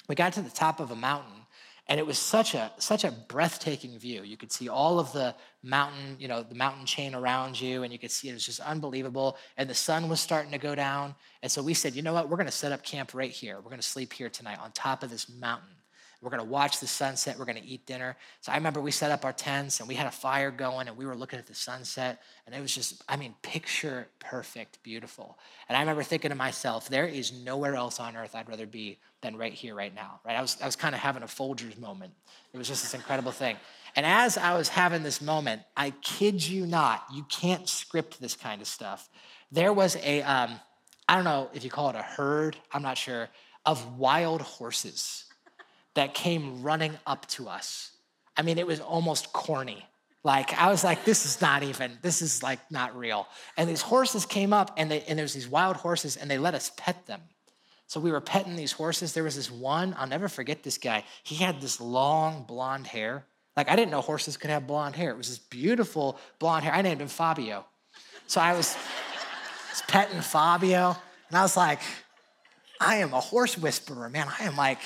we 0.07 0.15
got 0.15 0.33
to 0.33 0.41
the 0.41 0.49
top 0.49 0.79
of 0.79 0.91
a 0.91 0.95
mountain 0.95 1.40
and 1.91 1.99
it 1.99 2.07
was 2.07 2.17
such 2.17 2.55
a 2.55 2.71
such 2.77 3.03
a 3.03 3.11
breathtaking 3.11 3.99
view. 3.99 4.23
You 4.23 4.37
could 4.37 4.49
see 4.49 4.69
all 4.69 4.97
of 4.97 5.11
the 5.11 5.35
mountain 5.61 6.15
you 6.19 6.29
know 6.29 6.41
the 6.41 6.55
mountain 6.55 6.85
chain 6.85 7.13
around 7.13 7.59
you 7.59 7.83
and 7.83 7.91
you 7.91 7.99
could 7.99 8.11
see 8.11 8.29
it 8.29 8.33
was 8.33 8.45
just 8.45 8.61
unbelievable. 8.61 9.35
And 9.57 9.69
the 9.69 9.75
sun 9.75 10.07
was 10.07 10.21
starting 10.21 10.53
to 10.53 10.57
go 10.57 10.73
down. 10.73 11.15
And 11.43 11.51
so 11.51 11.61
we 11.61 11.73
said 11.73 11.93
you 11.93 12.01
know 12.01 12.13
what? 12.13 12.29
We're 12.29 12.37
going 12.37 12.45
to 12.45 12.51
set 12.51 12.71
up 12.71 12.81
camp 12.81 13.13
right 13.13 13.29
here. 13.29 13.57
We're 13.57 13.63
going 13.63 13.75
to 13.75 13.83
sleep 13.85 14.13
here 14.13 14.29
tonight 14.29 14.59
on 14.63 14.71
top 14.71 15.03
of 15.03 15.09
this 15.09 15.27
mountain 15.29 15.80
we're 16.21 16.29
going 16.29 16.43
to 16.43 16.49
watch 16.49 16.79
the 16.79 16.87
sunset. 16.87 17.39
We're 17.39 17.45
going 17.45 17.61
to 17.61 17.65
eat 17.65 17.87
dinner. 17.87 18.15
So 18.41 18.51
I 18.51 18.55
remember 18.55 18.79
we 18.79 18.91
set 18.91 19.11
up 19.11 19.25
our 19.25 19.33
tents 19.33 19.79
and 19.79 19.89
we 19.89 19.95
had 19.95 20.05
a 20.05 20.11
fire 20.11 20.51
going 20.51 20.87
and 20.87 20.95
we 20.95 21.05
were 21.05 21.15
looking 21.15 21.39
at 21.39 21.47
the 21.47 21.55
sunset. 21.55 22.21
And 22.45 22.53
it 22.53 22.61
was 22.61 22.73
just, 22.73 23.03
I 23.09 23.15
mean, 23.15 23.33
picture 23.41 24.07
perfect, 24.19 24.83
beautiful. 24.83 25.39
And 25.67 25.75
I 25.75 25.79
remember 25.79 26.03
thinking 26.03 26.29
to 26.29 26.35
myself, 26.35 26.89
there 26.89 27.07
is 27.07 27.33
nowhere 27.33 27.75
else 27.75 27.99
on 27.99 28.15
earth 28.15 28.35
I'd 28.35 28.47
rather 28.47 28.67
be 28.67 28.99
than 29.21 29.35
right 29.35 29.53
here, 29.53 29.73
right 29.73 29.93
now. 29.95 30.19
Right? 30.23 30.35
I 30.35 30.41
was, 30.41 30.57
I 30.61 30.67
was 30.67 30.75
kind 30.75 30.93
of 30.93 31.01
having 31.01 31.23
a 31.23 31.27
Folgers 31.27 31.79
moment. 31.79 32.13
It 32.53 32.57
was 32.59 32.67
just 32.67 32.83
this 32.83 32.93
incredible 32.93 33.31
thing. 33.31 33.57
And 33.95 34.05
as 34.05 34.37
I 34.37 34.55
was 34.55 34.69
having 34.69 35.01
this 35.01 35.21
moment, 35.21 35.63
I 35.75 35.89
kid 36.01 36.47
you 36.47 36.67
not, 36.67 37.03
you 37.11 37.25
can't 37.29 37.67
script 37.67 38.21
this 38.21 38.35
kind 38.35 38.61
of 38.61 38.67
stuff. 38.67 39.09
There 39.51 39.73
was 39.73 39.95
a, 39.97 40.21
um, 40.21 40.59
I 41.09 41.15
don't 41.15 41.25
know 41.25 41.49
if 41.53 41.63
you 41.63 41.71
call 41.71 41.89
it 41.89 41.95
a 41.95 42.03
herd, 42.03 42.57
I'm 42.71 42.83
not 42.83 42.97
sure, 42.97 43.27
of 43.65 43.97
wild 43.97 44.41
horses 44.41 45.25
that 45.95 46.13
came 46.13 46.63
running 46.63 46.97
up 47.05 47.27
to 47.29 47.49
us. 47.49 47.91
I 48.37 48.41
mean, 48.43 48.57
it 48.57 48.67
was 48.67 48.79
almost 48.79 49.33
corny. 49.33 49.85
Like, 50.23 50.53
I 50.53 50.69
was 50.69 50.83
like, 50.83 51.03
this 51.03 51.25
is 51.25 51.41
not 51.41 51.63
even, 51.63 51.97
this 52.01 52.21
is 52.21 52.43
like 52.43 52.59
not 52.69 52.95
real. 52.95 53.27
And 53.57 53.67
these 53.69 53.81
horses 53.81 54.25
came 54.25 54.53
up, 54.53 54.73
and, 54.77 54.91
they, 54.91 55.01
and 55.01 55.17
there 55.17 55.23
was 55.23 55.33
these 55.33 55.47
wild 55.47 55.77
horses, 55.77 56.15
and 56.15 56.29
they 56.29 56.37
let 56.37 56.53
us 56.53 56.71
pet 56.77 57.07
them. 57.07 57.21
So 57.87 57.99
we 57.99 58.11
were 58.11 58.21
petting 58.21 58.55
these 58.55 58.71
horses. 58.71 59.13
There 59.13 59.23
was 59.23 59.35
this 59.35 59.51
one, 59.51 59.95
I'll 59.97 60.07
never 60.07 60.29
forget 60.29 60.63
this 60.63 60.77
guy. 60.77 61.03
He 61.23 61.35
had 61.35 61.59
this 61.59 61.81
long 61.81 62.43
blonde 62.43 62.87
hair. 62.87 63.25
Like, 63.57 63.67
I 63.67 63.75
didn't 63.75 63.91
know 63.91 63.99
horses 63.99 64.37
could 64.37 64.49
have 64.49 64.65
blonde 64.65 64.95
hair. 64.95 65.09
It 65.09 65.17
was 65.17 65.27
this 65.27 65.39
beautiful 65.39 66.17
blonde 66.39 66.63
hair. 66.63 66.73
I 66.73 66.83
named 66.83 67.01
him 67.01 67.09
Fabio. 67.09 67.65
So 68.27 68.39
I 68.39 68.53
was, 68.53 68.77
was 69.71 69.81
petting 69.87 70.21
Fabio, 70.21 70.95
and 71.29 71.37
I 71.37 71.41
was 71.41 71.57
like, 71.57 71.81
I 72.79 72.97
am 72.97 73.13
a 73.13 73.19
horse 73.19 73.57
whisperer, 73.57 74.07
man. 74.07 74.27
I 74.39 74.45
am 74.45 74.55
like, 74.55 74.79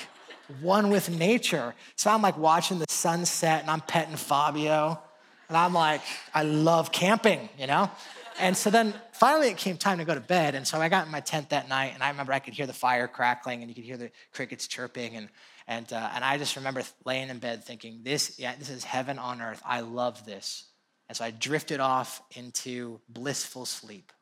one 0.60 0.90
with 0.90 1.10
nature. 1.10 1.74
So 1.96 2.10
I'm 2.10 2.22
like 2.22 2.38
watching 2.38 2.78
the 2.78 2.86
sunset 2.88 3.62
and 3.62 3.70
I'm 3.70 3.80
petting 3.80 4.16
Fabio. 4.16 5.00
And 5.48 5.56
I'm 5.56 5.72
like, 5.72 6.02
I 6.34 6.42
love 6.42 6.90
camping, 6.92 7.48
you 7.58 7.66
know? 7.66 7.90
And 8.38 8.56
so 8.56 8.70
then 8.70 8.94
finally 9.12 9.48
it 9.48 9.56
came 9.56 9.76
time 9.76 9.98
to 9.98 10.04
go 10.04 10.14
to 10.14 10.20
bed. 10.20 10.54
And 10.54 10.66
so 10.66 10.80
I 10.80 10.88
got 10.88 11.06
in 11.06 11.12
my 11.12 11.20
tent 11.20 11.50
that 11.50 11.68
night 11.68 11.92
and 11.94 12.02
I 12.02 12.10
remember 12.10 12.32
I 12.32 12.38
could 12.38 12.54
hear 12.54 12.66
the 12.66 12.72
fire 12.72 13.08
crackling 13.08 13.62
and 13.62 13.70
you 13.70 13.74
could 13.74 13.84
hear 13.84 13.96
the 13.96 14.10
crickets 14.32 14.66
chirping. 14.66 15.16
And, 15.16 15.28
and, 15.66 15.90
uh, 15.92 16.10
and 16.14 16.24
I 16.24 16.36
just 16.36 16.56
remember 16.56 16.82
laying 17.04 17.28
in 17.28 17.38
bed 17.38 17.64
thinking, 17.64 18.00
this, 18.02 18.38
yeah, 18.38 18.54
this 18.58 18.68
is 18.68 18.84
heaven 18.84 19.18
on 19.18 19.40
earth. 19.40 19.62
I 19.64 19.80
love 19.80 20.26
this. 20.26 20.64
And 21.08 21.16
so 21.16 21.24
I 21.24 21.30
drifted 21.30 21.80
off 21.80 22.20
into 22.34 23.00
blissful 23.08 23.64
sleep 23.64 24.12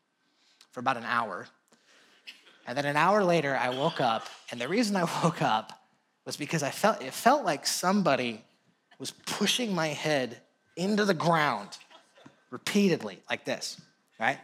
for 0.73 0.81
about 0.81 0.97
an 0.97 1.05
hour. 1.05 1.49
And 2.67 2.77
then 2.77 2.85
an 2.85 2.97
hour 2.97 3.25
later, 3.25 3.57
I 3.57 3.71
woke 3.71 4.01
up. 4.01 4.27
And 4.51 4.61
the 4.61 4.69
reason 4.69 4.97
I 4.97 5.05
woke 5.25 5.43
up 5.43 5.84
was 6.25 6.37
because 6.37 6.63
I 6.63 6.71
felt 6.71 7.03
it 7.03 7.13
felt 7.13 7.45
like 7.45 7.67
somebody 7.67 8.45
was 8.99 9.11
pushing 9.11 9.75
my 9.75 9.89
head 9.89 10.41
into 10.77 11.05
the 11.05 11.15
ground 11.15 11.69
repeatedly, 12.51 13.19
like 13.29 13.45
this, 13.45 13.81
right? 14.19 14.39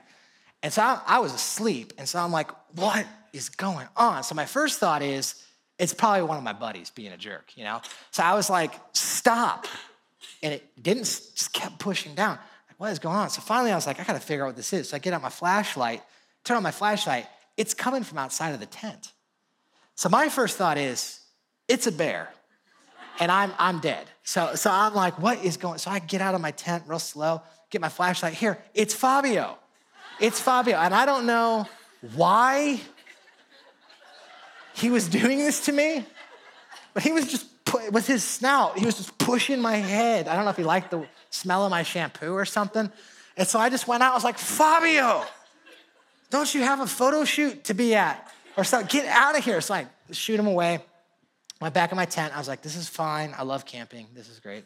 And 0.62 0.72
so 0.72 0.82
I, 0.82 1.00
I, 1.06 1.18
was 1.20 1.32
asleep, 1.32 1.92
and 1.96 2.08
so 2.08 2.18
I'm 2.18 2.32
like, 2.32 2.50
what 2.74 3.06
is 3.32 3.48
going 3.48 3.86
on? 3.96 4.22
So 4.24 4.34
my 4.34 4.44
first 4.44 4.78
thought 4.78 5.02
is, 5.02 5.42
it's 5.78 5.94
probably 5.94 6.22
one 6.22 6.36
of 6.36 6.44
my 6.44 6.52
buddies 6.52 6.90
being 6.90 7.12
a 7.12 7.16
jerk, 7.16 7.52
you 7.56 7.64
know? 7.64 7.80
So 8.10 8.22
I 8.22 8.34
was 8.34 8.50
like, 8.50 8.72
stop. 8.92 9.66
And 10.42 10.52
it 10.52 10.82
didn't, 10.82 11.04
just 11.04 11.52
kept 11.54 11.78
pushing 11.78 12.14
down. 12.14 12.38
Like, 12.68 12.78
what 12.78 12.90
is 12.92 12.98
going 12.98 13.16
on? 13.16 13.30
So 13.30 13.40
finally 13.40 13.72
I 13.72 13.76
was 13.76 13.86
like, 13.86 13.98
I 13.98 14.04
gotta 14.04 14.20
figure 14.20 14.44
out 14.44 14.48
what 14.48 14.56
this 14.56 14.74
is. 14.74 14.90
So 14.90 14.96
I 14.96 14.98
get 14.98 15.14
out 15.14 15.22
my 15.22 15.30
flashlight, 15.30 16.02
turn 16.44 16.58
on 16.58 16.62
my 16.62 16.70
flashlight, 16.70 17.26
it's 17.56 17.72
coming 17.72 18.02
from 18.02 18.18
outside 18.18 18.50
of 18.50 18.60
the 18.60 18.66
tent. 18.66 19.12
So 19.94 20.10
my 20.10 20.28
first 20.28 20.58
thought 20.58 20.76
is, 20.76 21.19
it's 21.70 21.86
a 21.86 21.92
bear 21.92 22.28
and 23.20 23.30
I'm, 23.30 23.52
I'm 23.58 23.78
dead. 23.78 24.06
So, 24.24 24.54
so 24.56 24.70
I'm 24.70 24.94
like, 24.94 25.18
what 25.18 25.44
is 25.44 25.56
going? 25.56 25.78
So 25.78 25.90
I 25.90 26.00
get 26.00 26.20
out 26.20 26.34
of 26.34 26.40
my 26.40 26.50
tent 26.50 26.84
real 26.86 26.98
slow, 26.98 27.42
get 27.70 27.80
my 27.80 27.88
flashlight. 27.88 28.34
Here, 28.34 28.58
it's 28.74 28.92
Fabio. 28.92 29.56
It's 30.18 30.40
Fabio. 30.40 30.76
And 30.76 30.92
I 30.92 31.06
don't 31.06 31.26
know 31.26 31.68
why 32.14 32.80
he 34.74 34.90
was 34.90 35.08
doing 35.08 35.38
this 35.38 35.66
to 35.66 35.72
me, 35.72 36.04
but 36.92 37.02
he 37.02 37.12
was 37.12 37.30
just, 37.30 37.46
with 37.92 38.06
his 38.06 38.24
snout, 38.24 38.76
he 38.76 38.84
was 38.84 38.96
just 38.96 39.16
pushing 39.16 39.60
my 39.60 39.76
head. 39.76 40.26
I 40.26 40.34
don't 40.34 40.44
know 40.44 40.50
if 40.50 40.56
he 40.56 40.64
liked 40.64 40.90
the 40.90 41.06
smell 41.30 41.64
of 41.64 41.70
my 41.70 41.84
shampoo 41.84 42.32
or 42.32 42.44
something. 42.44 42.90
And 43.36 43.46
so 43.46 43.60
I 43.60 43.70
just 43.70 43.86
went 43.86 44.02
out. 44.02 44.10
I 44.10 44.14
was 44.14 44.24
like, 44.24 44.38
Fabio, 44.38 45.24
don't 46.30 46.52
you 46.52 46.62
have 46.62 46.80
a 46.80 46.86
photo 46.86 47.24
shoot 47.24 47.64
to 47.64 47.74
be 47.74 47.94
at? 47.94 48.32
Or 48.56 48.64
something? 48.64 48.88
Get 48.88 49.06
out 49.06 49.38
of 49.38 49.44
here. 49.44 49.60
So 49.60 49.74
I 49.74 49.86
shoot 50.10 50.40
him 50.40 50.48
away. 50.48 50.80
Went 51.60 51.74
back 51.74 51.92
in 51.92 51.96
my 51.96 52.06
tent. 52.06 52.34
I 52.34 52.38
was 52.38 52.48
like, 52.48 52.62
this 52.62 52.76
is 52.76 52.88
fine. 52.88 53.34
I 53.36 53.42
love 53.42 53.66
camping. 53.66 54.06
This 54.14 54.28
is 54.28 54.40
great. 54.40 54.64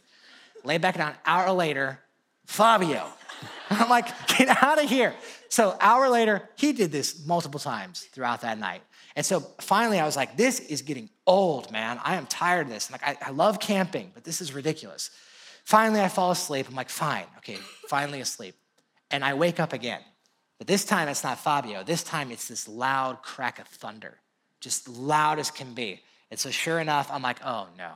Laid 0.63 0.81
back 0.81 0.97
down. 0.97 1.15
Hour 1.27 1.53
later, 1.53 1.99
Fabio. 2.47 3.07
I'm 3.71 3.89
like, 3.89 4.07
get 4.29 4.63
out 4.63 4.83
of 4.83 4.89
here. 4.89 5.15
So 5.49 5.77
hour 5.81 6.09
later, 6.09 6.49
he 6.57 6.73
did 6.73 6.93
this 6.93 7.27
multiple 7.27 7.61
times 7.61 8.03
throughout 8.13 8.43
that 8.43 8.59
night. 8.59 8.83
And 9.17 9.25
so 9.25 9.41
finally, 9.61 10.01
I 10.01 10.05
was 10.05 10.17
like, 10.17 10.37
this 10.37 10.61
is 10.61 10.83
getting 10.83 11.09
old, 11.27 11.71
man. 11.71 12.01
I 12.03 12.17
am 12.17 12.27
tired 12.27 12.67
of 12.67 12.73
this. 12.73 12.91
Like, 12.91 13.03
I, 13.03 13.17
I 13.23 13.31
love 13.31 13.61
camping, 13.61 14.11
but 14.15 14.25
this 14.25 14.41
is 14.41 14.53
ridiculous. 14.53 15.11
Finally, 15.65 16.01
I 16.01 16.09
fall 16.09 16.31
asleep. 16.31 16.67
I'm 16.69 16.75
like, 16.75 16.91
fine, 16.91 17.25
okay, 17.39 17.59
finally 17.89 18.21
asleep. 18.21 18.55
And 19.11 19.25
I 19.25 19.35
wake 19.35 19.61
up 19.61 19.73
again. 19.73 20.01
But 20.59 20.67
this 20.67 20.85
time, 20.85 21.09
it's 21.09 21.25
not 21.25 21.39
Fabio. 21.39 21.83
This 21.85 22.03
time, 22.03 22.31
it's 22.31 22.49
this 22.49 22.69
loud 22.69 23.23
crack 23.23 23.59
of 23.59 23.67
thunder, 23.67 24.19
just 24.61 24.89
loud 24.89 25.39
as 25.39 25.51
can 25.51 25.75
be. 25.75 26.01
And 26.31 26.41
so, 26.41 26.51
sure 26.51 26.81
enough, 26.81 27.11
I'm 27.11 27.23
like, 27.23 27.45
oh 27.45 27.69
no. 27.77 27.93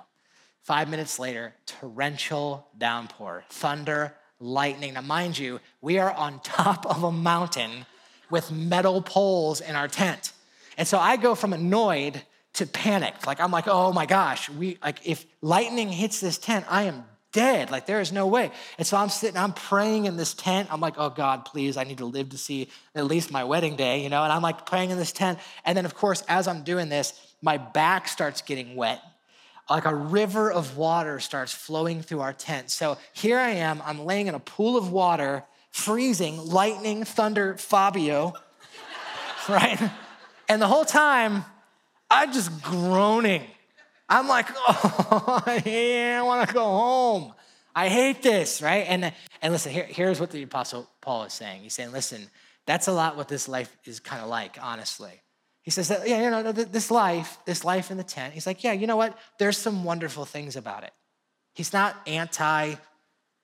Five 0.63 0.91
minutes 0.91 1.19
later, 1.19 1.55
torrential 1.65 2.69
downpour, 2.77 3.45
thunder, 3.49 4.15
lightning. 4.39 4.95
Now, 4.95 5.01
mind 5.01 5.39
you, 5.39 5.61
we 5.81 5.99
are 5.99 6.13
on 6.13 6.41
top 6.45 6.87
of 6.87 7.03
a 7.05 7.13
mountain 7.13 7.87
with 8.31 8.51
metal 8.51 9.01
poles 9.01 9.61
in 9.61 9.75
our 9.75 9.89
tent. 9.89 10.33
And 10.77 10.87
so 10.87 10.99
I 10.99 11.17
go 11.17 11.35
from 11.35 11.53
annoyed 11.53 12.23
to 12.55 12.67
panicked. 12.67 13.27
Like, 13.27 13.41
I'm 13.41 13.51
like, 13.51 13.67
oh 13.67 13.93
my 13.93 14.07
gosh, 14.07 14.49
we, 14.51 14.79
like, 14.83 15.01
if 15.05 15.25
lightning 15.41 15.89
hits 15.89 16.21
this 16.21 16.39
tent, 16.39 16.67
I 16.69 16.85
am 16.85 17.05
dead. 17.33 17.71
Like, 17.71 17.87
there 17.87 18.01
is 18.01 18.13
no 18.13 18.27
way. 18.27 18.51
And 18.79 18.87
so 18.87 18.97
I'm 18.97 19.09
sitting, 19.09 19.37
I'm 19.37 19.53
praying 19.53 20.07
in 20.07 20.17
this 20.17 20.35
tent. 20.35 20.69
I'm 20.73 20.81
like, 20.81 20.95
oh 20.97 21.11
God, 21.11 21.45
please, 21.45 21.77
I 21.77 21.85
need 21.85 21.99
to 21.99 22.07
live 22.07 22.31
to 22.31 22.39
see 22.39 22.69
at 22.95 23.07
least 23.07 23.31
my 23.31 23.45
wedding 23.45 23.77
day, 23.77 24.03
you 24.03 24.09
know? 24.09 24.23
And 24.23 24.33
I'm 24.33 24.43
like 24.43 24.67
praying 24.67 24.91
in 24.91 24.99
this 24.99 25.13
tent. 25.13 25.39
And 25.65 25.77
then, 25.77 25.85
of 25.85 25.95
course, 25.95 26.23
as 26.29 26.49
I'm 26.49 26.63
doing 26.63 26.89
this, 26.89 27.21
my 27.43 27.59
back 27.59 28.09
starts 28.09 28.43
getting 28.43 28.77
wet. 28.77 29.01
Like 29.71 29.85
a 29.85 29.95
river 29.95 30.51
of 30.51 30.77
water 30.77 31.21
starts 31.21 31.53
flowing 31.53 32.03
through 32.03 32.21
our 32.21 32.33
tent. 32.33 32.71
So 32.71 32.97
here 33.13 33.39
I 33.39 33.51
am, 33.51 33.83
I'm 33.85 34.05
laying 34.05 34.27
in 34.27 34.35
a 34.35 34.41
pool 34.41 34.79
of 34.79 34.91
water, 34.91 35.45
freezing, 35.71 36.39
lightning, 36.39 37.05
thunder, 37.05 37.57
Fabio, 37.59 38.33
right? 39.49 39.79
And 40.49 40.63
the 40.63 40.67
whole 40.67 40.87
time, 40.87 41.45
I'm 42.11 42.33
just 42.33 42.63
groaning. 42.63 43.43
I'm 44.09 44.27
like, 44.27 44.47
oh, 44.57 45.43
I 45.47 46.21
want 46.25 46.49
to 46.49 46.55
go 46.55 46.65
home. 46.65 47.35
I 47.75 47.89
hate 47.89 48.23
this, 48.23 48.63
right? 48.63 48.87
And, 48.89 49.13
and 49.43 49.53
listen, 49.53 49.71
here, 49.71 49.87
here's 49.87 50.19
what 50.19 50.31
the 50.31 50.43
Apostle 50.43 50.89
Paul 51.01 51.25
is 51.25 51.35
saying. 51.35 51.63
He's 51.63 51.75
saying, 51.75 51.93
listen, 51.93 52.27
that's 52.65 52.89
a 52.89 52.93
lot 52.93 53.17
what 53.17 53.29
this 53.29 53.49
life 53.49 53.77
is 53.85 54.01
kind 54.01 54.23
of 54.23 54.29
like, 54.29 54.57
honestly. 54.61 55.21
He 55.63 55.71
says 55.71 55.89
that, 55.89 56.09
yeah, 56.09 56.23
you 56.23 56.31
know, 56.31 56.53
this 56.53 56.91
life, 56.91 57.39
this 57.45 57.65
life 57.65 57.91
in 57.91 57.97
the 57.99 58.05
tent, 58.05 58.33
he's 58.33 58.47
like, 58.47 58.65
yeah, 58.65 58.73
you 58.73 58.87
know 58.87 58.97
what? 58.97 59.19
There's 59.39 59.59
some 59.59 59.85
wonderful 59.85 60.25
things 60.25 60.57
about 60.57 60.85
it. 60.85 60.93
He's 61.55 61.73
not 61.73 61.97
anti 62.07 62.77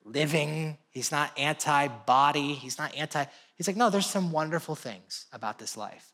living. 0.05 0.79
He's 0.91 1.11
not 1.11 1.37
anti 1.39 1.89
body. 1.89 2.55
He's 2.55 2.79
not 2.79 2.95
anti. 2.95 3.25
He's 3.57 3.67
like, 3.67 3.77
no, 3.77 3.91
there's 3.91 4.07
some 4.07 4.33
wonderful 4.33 4.75
things 4.75 5.27
about 5.33 5.59
this 5.59 5.77
life. 5.77 6.13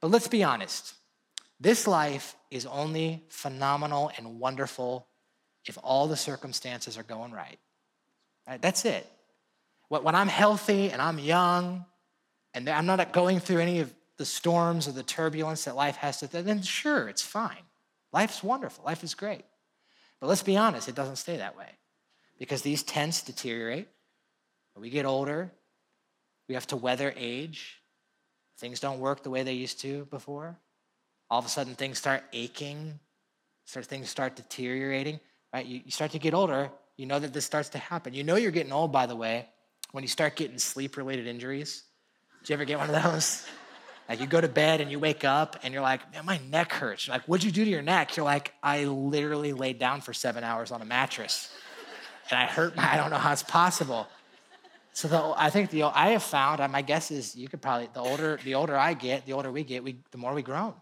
But 0.00 0.10
let's 0.10 0.28
be 0.28 0.44
honest 0.44 0.94
this 1.60 1.86
life 1.86 2.36
is 2.50 2.66
only 2.66 3.24
phenomenal 3.28 4.12
and 4.16 4.38
wonderful 4.38 5.06
if 5.66 5.76
all 5.82 6.06
the 6.06 6.16
circumstances 6.16 6.96
are 6.96 7.02
going 7.02 7.32
right. 7.32 7.58
right? 8.46 8.62
That's 8.62 8.84
it. 8.84 9.06
When 9.88 10.14
I'm 10.14 10.28
healthy 10.28 10.90
and 10.90 11.02
I'm 11.02 11.18
young 11.18 11.84
and 12.54 12.68
I'm 12.68 12.86
not 12.86 13.12
going 13.12 13.40
through 13.40 13.60
any 13.60 13.80
of 13.80 13.92
the 14.18 14.24
storms 14.24 14.86
or 14.86 14.92
the 14.92 15.02
turbulence 15.02 15.64
that 15.64 15.76
life 15.76 15.96
has 15.96 16.18
to, 16.18 16.26
then 16.26 16.60
sure, 16.60 17.08
it's 17.08 17.22
fine. 17.22 17.62
Life's 18.12 18.42
wonderful. 18.42 18.84
Life 18.84 19.04
is 19.04 19.14
great. 19.14 19.44
But 20.20 20.26
let's 20.26 20.42
be 20.42 20.56
honest, 20.56 20.88
it 20.88 20.94
doesn't 20.94 21.16
stay 21.16 21.36
that 21.36 21.56
way 21.56 21.68
because 22.38 22.62
these 22.62 22.82
tents 22.82 23.22
deteriorate. 23.22 23.88
We 24.76 24.90
get 24.90 25.06
older, 25.06 25.50
we 26.48 26.54
have 26.54 26.66
to 26.68 26.76
weather 26.76 27.12
age. 27.16 27.82
Things 28.58 28.80
don't 28.80 29.00
work 29.00 29.22
the 29.22 29.30
way 29.30 29.42
they 29.42 29.54
used 29.54 29.80
to 29.80 30.04
before. 30.06 30.56
All 31.30 31.38
of 31.38 31.46
a 31.46 31.48
sudden, 31.48 31.74
things 31.74 31.98
start 31.98 32.24
aching, 32.32 32.98
start, 33.64 33.86
things 33.86 34.08
start 34.08 34.36
deteriorating, 34.36 35.20
right? 35.52 35.66
You, 35.66 35.82
you 35.84 35.90
start 35.90 36.12
to 36.12 36.18
get 36.18 36.32
older, 36.32 36.70
you 36.96 37.06
know 37.06 37.18
that 37.18 37.32
this 37.32 37.44
starts 37.44 37.68
to 37.70 37.78
happen. 37.78 38.14
You 38.14 38.24
know 38.24 38.36
you're 38.36 38.50
getting 38.50 38.72
old, 38.72 38.90
by 38.92 39.06
the 39.06 39.16
way, 39.16 39.48
when 39.92 40.02
you 40.02 40.08
start 40.08 40.36
getting 40.36 40.58
sleep 40.58 40.96
related 40.96 41.26
injuries. 41.26 41.84
Did 42.40 42.50
you 42.50 42.54
ever 42.54 42.64
get 42.64 42.78
one 42.78 42.90
of 42.90 43.02
those? 43.02 43.46
Like 44.08 44.20
you 44.20 44.26
go 44.26 44.40
to 44.40 44.48
bed 44.48 44.80
and 44.80 44.90
you 44.90 44.98
wake 44.98 45.24
up 45.24 45.56
and 45.62 45.74
you're 45.74 45.82
like, 45.82 46.12
man, 46.12 46.24
my 46.24 46.40
neck 46.50 46.72
hurts. 46.72 47.06
You're 47.06 47.14
like, 47.14 47.24
what'd 47.24 47.44
you 47.44 47.52
do 47.52 47.64
to 47.64 47.70
your 47.70 47.82
neck? 47.82 48.16
You're 48.16 48.24
like, 48.24 48.54
I 48.62 48.84
literally 48.84 49.52
laid 49.52 49.78
down 49.78 50.00
for 50.00 50.14
seven 50.14 50.44
hours 50.44 50.70
on 50.72 50.80
a 50.80 50.86
mattress 50.86 51.52
and 52.30 52.38
I 52.38 52.46
hurt 52.46 52.76
my, 52.76 52.92
I 52.92 52.96
don't 52.96 53.10
know 53.10 53.18
how 53.18 53.32
it's 53.32 53.42
possible. 53.42 54.06
So 54.92 55.08
the, 55.08 55.34
I 55.36 55.50
think 55.50 55.70
the 55.70 55.84
I 55.84 56.08
have 56.08 56.22
found, 56.22 56.60
my 56.72 56.82
guess 56.82 57.10
is 57.10 57.36
you 57.36 57.48
could 57.48 57.62
probably, 57.62 57.88
the 57.92 58.00
older, 58.00 58.38
the 58.44 58.54
older 58.54 58.76
I 58.76 58.94
get, 58.94 59.26
the 59.26 59.32
older 59.32 59.52
we 59.52 59.62
get, 59.62 59.84
we, 59.84 59.98
the 60.10 60.18
more 60.18 60.34
we 60.34 60.42
groan. 60.42 60.74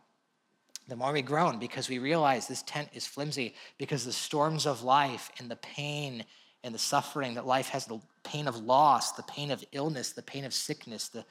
The 0.88 0.96
more 0.96 1.12
we 1.12 1.20
groan 1.20 1.58
because 1.58 1.88
we 1.88 1.98
realize 1.98 2.46
this 2.46 2.62
tent 2.62 2.90
is 2.94 3.06
flimsy 3.06 3.54
because 3.76 4.04
the 4.04 4.12
storms 4.12 4.66
of 4.66 4.84
life 4.84 5.30
and 5.38 5.50
the 5.50 5.56
pain 5.56 6.24
and 6.62 6.72
the 6.72 6.78
suffering 6.78 7.34
that 7.34 7.46
life 7.46 7.68
has, 7.70 7.86
the 7.86 8.00
pain 8.22 8.46
of 8.46 8.56
loss, 8.56 9.12
the 9.12 9.24
pain 9.24 9.50
of 9.50 9.64
illness, 9.72 10.12
the 10.12 10.22
pain 10.22 10.44
of 10.44 10.54
sickness, 10.54 11.08
the 11.08 11.24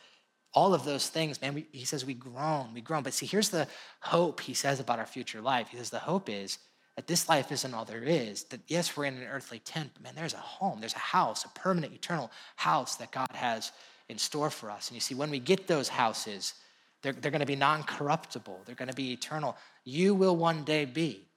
all 0.55 0.73
of 0.73 0.85
those 0.85 1.09
things, 1.09 1.41
man, 1.41 1.53
we, 1.53 1.67
he 1.73 1.85
says 1.85 2.05
we 2.05 2.13
groan, 2.13 2.73
we 2.73 2.81
groan. 2.81 3.03
But 3.03 3.13
see, 3.13 3.25
here's 3.25 3.49
the 3.49 3.67
hope 3.99 4.39
he 4.39 4.53
says 4.53 4.79
about 4.79 4.99
our 4.99 5.05
future 5.05 5.41
life. 5.41 5.67
He 5.67 5.77
says 5.77 5.89
the 5.89 5.99
hope 5.99 6.29
is 6.29 6.57
that 6.95 7.07
this 7.07 7.27
life 7.27 7.51
isn't 7.51 7.73
all 7.73 7.83
there 7.83 8.03
is. 8.03 8.45
That 8.45 8.61
yes, 8.67 8.95
we're 8.95 9.05
in 9.05 9.17
an 9.17 9.27
earthly 9.27 9.59
tent, 9.59 9.91
but 9.93 10.03
man, 10.03 10.13
there's 10.15 10.33
a 10.33 10.37
home, 10.37 10.79
there's 10.79 10.95
a 10.95 10.99
house, 10.99 11.43
a 11.43 11.49
permanent, 11.49 11.93
eternal 11.93 12.31
house 12.55 12.95
that 12.95 13.11
God 13.11 13.27
has 13.33 13.73
in 14.07 14.17
store 14.17 14.49
for 14.49 14.71
us. 14.71 14.87
And 14.87 14.95
you 14.95 15.01
see, 15.01 15.13
when 15.13 15.29
we 15.29 15.39
get 15.39 15.67
those 15.67 15.89
houses, 15.89 16.53
they're, 17.01 17.13
they're 17.13 17.31
going 17.31 17.41
to 17.41 17.45
be 17.45 17.57
non 17.57 17.83
corruptible, 17.83 18.61
they're 18.65 18.75
going 18.75 18.89
to 18.89 18.95
be 18.95 19.11
eternal. 19.11 19.57
You 19.83 20.15
will 20.15 20.37
one 20.37 20.63
day 20.63 20.85
be, 20.85 21.27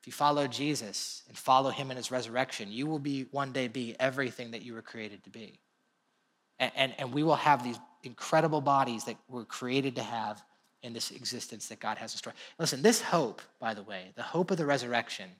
if 0.00 0.06
you 0.06 0.12
follow 0.12 0.48
Jesus 0.48 1.22
and 1.28 1.38
follow 1.38 1.70
him 1.70 1.92
in 1.92 1.96
his 1.96 2.10
resurrection, 2.10 2.72
you 2.72 2.88
will 2.88 2.98
be 2.98 3.26
one 3.30 3.52
day 3.52 3.68
be 3.68 3.94
everything 4.00 4.50
that 4.50 4.62
you 4.62 4.74
were 4.74 4.82
created 4.82 5.22
to 5.24 5.30
be. 5.30 5.60
And, 6.58 6.72
and, 6.76 6.94
and 6.98 7.12
we 7.12 7.22
will 7.22 7.36
have 7.36 7.64
these 7.64 7.78
incredible 8.02 8.60
bodies 8.60 9.04
that 9.04 9.16
we're 9.28 9.44
created 9.44 9.96
to 9.96 10.02
have 10.02 10.42
in 10.82 10.92
this 10.92 11.10
existence 11.10 11.68
that 11.68 11.80
God 11.80 11.98
has 11.98 12.12
in 12.12 12.18
store. 12.18 12.34
Listen, 12.58 12.82
this 12.82 13.00
hope, 13.00 13.40
by 13.58 13.74
the 13.74 13.82
way, 13.82 14.12
the 14.16 14.22
hope 14.22 14.50
of 14.50 14.58
the 14.58 14.66
resurrection, 14.66 15.30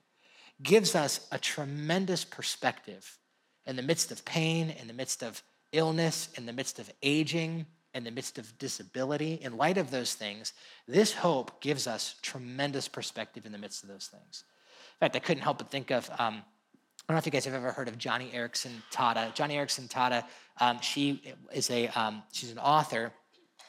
gives 0.63 0.95
us 0.95 1.27
a 1.31 1.37
tremendous 1.37 2.25
perspective 2.25 3.19
in 3.65 3.75
the 3.75 3.81
midst 3.81 4.11
of 4.11 4.25
pain, 4.25 4.71
in 4.81 4.87
the 4.87 4.93
midst 4.93 5.21
of 5.23 5.41
illness, 5.71 6.29
in 6.35 6.45
the 6.45 6.53
midst 6.53 6.79
of 6.79 6.91
aging, 7.03 7.65
in 7.93 8.03
the 8.03 8.11
midst 8.11 8.37
of 8.37 8.57
disability. 8.57 9.39
In 9.41 9.57
light 9.57 9.77
of 9.77 9.91
those 9.91 10.13
things, 10.13 10.53
this 10.87 11.13
hope 11.13 11.61
gives 11.61 11.87
us 11.87 12.15
tremendous 12.21 12.87
perspective 12.87 13.45
in 13.45 13.51
the 13.51 13.57
midst 13.57 13.83
of 13.83 13.89
those 13.89 14.07
things. 14.07 14.43
In 14.95 14.99
fact, 14.99 15.15
I 15.15 15.19
couldn't 15.19 15.43
help 15.43 15.59
but 15.59 15.69
think 15.69 15.91
of. 15.91 16.09
Um, 16.17 16.43
I 17.07 17.13
don't 17.13 17.17
know 17.17 17.19
if 17.19 17.25
you 17.27 17.31
guys 17.31 17.45
have 17.45 17.53
ever 17.53 17.71
heard 17.71 17.87
of 17.87 17.99
Joni 17.99 18.33
Eareckson 18.33 18.71
Tada. 18.91 19.31
Joni 19.35 19.53
Eareckson 19.53 19.87
Tada, 19.87 20.23
um, 20.59 20.79
she 20.81 21.21
is 21.53 21.69
a 21.69 21.87
um, 21.89 22.23
she's 22.31 22.51
an 22.51 22.57
author, 22.57 23.11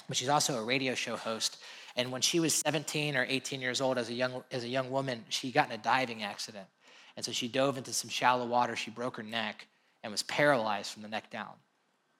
but 0.08 0.16
she's 0.16 0.30
also 0.30 0.56
a 0.56 0.64
radio 0.64 0.94
show 0.94 1.16
host. 1.16 1.58
And 1.96 2.10
when 2.10 2.22
she 2.22 2.40
was 2.40 2.54
17 2.54 3.14
or 3.14 3.26
18 3.28 3.60
years 3.60 3.82
old, 3.82 3.98
as 3.98 4.08
a 4.08 4.14
young 4.14 4.42
as 4.50 4.64
a 4.64 4.68
young 4.68 4.90
woman, 4.90 5.22
she 5.28 5.52
got 5.52 5.66
in 5.66 5.72
a 5.72 5.82
diving 5.82 6.22
accident, 6.22 6.66
and 7.14 7.26
so 7.26 7.30
she 7.30 7.46
dove 7.46 7.76
into 7.76 7.92
some 7.92 8.08
shallow 8.08 8.46
water. 8.46 8.74
She 8.74 8.90
broke 8.90 9.18
her 9.18 9.22
neck 9.22 9.66
and 10.02 10.10
was 10.10 10.22
paralyzed 10.22 10.90
from 10.92 11.02
the 11.02 11.08
neck 11.08 11.30
down. 11.30 11.52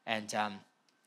And 0.06 0.34
um, 0.34 0.56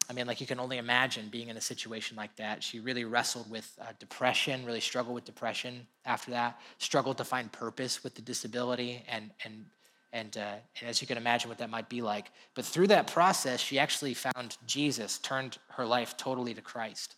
I 0.09 0.13
mean, 0.13 0.25
like 0.25 0.41
you 0.41 0.47
can 0.47 0.59
only 0.59 0.79
imagine 0.79 1.29
being 1.29 1.49
in 1.49 1.57
a 1.57 1.61
situation 1.61 2.17
like 2.17 2.35
that. 2.37 2.63
She 2.63 2.79
really 2.79 3.05
wrestled 3.05 3.47
with 3.51 3.71
uh, 3.79 3.91
depression, 3.99 4.65
really 4.65 4.79
struggled 4.79 5.13
with 5.13 5.25
depression 5.25 5.85
after 6.03 6.31
that, 6.31 6.59
struggled 6.79 7.17
to 7.19 7.23
find 7.23 7.51
purpose 7.51 8.03
with 8.03 8.15
the 8.15 8.23
disability, 8.23 9.03
and 9.07 9.29
and 9.45 9.65
and, 10.11 10.37
uh, 10.37 10.55
and 10.79 10.89
as 10.89 11.01
you 11.01 11.07
can 11.07 11.17
imagine 11.17 11.49
what 11.49 11.59
that 11.59 11.69
might 11.69 11.89
be 11.89 12.01
like. 12.01 12.31
But 12.55 12.65
through 12.65 12.87
that 12.87 13.07
process, 13.07 13.59
she 13.59 13.77
actually 13.79 14.13
found 14.13 14.57
Jesus, 14.65 15.19
turned 15.19 15.57
her 15.69 15.85
life 15.85 16.17
totally 16.17 16.53
to 16.53 16.61
Christ. 16.61 17.15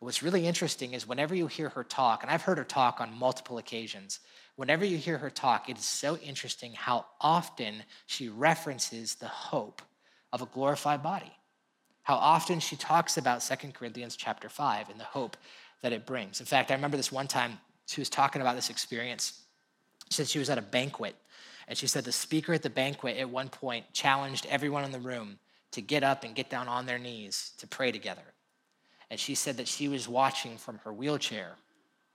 What's 0.00 0.22
really 0.22 0.46
interesting 0.46 0.94
is 0.94 1.06
whenever 1.06 1.34
you 1.34 1.46
hear 1.46 1.68
her 1.70 1.84
talk, 1.84 2.22
and 2.22 2.30
I've 2.30 2.42
heard 2.42 2.56
her 2.56 2.64
talk 2.64 3.00
on 3.00 3.12
multiple 3.12 3.58
occasions, 3.58 4.20
whenever 4.56 4.84
you 4.84 4.96
hear 4.96 5.18
her 5.18 5.28
talk, 5.28 5.68
it 5.68 5.76
is 5.76 5.84
so 5.84 6.16
interesting 6.18 6.72
how 6.72 7.04
often 7.20 7.82
she 8.06 8.30
references 8.30 9.14
the 9.14 9.28
hope 9.28 9.82
of 10.32 10.40
a 10.40 10.46
glorified 10.46 11.02
body. 11.02 11.32
How 12.02 12.14
often 12.16 12.60
she 12.60 12.76
talks 12.76 13.18
about 13.18 13.42
Second 13.42 13.74
Corinthians 13.74 14.16
chapter 14.16 14.48
5 14.48 14.88
and 14.88 14.98
the 14.98 15.04
hope 15.04 15.36
that 15.82 15.92
it 15.92 16.06
brings. 16.06 16.40
In 16.40 16.46
fact, 16.46 16.70
I 16.70 16.74
remember 16.74 16.96
this 16.96 17.12
one 17.12 17.28
time 17.28 17.58
she 17.86 18.00
was 18.00 18.08
talking 18.08 18.40
about 18.40 18.56
this 18.56 18.70
experience. 18.70 19.42
She 20.08 20.14
said 20.14 20.28
she 20.28 20.38
was 20.38 20.48
at 20.48 20.58
a 20.58 20.62
banquet 20.62 21.14
and 21.70 21.78
she 21.78 21.86
said 21.86 22.04
the 22.04 22.10
speaker 22.10 22.52
at 22.52 22.62
the 22.62 22.68
banquet 22.68 23.16
at 23.16 23.30
one 23.30 23.48
point 23.48 23.92
challenged 23.92 24.44
everyone 24.46 24.82
in 24.82 24.90
the 24.90 24.98
room 24.98 25.38
to 25.70 25.80
get 25.80 26.02
up 26.02 26.24
and 26.24 26.34
get 26.34 26.50
down 26.50 26.66
on 26.66 26.84
their 26.84 26.98
knees 26.98 27.52
to 27.58 27.66
pray 27.68 27.92
together. 27.92 28.34
And 29.08 29.20
she 29.20 29.36
said 29.36 29.56
that 29.58 29.68
she 29.68 29.86
was 29.86 30.08
watching 30.08 30.56
from 30.56 30.78
her 30.78 30.92
wheelchair 30.92 31.52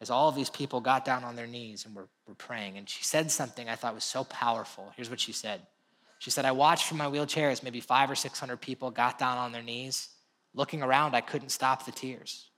as 0.02 0.10
all 0.10 0.28
of 0.28 0.36
these 0.36 0.50
people 0.50 0.82
got 0.82 1.06
down 1.06 1.24
on 1.24 1.38
their 1.38 1.48
knees 1.48 1.86
and 1.86 1.96
were, 1.96 2.10
were 2.28 2.36
praying. 2.36 2.78
And 2.78 2.90
she 2.90 3.06
said 3.06 3.32
something 3.32 3.70
I 3.70 3.76
thought 3.76 3.96
was 3.96 4.04
so 4.04 4.26
powerful. 4.26 4.92
Here's 4.98 5.10
what 5.10 5.22
she 5.22 5.32
said 5.32 5.62
She 6.20 6.32
said, 6.32 6.44
I 6.44 6.52
watched 6.52 6.86
from 6.86 6.98
my 6.98 7.08
wheelchair 7.08 7.50
as 7.50 7.64
maybe 7.64 7.80
five 7.80 8.12
or 8.12 8.16
600 8.16 8.60
people 8.60 8.92
got 8.92 9.18
down 9.18 9.38
on 9.38 9.54
their 9.54 9.64
knees. 9.64 10.10
Looking 10.54 10.84
around, 10.84 11.16
I 11.16 11.22
couldn't 11.22 11.50
stop 11.50 11.86
the 11.86 11.94
tears. 11.94 12.50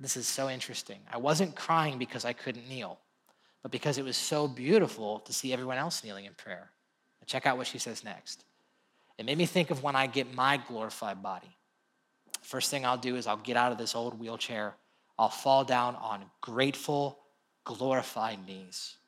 This 0.00 0.16
is 0.16 0.26
so 0.26 0.48
interesting. 0.48 1.00
I 1.12 1.18
wasn't 1.18 1.54
crying 1.54 1.98
because 1.98 2.24
I 2.24 2.32
couldn't 2.32 2.66
kneel 2.66 2.98
but 3.64 3.70
because 3.70 3.96
it 3.96 4.04
was 4.04 4.18
so 4.18 4.46
beautiful 4.46 5.20
to 5.20 5.32
see 5.32 5.50
everyone 5.50 5.78
else 5.78 6.04
kneeling 6.04 6.26
in 6.26 6.34
prayer. 6.34 6.70
Check 7.24 7.46
out 7.46 7.56
what 7.56 7.66
she 7.66 7.78
says 7.78 8.04
next. 8.04 8.44
It 9.16 9.24
made 9.24 9.38
me 9.38 9.46
think 9.46 9.70
of 9.70 9.82
when 9.82 9.96
I 9.96 10.06
get 10.06 10.34
my 10.34 10.58
glorified 10.68 11.22
body. 11.22 11.56
First 12.42 12.70
thing 12.70 12.84
I'll 12.84 12.98
do 12.98 13.16
is 13.16 13.26
I'll 13.26 13.38
get 13.38 13.56
out 13.56 13.72
of 13.72 13.78
this 13.78 13.94
old 13.94 14.20
wheelchair. 14.20 14.74
I'll 15.18 15.30
fall 15.30 15.64
down 15.64 15.96
on 15.96 16.26
grateful, 16.42 17.18
glorified 17.64 18.46
knees. 18.46 18.98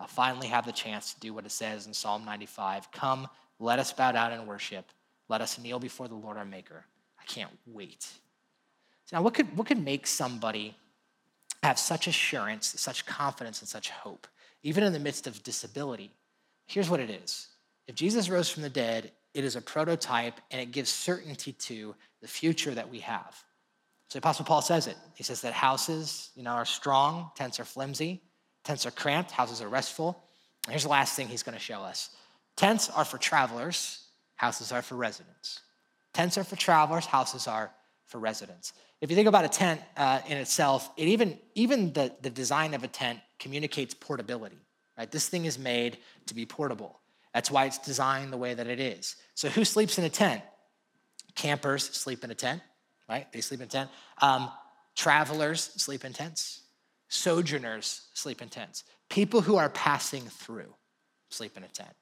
I'll 0.00 0.08
finally 0.08 0.48
have 0.48 0.66
the 0.66 0.72
chance 0.72 1.14
to 1.14 1.20
do 1.20 1.32
what 1.32 1.46
it 1.46 1.52
says 1.52 1.86
in 1.86 1.94
Psalm 1.94 2.24
95 2.24 2.90
Come, 2.90 3.28
let 3.60 3.78
us 3.78 3.92
bow 3.92 4.10
down 4.10 4.32
and 4.32 4.48
worship. 4.48 4.86
Let 5.28 5.40
us 5.40 5.56
kneel 5.56 5.78
before 5.78 6.08
the 6.08 6.16
Lord 6.16 6.36
our 6.36 6.44
Maker. 6.44 6.84
I 7.20 7.24
can't 7.26 7.52
wait. 7.64 8.08
So 9.04 9.16
now, 9.16 9.22
what 9.22 9.34
could, 9.34 9.56
what 9.56 9.68
could 9.68 9.84
make 9.84 10.08
somebody 10.08 10.74
have 11.62 11.78
such 11.78 12.06
assurance, 12.06 12.80
such 12.80 13.06
confidence, 13.06 13.60
and 13.60 13.68
such 13.68 13.90
hope, 13.90 14.26
even 14.62 14.82
in 14.82 14.92
the 14.92 14.98
midst 14.98 15.26
of 15.26 15.42
disability. 15.42 16.10
Here's 16.66 16.88
what 16.88 17.00
it 17.00 17.10
is 17.10 17.48
if 17.86 17.94
Jesus 17.94 18.30
rose 18.30 18.48
from 18.48 18.62
the 18.62 18.70
dead, 18.70 19.12
it 19.34 19.44
is 19.44 19.56
a 19.56 19.60
prototype 19.60 20.40
and 20.50 20.60
it 20.60 20.72
gives 20.72 20.90
certainty 20.90 21.52
to 21.52 21.94
the 22.20 22.28
future 22.28 22.72
that 22.74 22.88
we 22.88 23.00
have. 23.00 23.42
So 24.08 24.18
Apostle 24.18 24.44
Paul 24.44 24.62
says 24.62 24.86
it. 24.88 24.96
He 25.14 25.22
says 25.22 25.40
that 25.42 25.52
houses, 25.52 26.30
you 26.34 26.42
know, 26.42 26.50
are 26.50 26.64
strong, 26.64 27.30
tents 27.36 27.60
are 27.60 27.64
flimsy, 27.64 28.20
tents 28.64 28.84
are 28.86 28.90
cramped, 28.90 29.30
houses 29.30 29.62
are 29.62 29.68
restful. 29.68 30.20
here's 30.68 30.82
the 30.82 30.88
last 30.88 31.14
thing 31.14 31.28
he's 31.28 31.44
going 31.44 31.56
to 31.56 31.62
show 31.62 31.80
us. 31.80 32.10
Tents 32.56 32.90
are 32.90 33.04
for 33.04 33.18
travelers, 33.18 34.04
houses 34.34 34.72
are 34.72 34.82
for 34.82 34.96
residents. 34.96 35.60
Tents 36.12 36.36
are 36.38 36.44
for 36.44 36.56
travelers, 36.56 37.06
houses 37.06 37.46
are 37.46 37.70
for 38.10 38.18
residents. 38.18 38.72
If 39.00 39.08
you 39.08 39.16
think 39.16 39.28
about 39.28 39.44
a 39.44 39.48
tent 39.48 39.80
uh, 39.96 40.20
in 40.26 40.36
itself, 40.36 40.90
it 40.96 41.08
even, 41.08 41.38
even 41.54 41.92
the, 41.92 42.12
the 42.20 42.28
design 42.28 42.74
of 42.74 42.84
a 42.84 42.88
tent 42.88 43.20
communicates 43.38 43.94
portability. 43.94 44.58
Right? 44.98 45.10
This 45.10 45.28
thing 45.28 45.46
is 45.46 45.58
made 45.58 45.98
to 46.26 46.34
be 46.34 46.44
portable. 46.44 47.00
That's 47.32 47.50
why 47.50 47.66
it's 47.66 47.78
designed 47.78 48.32
the 48.32 48.36
way 48.36 48.52
that 48.52 48.66
it 48.66 48.80
is. 48.80 49.16
So 49.34 49.48
who 49.48 49.64
sleeps 49.64 49.96
in 49.98 50.04
a 50.04 50.10
tent? 50.10 50.42
Campers 51.36 51.84
sleep 51.84 52.24
in 52.24 52.30
a 52.32 52.34
tent, 52.34 52.60
right? 53.08 53.32
They 53.32 53.40
sleep 53.40 53.60
in 53.60 53.66
a 53.66 53.70
tent. 53.70 53.90
Um, 54.20 54.50
travelers 54.96 55.70
sleep 55.76 56.04
in 56.04 56.12
tents. 56.12 56.62
Sojourners 57.08 58.08
sleep 58.14 58.42
in 58.42 58.48
tents. 58.48 58.82
People 59.08 59.40
who 59.40 59.56
are 59.56 59.70
passing 59.70 60.22
through 60.22 60.74
sleep 61.28 61.56
in 61.56 61.62
a 61.62 61.68
tent. 61.68 61.94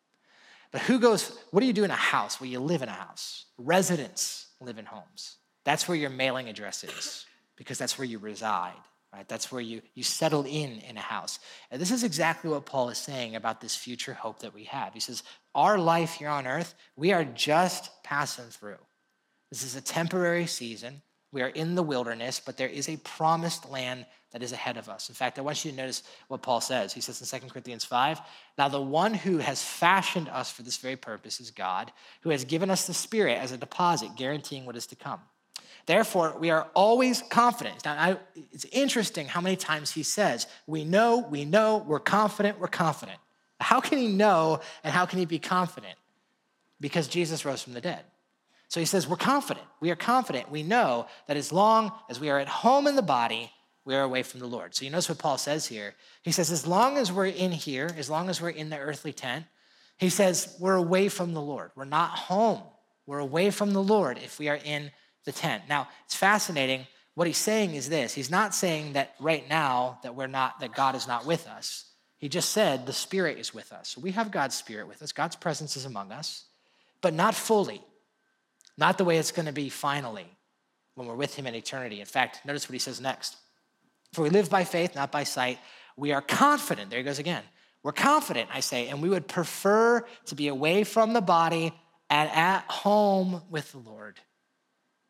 But 0.70 0.80
who 0.82 0.98
goes, 0.98 1.38
what 1.50 1.60
do 1.60 1.66
you 1.66 1.72
do 1.74 1.84
in 1.84 1.90
a 1.90 1.94
house? 1.94 2.40
Well, 2.40 2.48
you 2.48 2.60
live 2.60 2.82
in 2.82 2.88
a 2.88 2.92
house. 2.92 3.44
Residents 3.58 4.46
live 4.60 4.78
in 4.78 4.86
homes. 4.86 5.36
That's 5.68 5.86
where 5.86 5.98
your 5.98 6.08
mailing 6.08 6.48
address 6.48 6.82
is, 6.82 7.26
because 7.54 7.76
that's 7.76 7.98
where 7.98 8.06
you 8.06 8.18
reside, 8.18 8.72
right? 9.12 9.28
That's 9.28 9.52
where 9.52 9.60
you, 9.60 9.82
you 9.94 10.02
settled 10.02 10.46
in 10.46 10.78
in 10.78 10.96
a 10.96 11.00
house. 11.00 11.40
And 11.70 11.78
this 11.78 11.90
is 11.90 12.04
exactly 12.04 12.48
what 12.48 12.64
Paul 12.64 12.88
is 12.88 12.96
saying 12.96 13.36
about 13.36 13.60
this 13.60 13.76
future 13.76 14.14
hope 14.14 14.38
that 14.38 14.54
we 14.54 14.64
have. 14.64 14.94
He 14.94 15.00
says, 15.00 15.22
Our 15.54 15.76
life 15.76 16.14
here 16.14 16.30
on 16.30 16.46
earth, 16.46 16.74
we 16.96 17.12
are 17.12 17.22
just 17.22 17.90
passing 18.02 18.46
through. 18.46 18.78
This 19.50 19.62
is 19.62 19.76
a 19.76 19.82
temporary 19.82 20.46
season. 20.46 21.02
We 21.32 21.42
are 21.42 21.48
in 21.48 21.74
the 21.74 21.82
wilderness, 21.82 22.40
but 22.40 22.56
there 22.56 22.66
is 22.66 22.88
a 22.88 22.96
promised 22.96 23.68
land 23.68 24.06
that 24.32 24.42
is 24.42 24.52
ahead 24.52 24.78
of 24.78 24.88
us. 24.88 25.10
In 25.10 25.14
fact, 25.14 25.38
I 25.38 25.42
want 25.42 25.66
you 25.66 25.70
to 25.70 25.76
notice 25.76 26.02
what 26.28 26.40
Paul 26.40 26.62
says. 26.62 26.94
He 26.94 27.02
says 27.02 27.20
in 27.20 27.40
2 27.40 27.46
Corinthians 27.48 27.84
5 27.84 28.22
Now, 28.56 28.68
the 28.68 28.80
one 28.80 29.12
who 29.12 29.36
has 29.36 29.62
fashioned 29.62 30.30
us 30.30 30.50
for 30.50 30.62
this 30.62 30.78
very 30.78 30.96
purpose 30.96 31.40
is 31.40 31.50
God, 31.50 31.92
who 32.22 32.30
has 32.30 32.46
given 32.46 32.70
us 32.70 32.86
the 32.86 32.94
Spirit 32.94 33.36
as 33.36 33.52
a 33.52 33.58
deposit, 33.58 34.16
guaranteeing 34.16 34.64
what 34.64 34.74
is 34.74 34.86
to 34.86 34.96
come. 34.96 35.20
Therefore, 35.88 36.36
we 36.38 36.50
are 36.50 36.68
always 36.74 37.22
confident. 37.30 37.82
Now, 37.86 37.94
I, 37.94 38.18
it's 38.52 38.66
interesting 38.66 39.26
how 39.26 39.40
many 39.40 39.56
times 39.56 39.90
he 39.90 40.02
says, 40.02 40.46
We 40.66 40.84
know, 40.84 41.26
we 41.30 41.46
know, 41.46 41.78
we're 41.78 41.98
confident, 41.98 42.60
we're 42.60 42.68
confident. 42.68 43.18
How 43.58 43.80
can 43.80 43.96
he 43.96 44.08
know 44.08 44.60
and 44.84 44.92
how 44.92 45.06
can 45.06 45.18
he 45.18 45.24
be 45.24 45.38
confident? 45.38 45.94
Because 46.78 47.08
Jesus 47.08 47.46
rose 47.46 47.62
from 47.62 47.72
the 47.72 47.80
dead. 47.80 48.04
So 48.68 48.80
he 48.80 48.84
says, 48.84 49.08
We're 49.08 49.16
confident. 49.16 49.66
We 49.80 49.90
are 49.90 49.96
confident. 49.96 50.50
We 50.50 50.62
know 50.62 51.06
that 51.26 51.38
as 51.38 51.54
long 51.54 51.90
as 52.10 52.20
we 52.20 52.28
are 52.28 52.38
at 52.38 52.48
home 52.48 52.86
in 52.86 52.94
the 52.94 53.00
body, 53.00 53.50
we 53.86 53.94
are 53.94 54.02
away 54.02 54.22
from 54.22 54.40
the 54.40 54.46
Lord. 54.46 54.74
So 54.74 54.84
you 54.84 54.90
notice 54.90 55.08
what 55.08 55.16
Paul 55.16 55.38
says 55.38 55.64
here. 55.64 55.94
He 56.20 56.32
says, 56.32 56.52
as 56.52 56.66
long 56.66 56.98
as 56.98 57.10
we're 57.10 57.28
in 57.28 57.50
here, 57.50 57.88
as 57.96 58.10
long 58.10 58.28
as 58.28 58.42
we're 58.42 58.50
in 58.50 58.68
the 58.68 58.76
earthly 58.76 59.14
tent, 59.14 59.46
he 59.96 60.10
says, 60.10 60.54
we're 60.60 60.74
away 60.74 61.08
from 61.08 61.32
the 61.32 61.40
Lord. 61.40 61.70
We're 61.74 61.86
not 61.86 62.10
home. 62.10 62.60
We're 63.06 63.20
away 63.20 63.48
from 63.50 63.72
the 63.72 63.82
Lord 63.82 64.18
if 64.18 64.38
we 64.38 64.50
are 64.50 64.60
in 64.62 64.90
the 65.28 65.32
tent. 65.32 65.64
Now, 65.68 65.88
it's 66.06 66.16
fascinating. 66.16 66.86
What 67.14 67.26
he's 67.26 67.36
saying 67.36 67.74
is 67.74 67.88
this 67.90 68.14
He's 68.14 68.30
not 68.30 68.54
saying 68.54 68.94
that 68.94 69.14
right 69.20 69.46
now 69.48 69.98
that 70.02 70.14
we're 70.14 70.26
not, 70.26 70.60
that 70.60 70.74
God 70.74 70.94
is 70.94 71.06
not 71.06 71.26
with 71.26 71.46
us. 71.46 71.84
He 72.16 72.28
just 72.28 72.50
said 72.50 72.86
the 72.86 72.92
Spirit 72.94 73.38
is 73.38 73.52
with 73.52 73.70
us. 73.72 73.90
So 73.90 74.00
we 74.00 74.12
have 74.12 74.30
God's 74.30 74.54
Spirit 74.54 74.88
with 74.88 75.02
us, 75.02 75.12
God's 75.12 75.36
presence 75.36 75.76
is 75.76 75.84
among 75.84 76.12
us, 76.12 76.46
but 77.02 77.12
not 77.12 77.34
fully, 77.34 77.82
not 78.78 78.96
the 78.96 79.04
way 79.04 79.18
it's 79.18 79.32
going 79.32 79.46
to 79.46 79.52
be 79.52 79.68
finally 79.68 80.26
when 80.94 81.06
we're 81.06 81.14
with 81.14 81.34
Him 81.34 81.46
in 81.46 81.54
eternity. 81.54 82.00
In 82.00 82.06
fact, 82.06 82.40
notice 82.46 82.68
what 82.68 82.72
he 82.72 82.78
says 82.78 83.00
next. 83.00 83.36
For 84.14 84.22
we 84.22 84.30
live 84.30 84.48
by 84.48 84.64
faith, 84.64 84.94
not 84.94 85.12
by 85.12 85.24
sight. 85.24 85.58
We 85.98 86.12
are 86.12 86.22
confident. 86.22 86.88
There 86.88 87.00
he 87.00 87.04
goes 87.04 87.18
again. 87.18 87.42
We're 87.82 87.92
confident, 87.92 88.48
I 88.52 88.60
say, 88.60 88.88
and 88.88 89.02
we 89.02 89.10
would 89.10 89.28
prefer 89.28 90.06
to 90.26 90.34
be 90.34 90.48
away 90.48 90.84
from 90.84 91.12
the 91.12 91.20
body 91.20 91.74
and 92.08 92.30
at 92.30 92.64
home 92.70 93.42
with 93.50 93.70
the 93.72 93.78
Lord. 93.78 94.18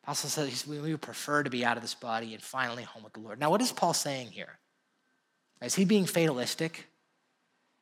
Apostle 0.09 0.31
says 0.31 0.67
we 0.67 0.79
would 0.79 1.03
prefer 1.03 1.43
to 1.43 1.51
be 1.51 1.67
out 1.67 1.77
of 1.77 1.83
this 1.83 1.93
body 1.93 2.33
and 2.33 2.43
finally 2.43 2.83
home 2.83 3.03
with 3.03 3.13
the 3.13 3.21
Lord. 3.21 3.39
Now, 3.39 3.51
what 3.51 3.61
is 3.61 3.73
Paul 3.73 3.93
saying 3.93 4.29
here? 4.29 4.59
Is 5.61 5.75
he 5.75 5.85
being 5.85 6.07
fatalistic? 6.07 6.87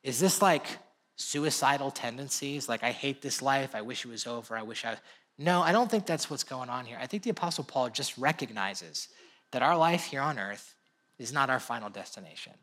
Is 0.03 0.18
this 0.18 0.43
like 0.43 0.66
suicidal 1.14 1.93
tendencies? 1.93 2.68
Like, 2.68 2.83
I 2.83 2.91
hate 2.91 3.22
this 3.22 3.43
life. 3.43 3.77
I 3.77 3.83
wish 3.83 4.05
it 4.05 4.09
was 4.09 4.27
over. 4.27 4.57
I 4.57 4.62
wish 4.62 4.85
I. 4.85 4.97
No, 5.39 5.62
I 5.62 5.70
don't 5.70 5.89
think 5.89 6.05
that's 6.05 6.29
what's 6.29 6.43
going 6.43 6.68
on 6.68 6.85
here. 6.85 6.99
I 7.01 7.07
think 7.07 7.22
the 7.22 7.31
Apostle 7.31 7.62
Paul 7.62 7.91
just 7.91 8.18
recognizes 8.18 9.07
that 9.53 9.62
our 9.62 9.77
life 9.77 10.07
here 10.07 10.20
on 10.20 10.37
earth 10.37 10.74
is 11.20 11.33
not 11.33 11.49
our 11.49 11.61
final 11.61 11.91
destination. 11.91 12.55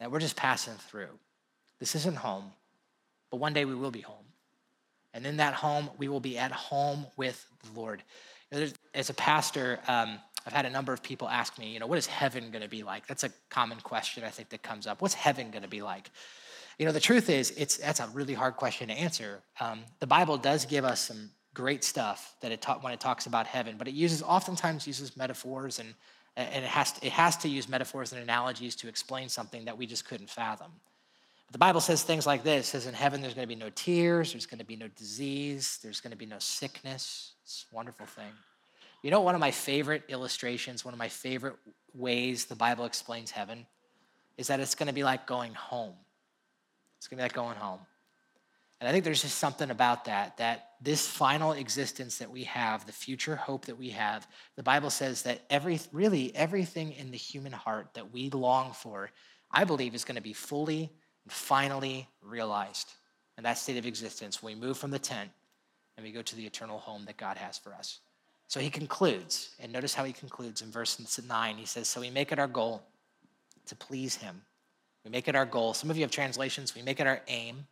That 0.00 0.10
we're 0.10 0.18
just 0.18 0.34
passing 0.34 0.74
through. 0.74 1.20
This 1.78 1.94
isn't 1.94 2.16
home, 2.16 2.50
but 3.30 3.36
one 3.36 3.52
day 3.52 3.64
we 3.64 3.76
will 3.76 3.92
be 3.92 4.00
home. 4.00 4.24
And 5.14 5.24
in 5.24 5.36
that 5.36 5.54
home, 5.54 5.88
we 5.98 6.08
will 6.08 6.18
be 6.18 6.36
at 6.36 6.50
home 6.50 7.06
with 7.16 7.46
the 7.62 7.80
Lord. 7.80 8.02
You 8.52 8.60
know, 8.60 8.66
as 8.94 9.10
a 9.10 9.14
pastor, 9.14 9.78
um, 9.88 10.18
I've 10.46 10.52
had 10.52 10.66
a 10.66 10.70
number 10.70 10.92
of 10.92 11.02
people 11.02 11.28
ask 11.28 11.58
me, 11.58 11.72
you 11.72 11.80
know, 11.80 11.86
what 11.86 11.98
is 11.98 12.06
heaven 12.06 12.50
going 12.50 12.62
to 12.62 12.68
be 12.68 12.82
like? 12.82 13.06
That's 13.06 13.24
a 13.24 13.30
common 13.50 13.78
question 13.80 14.22
I 14.22 14.28
think 14.30 14.50
that 14.50 14.62
comes 14.62 14.86
up. 14.86 15.02
What's 15.02 15.14
heaven 15.14 15.50
going 15.50 15.62
to 15.62 15.68
be 15.68 15.82
like? 15.82 16.10
You 16.78 16.86
know, 16.86 16.92
the 16.92 17.00
truth 17.00 17.30
is, 17.30 17.52
it's 17.56 17.78
that's 17.78 18.00
a 18.00 18.06
really 18.08 18.34
hard 18.34 18.56
question 18.56 18.88
to 18.88 18.94
answer. 18.94 19.40
Um, 19.60 19.80
the 19.98 20.06
Bible 20.06 20.36
does 20.36 20.64
give 20.64 20.84
us 20.84 21.00
some 21.00 21.30
great 21.54 21.82
stuff 21.82 22.36
that 22.42 22.52
it 22.52 22.60
ta- 22.60 22.78
when 22.80 22.92
it 22.92 23.00
talks 23.00 23.26
about 23.26 23.46
heaven, 23.46 23.76
but 23.78 23.88
it 23.88 23.94
uses 23.94 24.22
oftentimes 24.22 24.86
uses 24.86 25.16
metaphors 25.16 25.78
and 25.78 25.94
and 26.36 26.64
it 26.64 26.68
has, 26.68 26.92
to, 26.92 27.06
it 27.06 27.12
has 27.12 27.36
to 27.38 27.48
use 27.48 27.66
metaphors 27.66 28.12
and 28.12 28.22
analogies 28.22 28.76
to 28.76 28.88
explain 28.88 29.28
something 29.28 29.64
that 29.64 29.78
we 29.78 29.86
just 29.86 30.04
couldn't 30.06 30.28
fathom. 30.28 30.70
The 31.52 31.58
Bible 31.58 31.80
says 31.80 32.02
things 32.02 32.26
like 32.26 32.42
this: 32.42 32.68
says 32.68 32.86
in 32.86 32.94
heaven 32.94 33.20
there's 33.20 33.34
going 33.34 33.48
to 33.48 33.54
be 33.54 33.60
no 33.60 33.70
tears, 33.70 34.32
there's 34.32 34.46
going 34.46 34.58
to 34.58 34.64
be 34.64 34.76
no 34.76 34.88
disease, 34.88 35.78
there's 35.82 36.00
going 36.00 36.10
to 36.10 36.16
be 36.16 36.26
no 36.26 36.38
sickness. 36.38 37.32
It's 37.44 37.66
a 37.70 37.74
wonderful 37.74 38.06
thing. 38.06 38.32
You 39.02 39.10
know, 39.10 39.20
one 39.20 39.34
of 39.34 39.40
my 39.40 39.52
favorite 39.52 40.02
illustrations, 40.08 40.84
one 40.84 40.94
of 40.94 40.98
my 40.98 41.08
favorite 41.08 41.56
ways 41.94 42.46
the 42.46 42.56
Bible 42.56 42.84
explains 42.84 43.30
heaven 43.30 43.66
is 44.36 44.48
that 44.48 44.60
it's 44.60 44.74
going 44.74 44.88
to 44.88 44.92
be 44.92 45.04
like 45.04 45.26
going 45.26 45.54
home. 45.54 45.94
It's 46.98 47.06
going 47.06 47.18
to 47.18 47.22
be 47.22 47.24
like 47.24 47.32
going 47.32 47.56
home. 47.56 47.80
And 48.80 48.88
I 48.88 48.92
think 48.92 49.04
there's 49.04 49.22
just 49.22 49.38
something 49.38 49.70
about 49.70 50.04
that, 50.04 50.36
that 50.36 50.70
this 50.82 51.06
final 51.08 51.52
existence 51.52 52.18
that 52.18 52.30
we 52.30 52.44
have, 52.44 52.84
the 52.84 52.92
future 52.92 53.36
hope 53.36 53.66
that 53.66 53.78
we 53.78 53.90
have, 53.90 54.26
the 54.56 54.62
Bible 54.62 54.90
says 54.90 55.22
that 55.22 55.40
every, 55.48 55.80
really 55.92 56.34
everything 56.34 56.92
in 56.92 57.10
the 57.10 57.16
human 57.16 57.52
heart 57.52 57.94
that 57.94 58.12
we 58.12 58.28
long 58.30 58.72
for, 58.72 59.10
I 59.50 59.64
believe 59.64 59.94
is 59.94 60.04
going 60.04 60.16
to 60.16 60.22
be 60.22 60.34
fully 60.34 60.92
and 61.26 61.32
finally 61.32 62.08
realized 62.22 62.94
in 63.36 63.44
that 63.44 63.58
state 63.58 63.76
of 63.76 63.84
existence 63.84 64.42
we 64.42 64.54
move 64.54 64.78
from 64.78 64.90
the 64.90 64.98
tent 64.98 65.30
and 65.96 66.06
we 66.06 66.12
go 66.12 66.22
to 66.22 66.36
the 66.36 66.46
eternal 66.46 66.78
home 66.78 67.04
that 67.06 67.18
God 67.18 67.36
has 67.36 67.58
for 67.58 67.74
us. 67.74 68.00
So 68.48 68.60
he 68.60 68.70
concludes, 68.70 69.50
and 69.58 69.72
notice 69.72 69.92
how 69.92 70.04
he 70.04 70.12
concludes 70.12 70.62
in 70.62 70.70
verse 70.70 71.20
9. 71.26 71.56
He 71.56 71.66
says, 71.66 71.88
So 71.88 72.00
we 72.00 72.10
make 72.10 72.32
it 72.32 72.38
our 72.38 72.46
goal 72.46 72.82
to 73.66 73.74
please 73.74 74.14
him. 74.14 74.42
We 75.04 75.10
make 75.10 75.26
it 75.26 75.34
our 75.34 75.46
goal. 75.46 75.74
Some 75.74 75.90
of 75.90 75.96
you 75.96 76.02
have 76.02 76.10
translations, 76.10 76.74
we 76.74 76.82
make 76.82 77.00
it 77.00 77.06
our 77.06 77.20
aim 77.26 77.66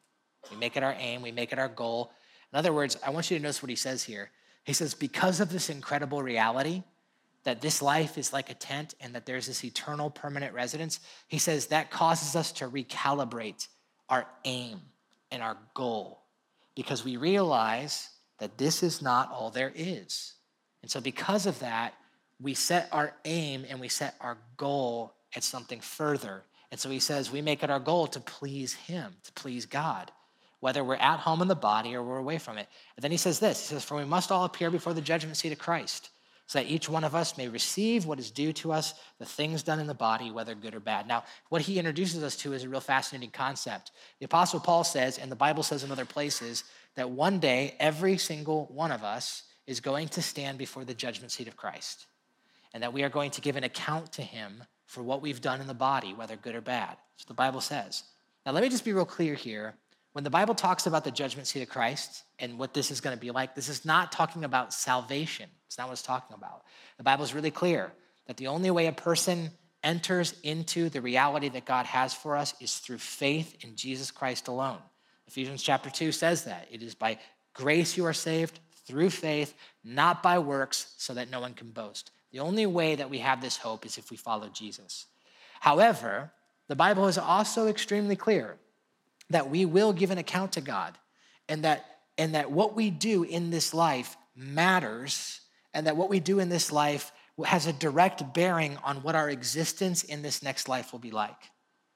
we 0.51 0.57
make 0.57 0.77
it 0.77 0.83
our 0.83 0.95
aim, 0.99 1.23
we 1.23 1.33
make 1.33 1.53
it 1.53 1.59
our 1.59 1.69
goal. 1.69 2.13
In 2.53 2.59
other 2.59 2.73
words, 2.73 2.97
I 3.05 3.11
want 3.11 3.31
you 3.31 3.37
to 3.37 3.43
notice 3.43 3.63
what 3.63 3.71
he 3.71 3.77
says 3.77 4.03
here. 4.03 4.31
He 4.65 4.73
says, 4.73 4.95
because 4.95 5.41
of 5.41 5.51
this 5.51 5.69
incredible 5.69 6.23
reality 6.23 6.83
that 7.45 7.61
this 7.61 7.81
life 7.81 8.19
is 8.19 8.33
like 8.33 8.51
a 8.51 8.55
tent 8.55 8.95
and 9.01 9.15
that 9.15 9.27
there's 9.27 9.47
this 9.47 9.65
eternal 9.65 10.11
permanent 10.11 10.55
residence, 10.55 11.01
he 11.29 11.39
says 11.39 11.67
that 11.67 11.91
causes 11.91 12.35
us 12.37 12.53
to 12.53 12.69
recalibrate 12.69 13.69
our 14.09 14.27
aim 14.45 14.81
and 15.31 15.43
our 15.43 15.57
goal 15.75 16.23
because 16.75 17.05
we 17.05 17.17
realize 17.17 18.09
that 18.39 18.59
this 18.59 18.83
is 18.83 19.01
not 19.01 19.31
all 19.31 19.51
there 19.51 19.73
is. 19.75 20.35
And 20.83 20.91
so, 20.91 21.01
because 21.01 21.47
of 21.47 21.59
that, 21.61 21.95
we 22.41 22.55
set 22.55 22.89
our 22.93 23.15
aim 23.25 23.65
and 23.69 23.81
we 23.81 23.89
set 23.89 24.17
our 24.21 24.37
goal 24.57 25.15
at 25.37 25.45
something 25.45 25.81
further. 25.81 26.43
And 26.71 26.81
so 26.81 26.91
he 26.91 26.99
says 26.99 27.31
we 27.31 27.41
make 27.41 27.63
it 27.63 27.71
our 27.71 27.79
goal 27.79 28.07
to 28.09 28.21
please 28.21 28.75
him, 28.75 29.15
to 29.23 29.33
please 29.33 29.67
God 29.67 30.11
whether 30.65 30.83
we're 30.83 30.97
at 30.97 31.19
home 31.19 31.43
in 31.43 31.49
the 31.49 31.55
body 31.55 31.95
or 31.95 32.03
we're 32.03 32.17
away 32.17 32.39
from 32.39 32.57
it. 32.57 32.67
And 32.97 33.05
then 33.05 33.11
he 33.11 33.19
says 33.19 33.39
this 33.39 33.61
He 33.61 33.75
says, 33.75 33.85
For 33.85 33.99
we 33.99 34.05
must 34.07 34.33
all 34.33 34.47
appear 34.47 34.71
before 34.71 34.95
the 34.95 35.03
judgment 35.03 35.37
seat 35.37 35.53
of 35.53 35.59
Christ, 35.59 36.09
so 36.47 36.59
that 36.59 36.71
each 36.71 36.89
one 36.89 37.05
of 37.05 37.15
us 37.15 37.39
may 37.39 37.49
receive 37.49 38.05
what 38.05 38.19
is 38.19 38.31
due 38.31 38.53
to 38.53 38.73
us, 38.73 38.95
the 39.19 39.25
things 39.25 39.63
done 39.63 39.81
in 39.81 39.87
the 39.87 39.95
body, 39.95 40.31
whether 40.31 40.55
good 40.55 40.75
or 40.75 40.81
bad. 40.81 41.09
Now, 41.09 41.25
what 41.49 41.63
he 41.63 41.79
introduces 41.79 42.23
us 42.23 42.37
to 42.39 42.53
is 42.53 42.65
a 42.65 42.69
real 42.69 42.81
fascinating 42.81 43.31
concept. 43.31 43.93
The 44.19 44.27
Apostle 44.27 44.61
Paul 44.61 44.85
says, 44.85 45.19
and 45.19 45.33
the 45.33 45.37
Bible 45.37 45.63
says 45.63 45.85
in 45.85 45.91
other 45.91 46.05
places, 46.05 46.65
that 46.97 47.11
one 47.11 47.39
day 47.39 47.75
every 47.81 48.19
single 48.19 48.67
one 48.67 48.93
of 48.93 49.03
us 49.03 49.45
is 49.67 49.81
going 49.81 50.09
to 50.09 50.23
stand 50.23 50.59
before 50.59 50.85
the 50.85 50.95
judgment 50.95 51.33
seat 51.33 51.49
of 51.49 51.57
Christ, 51.57 52.07
and 52.75 52.83
that 52.83 52.93
we 52.93 53.03
are 53.03 53.09
going 53.09 53.31
to 53.33 53.41
give 53.41 53.57
an 53.57 53.65
account 53.65 54.13
to 54.13 54.23
him 54.23 54.65
for 54.87 55.03
what 55.03 55.23
we've 55.23 55.41
done 55.41 55.61
in 55.61 55.67
the 55.67 55.75
body, 55.75 56.13
whether 56.13 56.37
good 56.37 56.55
or 56.55 56.61
bad. 56.61 56.97
So 57.17 57.25
the 57.27 57.35
Bible 57.35 57.63
says. 57.63 58.05
Now, 58.45 58.53
let 58.53 58.63
me 58.63 58.69
just 58.69 58.85
be 58.85 58.93
real 58.93 59.07
clear 59.07 59.35
here 59.35 59.75
when 60.15 60.23
the 60.23 60.31
Bible 60.31 60.55
talks 60.55 60.87
about 60.87 61.03
the 61.03 61.11
judgment 61.11 61.49
seat 61.49 61.63
of 61.63 61.69
Christ 61.69 62.23
and 62.39 62.57
what 62.57 62.73
this 62.73 62.93
is 62.93 63.01
going 63.01 63.17
to 63.17 63.21
be 63.21 63.33
like, 63.33 63.57
this 63.57 63.69
is 63.69 63.85
not 63.85 64.13
talking 64.13 64.45
about 64.45 64.73
salvation. 64.73 65.51
It's 65.67 65.77
not 65.77 65.89
what 65.89 65.95
it's 65.95 66.03
talking 66.03 66.37
about. 66.37 66.63
The 66.99 67.03
Bible 67.03 67.25
is 67.25 67.35
really 67.35 67.51
clear 67.51 67.93
that 68.29 68.37
the 68.37 68.47
only 68.47 68.71
way 68.71 68.87
a 68.87 68.93
person 68.93 69.51
enters 69.83 70.37
into 70.45 70.89
the 70.89 71.01
reality 71.01 71.49
that 71.49 71.65
God 71.65 71.87
has 71.87 72.15
for 72.15 72.37
us 72.37 72.55
is 72.61 72.79
through 72.79 72.99
faith 72.99 73.57
in 73.65 73.75
Jesus 73.75 74.13
Christ 74.13 74.47
alone. 74.47 74.79
Ephesians 75.27 75.65
chapter 75.65 75.91
2 75.91 76.13
says 76.13 76.45
that. 76.45 76.69
It 76.71 76.81
is 76.81 76.95
by 76.95 77.19
grace 77.53 77.97
you 77.97 78.07
are 78.07 78.13
saved 78.13 78.61
through 78.87 79.11
faith, 79.11 79.53
not 79.83 80.23
by 80.23 80.39
works, 80.39 80.95
so 80.97 81.15
that 81.15 81.29
no 81.29 81.41
one 81.41 81.55
can 81.55 81.71
boast. 81.71 82.13
The 82.31 82.39
only 82.39 82.67
way 82.67 82.95
that 82.95 83.11
we 83.11 83.19
have 83.19 83.41
this 83.41 83.57
hope 83.57 83.85
is 83.85 83.99
if 83.99 84.13
we 84.13 84.17
follow 84.17 84.49
Jesus. 84.49 85.07
However, 85.59 86.31
the 86.69 86.77
Bible 86.77 87.09
is 87.09 87.19
also 87.19 87.67
extremely 87.67 88.15
clear 88.15 88.59
that 89.31 89.51
we 89.51 89.65
will 89.65 89.93
give 89.93 90.11
an 90.11 90.19
account 90.19 90.53
to 90.53 90.61
God 90.61 90.97
and 91.49 91.65
that 91.65 91.85
and 92.17 92.35
that 92.35 92.51
what 92.51 92.77
we 92.77 92.91
do 92.91 93.25
in 93.25 93.51
this 93.51 93.75
life 93.75 94.17
matters 94.37 95.41
and 95.73 95.87
that 95.87 95.97
what 95.97 96.09
we 96.09 96.21
do 96.21 96.39
in 96.39 96.49
this 96.49 96.71
life 96.71 97.13
has 97.45 97.67
a 97.67 97.73
direct 97.73 98.33
bearing 98.33 98.79
on 98.85 98.99
what 98.99 99.17
our 99.17 99.29
existence 99.29 100.05
in 100.05 100.23
this 100.23 100.43
next 100.43 100.69
life 100.69 100.93
will 100.93 101.01
be 101.01 101.11
like. 101.11 101.51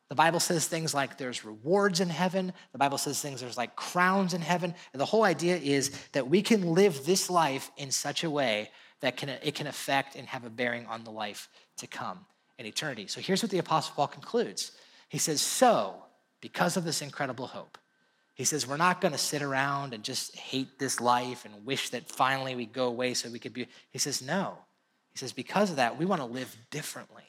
The 0.08 0.14
Bible 0.14 0.40
says 0.40 0.66
things 0.66 0.94
like 0.94 1.18
there's 1.18 1.44
rewards 1.44 2.00
in 2.00 2.08
heaven. 2.08 2.52
The 2.72 2.78
Bible 2.78 2.98
says 2.98 3.20
things 3.20 3.40
there's 3.40 3.58
like 3.58 3.76
crowns 3.76 4.34
in 4.34 4.40
heaven. 4.40 4.74
And 4.92 5.00
the 5.00 5.06
whole 5.06 5.22
idea 5.22 5.56
is 5.56 5.90
that 6.12 6.28
we 6.28 6.42
can 6.42 6.72
live 6.72 7.04
this 7.04 7.28
life 7.28 7.70
in 7.76 7.90
such 7.90 8.24
a 8.24 8.30
way 8.30 8.70
that 9.00 9.16
can, 9.16 9.28
it 9.28 9.54
can 9.54 9.66
affect 9.66 10.16
and 10.16 10.26
have 10.26 10.44
a 10.44 10.50
bearing 10.50 10.86
on 10.86 11.04
the 11.04 11.10
life 11.10 11.48
to 11.76 11.86
come 11.86 12.24
in 12.58 12.66
eternity. 12.66 13.06
So 13.06 13.20
here's 13.20 13.42
what 13.42 13.52
the 13.52 13.58
Apostle 13.58 13.94
Paul 13.94 14.08
concludes 14.08 14.72
He 15.08 15.18
says, 15.18 15.40
So, 15.40 16.02
because 16.40 16.76
of 16.76 16.84
this 16.84 17.02
incredible 17.02 17.46
hope, 17.46 17.78
he 18.34 18.44
says, 18.44 18.66
We're 18.66 18.76
not 18.76 19.00
going 19.00 19.12
to 19.12 19.18
sit 19.18 19.42
around 19.42 19.92
and 19.92 20.04
just 20.04 20.36
hate 20.36 20.78
this 20.78 21.00
life 21.00 21.44
and 21.44 21.66
wish 21.66 21.90
that 21.90 22.08
finally 22.08 22.54
we 22.54 22.66
go 22.66 22.86
away 22.86 23.14
so 23.14 23.28
we 23.28 23.40
could 23.40 23.52
be. 23.52 23.66
He 23.90 23.98
says, 23.98 24.22
No. 24.22 24.58
He 25.10 25.18
says, 25.18 25.32
Because 25.32 25.70
of 25.70 25.76
that, 25.76 25.98
we 25.98 26.06
want 26.06 26.20
to 26.20 26.26
live 26.26 26.56
differently. 26.70 27.24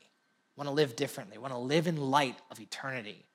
Want 0.55 0.67
to 0.67 0.73
live 0.73 0.95
differently. 0.95 1.37
Want 1.37 1.53
to 1.53 1.59
live 1.59 1.87
in 1.87 1.97
light 1.97 2.35
of 2.51 2.59
eternity. 2.59 3.25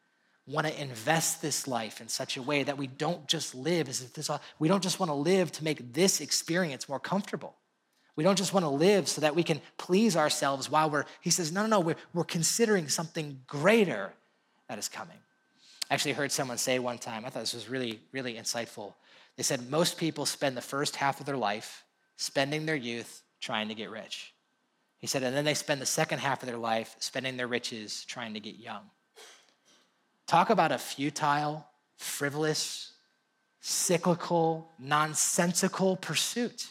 Want 0.47 0.67
to 0.67 0.81
invest 0.81 1.43
this 1.43 1.67
life 1.67 2.01
in 2.01 2.09
such 2.09 2.37
a 2.37 2.43
way 2.43 2.63
that 2.63 2.79
we 2.79 2.87
don't 2.87 3.27
just 3.27 3.55
live 3.55 3.89
as 3.89 4.03
if 4.03 4.13
this, 4.13 4.31
we 4.59 4.69
don't 4.69 4.83
just 4.83 5.01
want 5.01 5.11
to 5.11 5.15
live 5.15 5.51
to 5.53 5.65
make 5.65 5.95
this 5.95 6.21
experience 6.21 6.89
more 6.89 7.01
comfortable. 7.01 7.57
We 8.15 8.23
don't 8.23 8.39
just 8.39 8.53
want 8.53 8.65
to 8.65 8.71
live 8.71 9.09
so 9.09 9.21
that 9.23 9.35
we 9.35 9.43
can 9.43 9.61
please 9.79 10.17
ourselves 10.17 10.71
while 10.71 10.89
we're, 10.89 11.07
he 11.21 11.31
says, 11.31 11.51
no, 11.51 11.63
no, 11.63 11.69
no, 11.69 11.81
we're, 11.81 11.97
we're 12.13 12.25
considering 12.25 12.89
something 12.89 13.41
greater 13.49 14.13
that 14.69 14.79
is 14.79 14.89
coming. 14.89 15.19
I 15.91 15.95
actually 15.95 16.13
heard 16.13 16.33
someone 16.33 16.59
say 16.59 16.79
one 16.79 16.99
time, 16.99 17.25
I 17.25 17.29
thought 17.29 17.41
this 17.41 17.55
was 17.55 17.69
really, 17.69 18.01
really 18.13 18.35
insightful. 18.35 18.95
They 19.37 19.43
said 19.43 19.71
most 19.71 19.99
people 19.99 20.27
spend 20.27 20.57
the 20.57 20.63
first 20.63 20.97
half 20.97 21.21
of 21.21 21.27
their 21.27 21.37
life 21.37 21.85
spending 22.17 22.67
their 22.67 22.77
youth 22.77 23.23
trying 23.41 23.69
to 23.69 23.75
get 23.75 23.91
rich. 23.91 24.33
He 24.99 25.07
said, 25.07 25.23
and 25.23 25.37
then 25.37 25.45
they 25.45 25.55
spend 25.55 25.83
the 25.83 25.87
second 25.87 26.21
half 26.21 26.43
of 26.43 26.49
their 26.49 26.57
life 26.57 26.97
spending 26.99 27.37
their 27.37 27.47
riches 27.47 28.05
trying 28.07 28.35
to 28.35 28.41
get 28.41 28.57
young. 28.57 28.83
Talk 30.27 30.49
about 30.49 30.73
a 30.73 30.79
futile, 30.79 31.67
frivolous, 31.99 32.93
cyclical, 33.61 34.71
nonsensical 34.79 35.97
pursuit. 35.97 36.69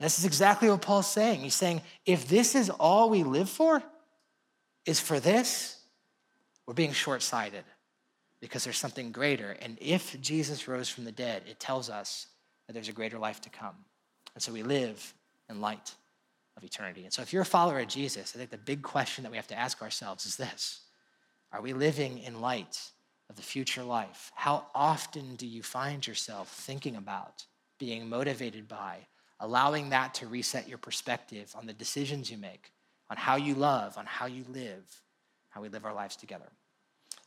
This 0.00 0.18
is 0.18 0.24
exactly 0.24 0.68
what 0.70 0.82
Paul's 0.82 1.10
saying. 1.10 1.40
He's 1.40 1.54
saying, 1.54 1.82
if 2.06 2.26
this 2.26 2.54
is 2.54 2.70
all 2.70 3.10
we 3.10 3.22
live 3.22 3.50
for, 3.50 3.82
is 4.86 4.98
for 4.98 5.20
this, 5.20 5.78
we're 6.66 6.74
being 6.74 6.92
short 6.92 7.22
sighted 7.22 7.64
because 8.40 8.64
there's 8.64 8.78
something 8.78 9.12
greater. 9.12 9.56
And 9.60 9.76
if 9.80 10.18
Jesus 10.20 10.66
rose 10.66 10.88
from 10.88 11.04
the 11.04 11.12
dead, 11.12 11.42
it 11.48 11.60
tells 11.60 11.90
us 11.90 12.26
that 12.66 12.72
there's 12.72 12.88
a 12.88 12.92
greater 12.92 13.18
life 13.18 13.40
to 13.42 13.50
come. 13.50 13.74
And 14.34 14.42
so 14.42 14.52
we 14.52 14.62
live 14.62 15.14
in 15.48 15.60
light 15.60 15.94
of 16.56 16.64
eternity. 16.64 17.04
And 17.04 17.12
so 17.12 17.22
if 17.22 17.32
you're 17.32 17.42
a 17.42 17.46
follower 17.46 17.80
of 17.80 17.88
Jesus, 17.88 18.32
I 18.34 18.38
think 18.38 18.50
the 18.50 18.58
big 18.58 18.82
question 18.82 19.24
that 19.24 19.30
we 19.30 19.36
have 19.36 19.48
to 19.48 19.58
ask 19.58 19.82
ourselves 19.82 20.26
is 20.26 20.36
this 20.36 20.82
Are 21.52 21.62
we 21.62 21.72
living 21.72 22.18
in 22.18 22.40
light 22.40 22.80
of 23.28 23.36
the 23.36 23.42
future 23.42 23.82
life? 23.82 24.32
How 24.34 24.66
often 24.74 25.36
do 25.36 25.46
you 25.46 25.62
find 25.62 26.06
yourself 26.06 26.48
thinking 26.48 26.96
about, 26.96 27.44
being 27.78 28.08
motivated 28.08 28.68
by, 28.68 29.06
allowing 29.38 29.90
that 29.90 30.14
to 30.14 30.26
reset 30.26 30.68
your 30.68 30.78
perspective 30.78 31.52
on 31.56 31.66
the 31.66 31.72
decisions 31.72 32.30
you 32.30 32.38
make, 32.38 32.72
on 33.08 33.16
how 33.16 33.36
you 33.36 33.54
love, 33.54 33.98
on 33.98 34.06
how 34.06 34.26
you 34.26 34.44
live, 34.52 35.02
how 35.48 35.60
we 35.60 35.68
live 35.68 35.84
our 35.84 35.94
lives 35.94 36.16
together. 36.16 36.50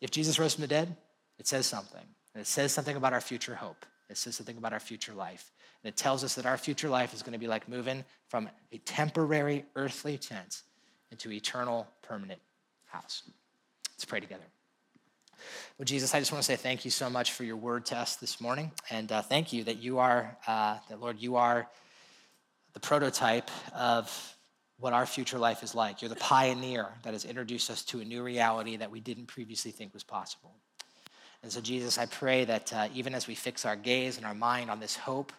If 0.03 0.11
Jesus 0.11 0.37
rose 0.37 0.53
from 0.53 0.63
the 0.63 0.67
dead, 0.67 0.97
it 1.39 1.47
says 1.47 1.65
something. 1.65 2.03
It 2.35 2.45
says 2.45 2.73
something 2.73 2.97
about 2.97 3.13
our 3.13 3.21
future 3.21 3.55
hope. 3.55 3.85
It 4.09 4.17
says 4.17 4.35
something 4.35 4.57
about 4.57 4.73
our 4.73 4.81
future 4.81 5.13
life. 5.13 5.53
And 5.81 5.87
it 5.87 5.95
tells 5.95 6.25
us 6.25 6.35
that 6.35 6.45
our 6.45 6.57
future 6.57 6.89
life 6.89 7.13
is 7.13 7.23
going 7.23 7.31
to 7.31 7.39
be 7.39 7.47
like 7.47 7.69
moving 7.69 8.03
from 8.27 8.49
a 8.73 8.79
temporary 8.79 9.63
earthly 9.77 10.17
tent 10.17 10.63
into 11.09 11.31
eternal 11.31 11.87
permanent 12.01 12.41
house. 12.87 13.23
Let's 13.93 14.03
pray 14.03 14.19
together. 14.19 14.43
Well, 15.77 15.85
Jesus, 15.85 16.13
I 16.13 16.19
just 16.19 16.33
want 16.33 16.43
to 16.43 16.45
say 16.45 16.57
thank 16.57 16.83
you 16.83 16.91
so 16.91 17.09
much 17.09 17.31
for 17.31 17.45
your 17.45 17.55
word 17.55 17.85
to 17.85 17.97
us 17.97 18.17
this 18.17 18.41
morning. 18.41 18.73
And 18.89 19.09
uh, 19.09 19.21
thank 19.21 19.53
you 19.53 19.63
that 19.63 19.77
you 19.77 19.99
are, 19.99 20.37
uh, 20.45 20.79
that 20.89 20.99
Lord, 20.99 21.21
you 21.21 21.37
are 21.37 21.69
the 22.73 22.81
prototype 22.81 23.49
of 23.73 24.35
what 24.79 24.93
our 24.93 25.05
future 25.05 25.37
life 25.37 25.63
is 25.63 25.75
like. 25.75 26.01
You're 26.01 26.09
the 26.09 26.15
pioneer 26.15 26.87
that 27.03 27.13
has 27.13 27.25
introduced 27.25 27.69
us 27.69 27.83
to 27.85 27.99
a 27.99 28.05
new 28.05 28.23
reality 28.23 28.77
that 28.77 28.91
we 28.91 28.99
didn't 28.99 29.27
previously 29.27 29.71
think 29.71 29.93
was 29.93 30.03
possible. 30.03 30.55
And 31.41 31.51
so, 31.51 31.61
Jesus, 31.61 31.97
I 31.97 32.05
pray 32.05 32.45
that 32.45 32.73
uh, 32.73 32.87
even 32.93 33.13
as 33.13 33.27
we 33.27 33.35
fix 33.35 33.65
our 33.65 33.75
gaze 33.75 34.17
and 34.17 34.25
our 34.25 34.33
mind 34.33 34.71
on 34.71 34.79
this 34.79 34.95
hope, 34.95 35.33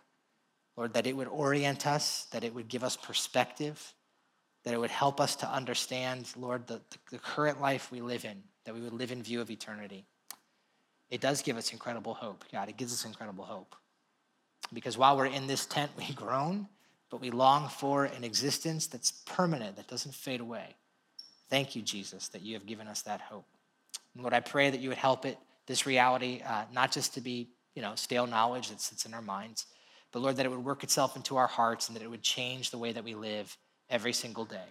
Lord, 0.77 0.95
that 0.95 1.07
it 1.07 1.17
would 1.17 1.29
orient 1.29 1.87
us, 1.87 2.27
that 2.33 2.45
it 2.45 2.55
would 2.55 2.69
give 2.69 2.85
us 2.85 2.97
perspective, 2.97 3.95
that 4.65 4.75
it 4.75 4.79
would 4.79 4.91
help 4.91 5.21
us 5.21 5.37
to 5.37 5.49
understand, 5.49 6.31
Lord, 6.37 6.67
the, 6.67 6.81
the 7.11 7.19
current 7.19 7.61
life 7.61 7.91
we 7.91 8.01
live 8.01 8.25
in, 8.25 8.43
that 8.65 8.75
we 8.75 8.81
would 8.81 8.93
live 8.93 9.13
in 9.13 9.23
view 9.23 9.41
of 9.41 9.51
eternity. 9.51 10.05
It 11.11 11.21
does 11.21 11.43
give 11.43 11.57
us 11.57 11.73
incredible 11.73 12.15
hope, 12.15 12.45
God. 12.51 12.69
It 12.69 12.77
gives 12.77 12.93
us 12.93 13.05
incredible 13.05 13.45
hope. 13.45 13.77
Because 14.73 14.99
while 14.99 15.17
we're 15.17 15.27
in 15.27 15.47
this 15.47 15.65
tent, 15.67 15.93
we 15.99 16.13
groan 16.15 16.69
but 17.15 17.21
we 17.21 17.31
long 17.31 17.69
for 17.69 18.07
an 18.07 18.25
existence 18.25 18.89
that's 18.89 19.13
permanent, 19.25 19.77
that 19.77 19.87
doesn't 19.87 20.13
fade 20.13 20.41
away. 20.41 20.75
Thank 21.49 21.77
you, 21.77 21.83
Jesus, 21.83 22.27
that 22.31 22.43
you 22.43 22.55
have 22.55 22.67
given 22.67 22.89
us 22.89 23.03
that 23.03 23.21
hope. 23.21 23.47
And 24.15 24.25
Lord, 24.25 24.35
I 24.35 24.41
pray 24.41 24.69
that 24.69 24.81
you 24.81 24.89
would 24.89 24.99
help 24.99 25.25
it, 25.25 25.39
this 25.69 25.87
reality, 25.87 26.43
uh, 26.45 26.65
not 26.73 26.91
just 26.91 27.15
to 27.15 27.21
be, 27.21 27.51
you 27.77 27.83
know, 27.83 27.95
stale 27.95 28.27
knowledge 28.27 28.71
that 28.71 28.81
sits 28.81 29.07
in 29.07 29.15
our 29.15 29.23
minds, 29.23 29.67
but 30.11 30.23
Lord, 30.23 30.35
that 30.39 30.45
it 30.45 30.49
would 30.49 30.65
work 30.65 30.83
itself 30.83 31.15
into 31.15 31.37
our 31.37 31.47
hearts 31.47 31.87
and 31.87 31.95
that 31.95 32.03
it 32.03 32.11
would 32.11 32.25
change 32.25 32.73
the 32.73 32.79
way 32.79 32.91
that 32.91 33.05
we 33.05 33.15
live 33.15 33.57
every 33.89 34.13
single 34.13 34.45
day. 34.45 34.67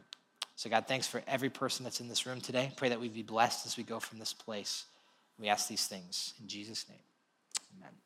So, 0.58 0.70
God, 0.70 0.86
thanks 0.86 1.08
for 1.08 1.24
every 1.26 1.50
person 1.50 1.86
that's 1.86 2.02
in 2.02 2.10
this 2.10 2.26
room 2.26 2.42
today. 2.42 2.74
Pray 2.76 2.90
that 2.90 3.00
we 3.00 3.08
be 3.08 3.24
blessed 3.24 3.66
as 3.66 3.78
we 3.78 3.86
go 3.86 4.02
from 4.02 4.20
this 4.20 4.34
place. 4.34 4.84
We 5.40 5.48
ask 5.48 5.70
these 5.70 5.88
things 5.88 6.34
in 6.42 6.50
Jesus' 6.50 6.90
name. 6.90 7.00
Amen. 7.78 8.03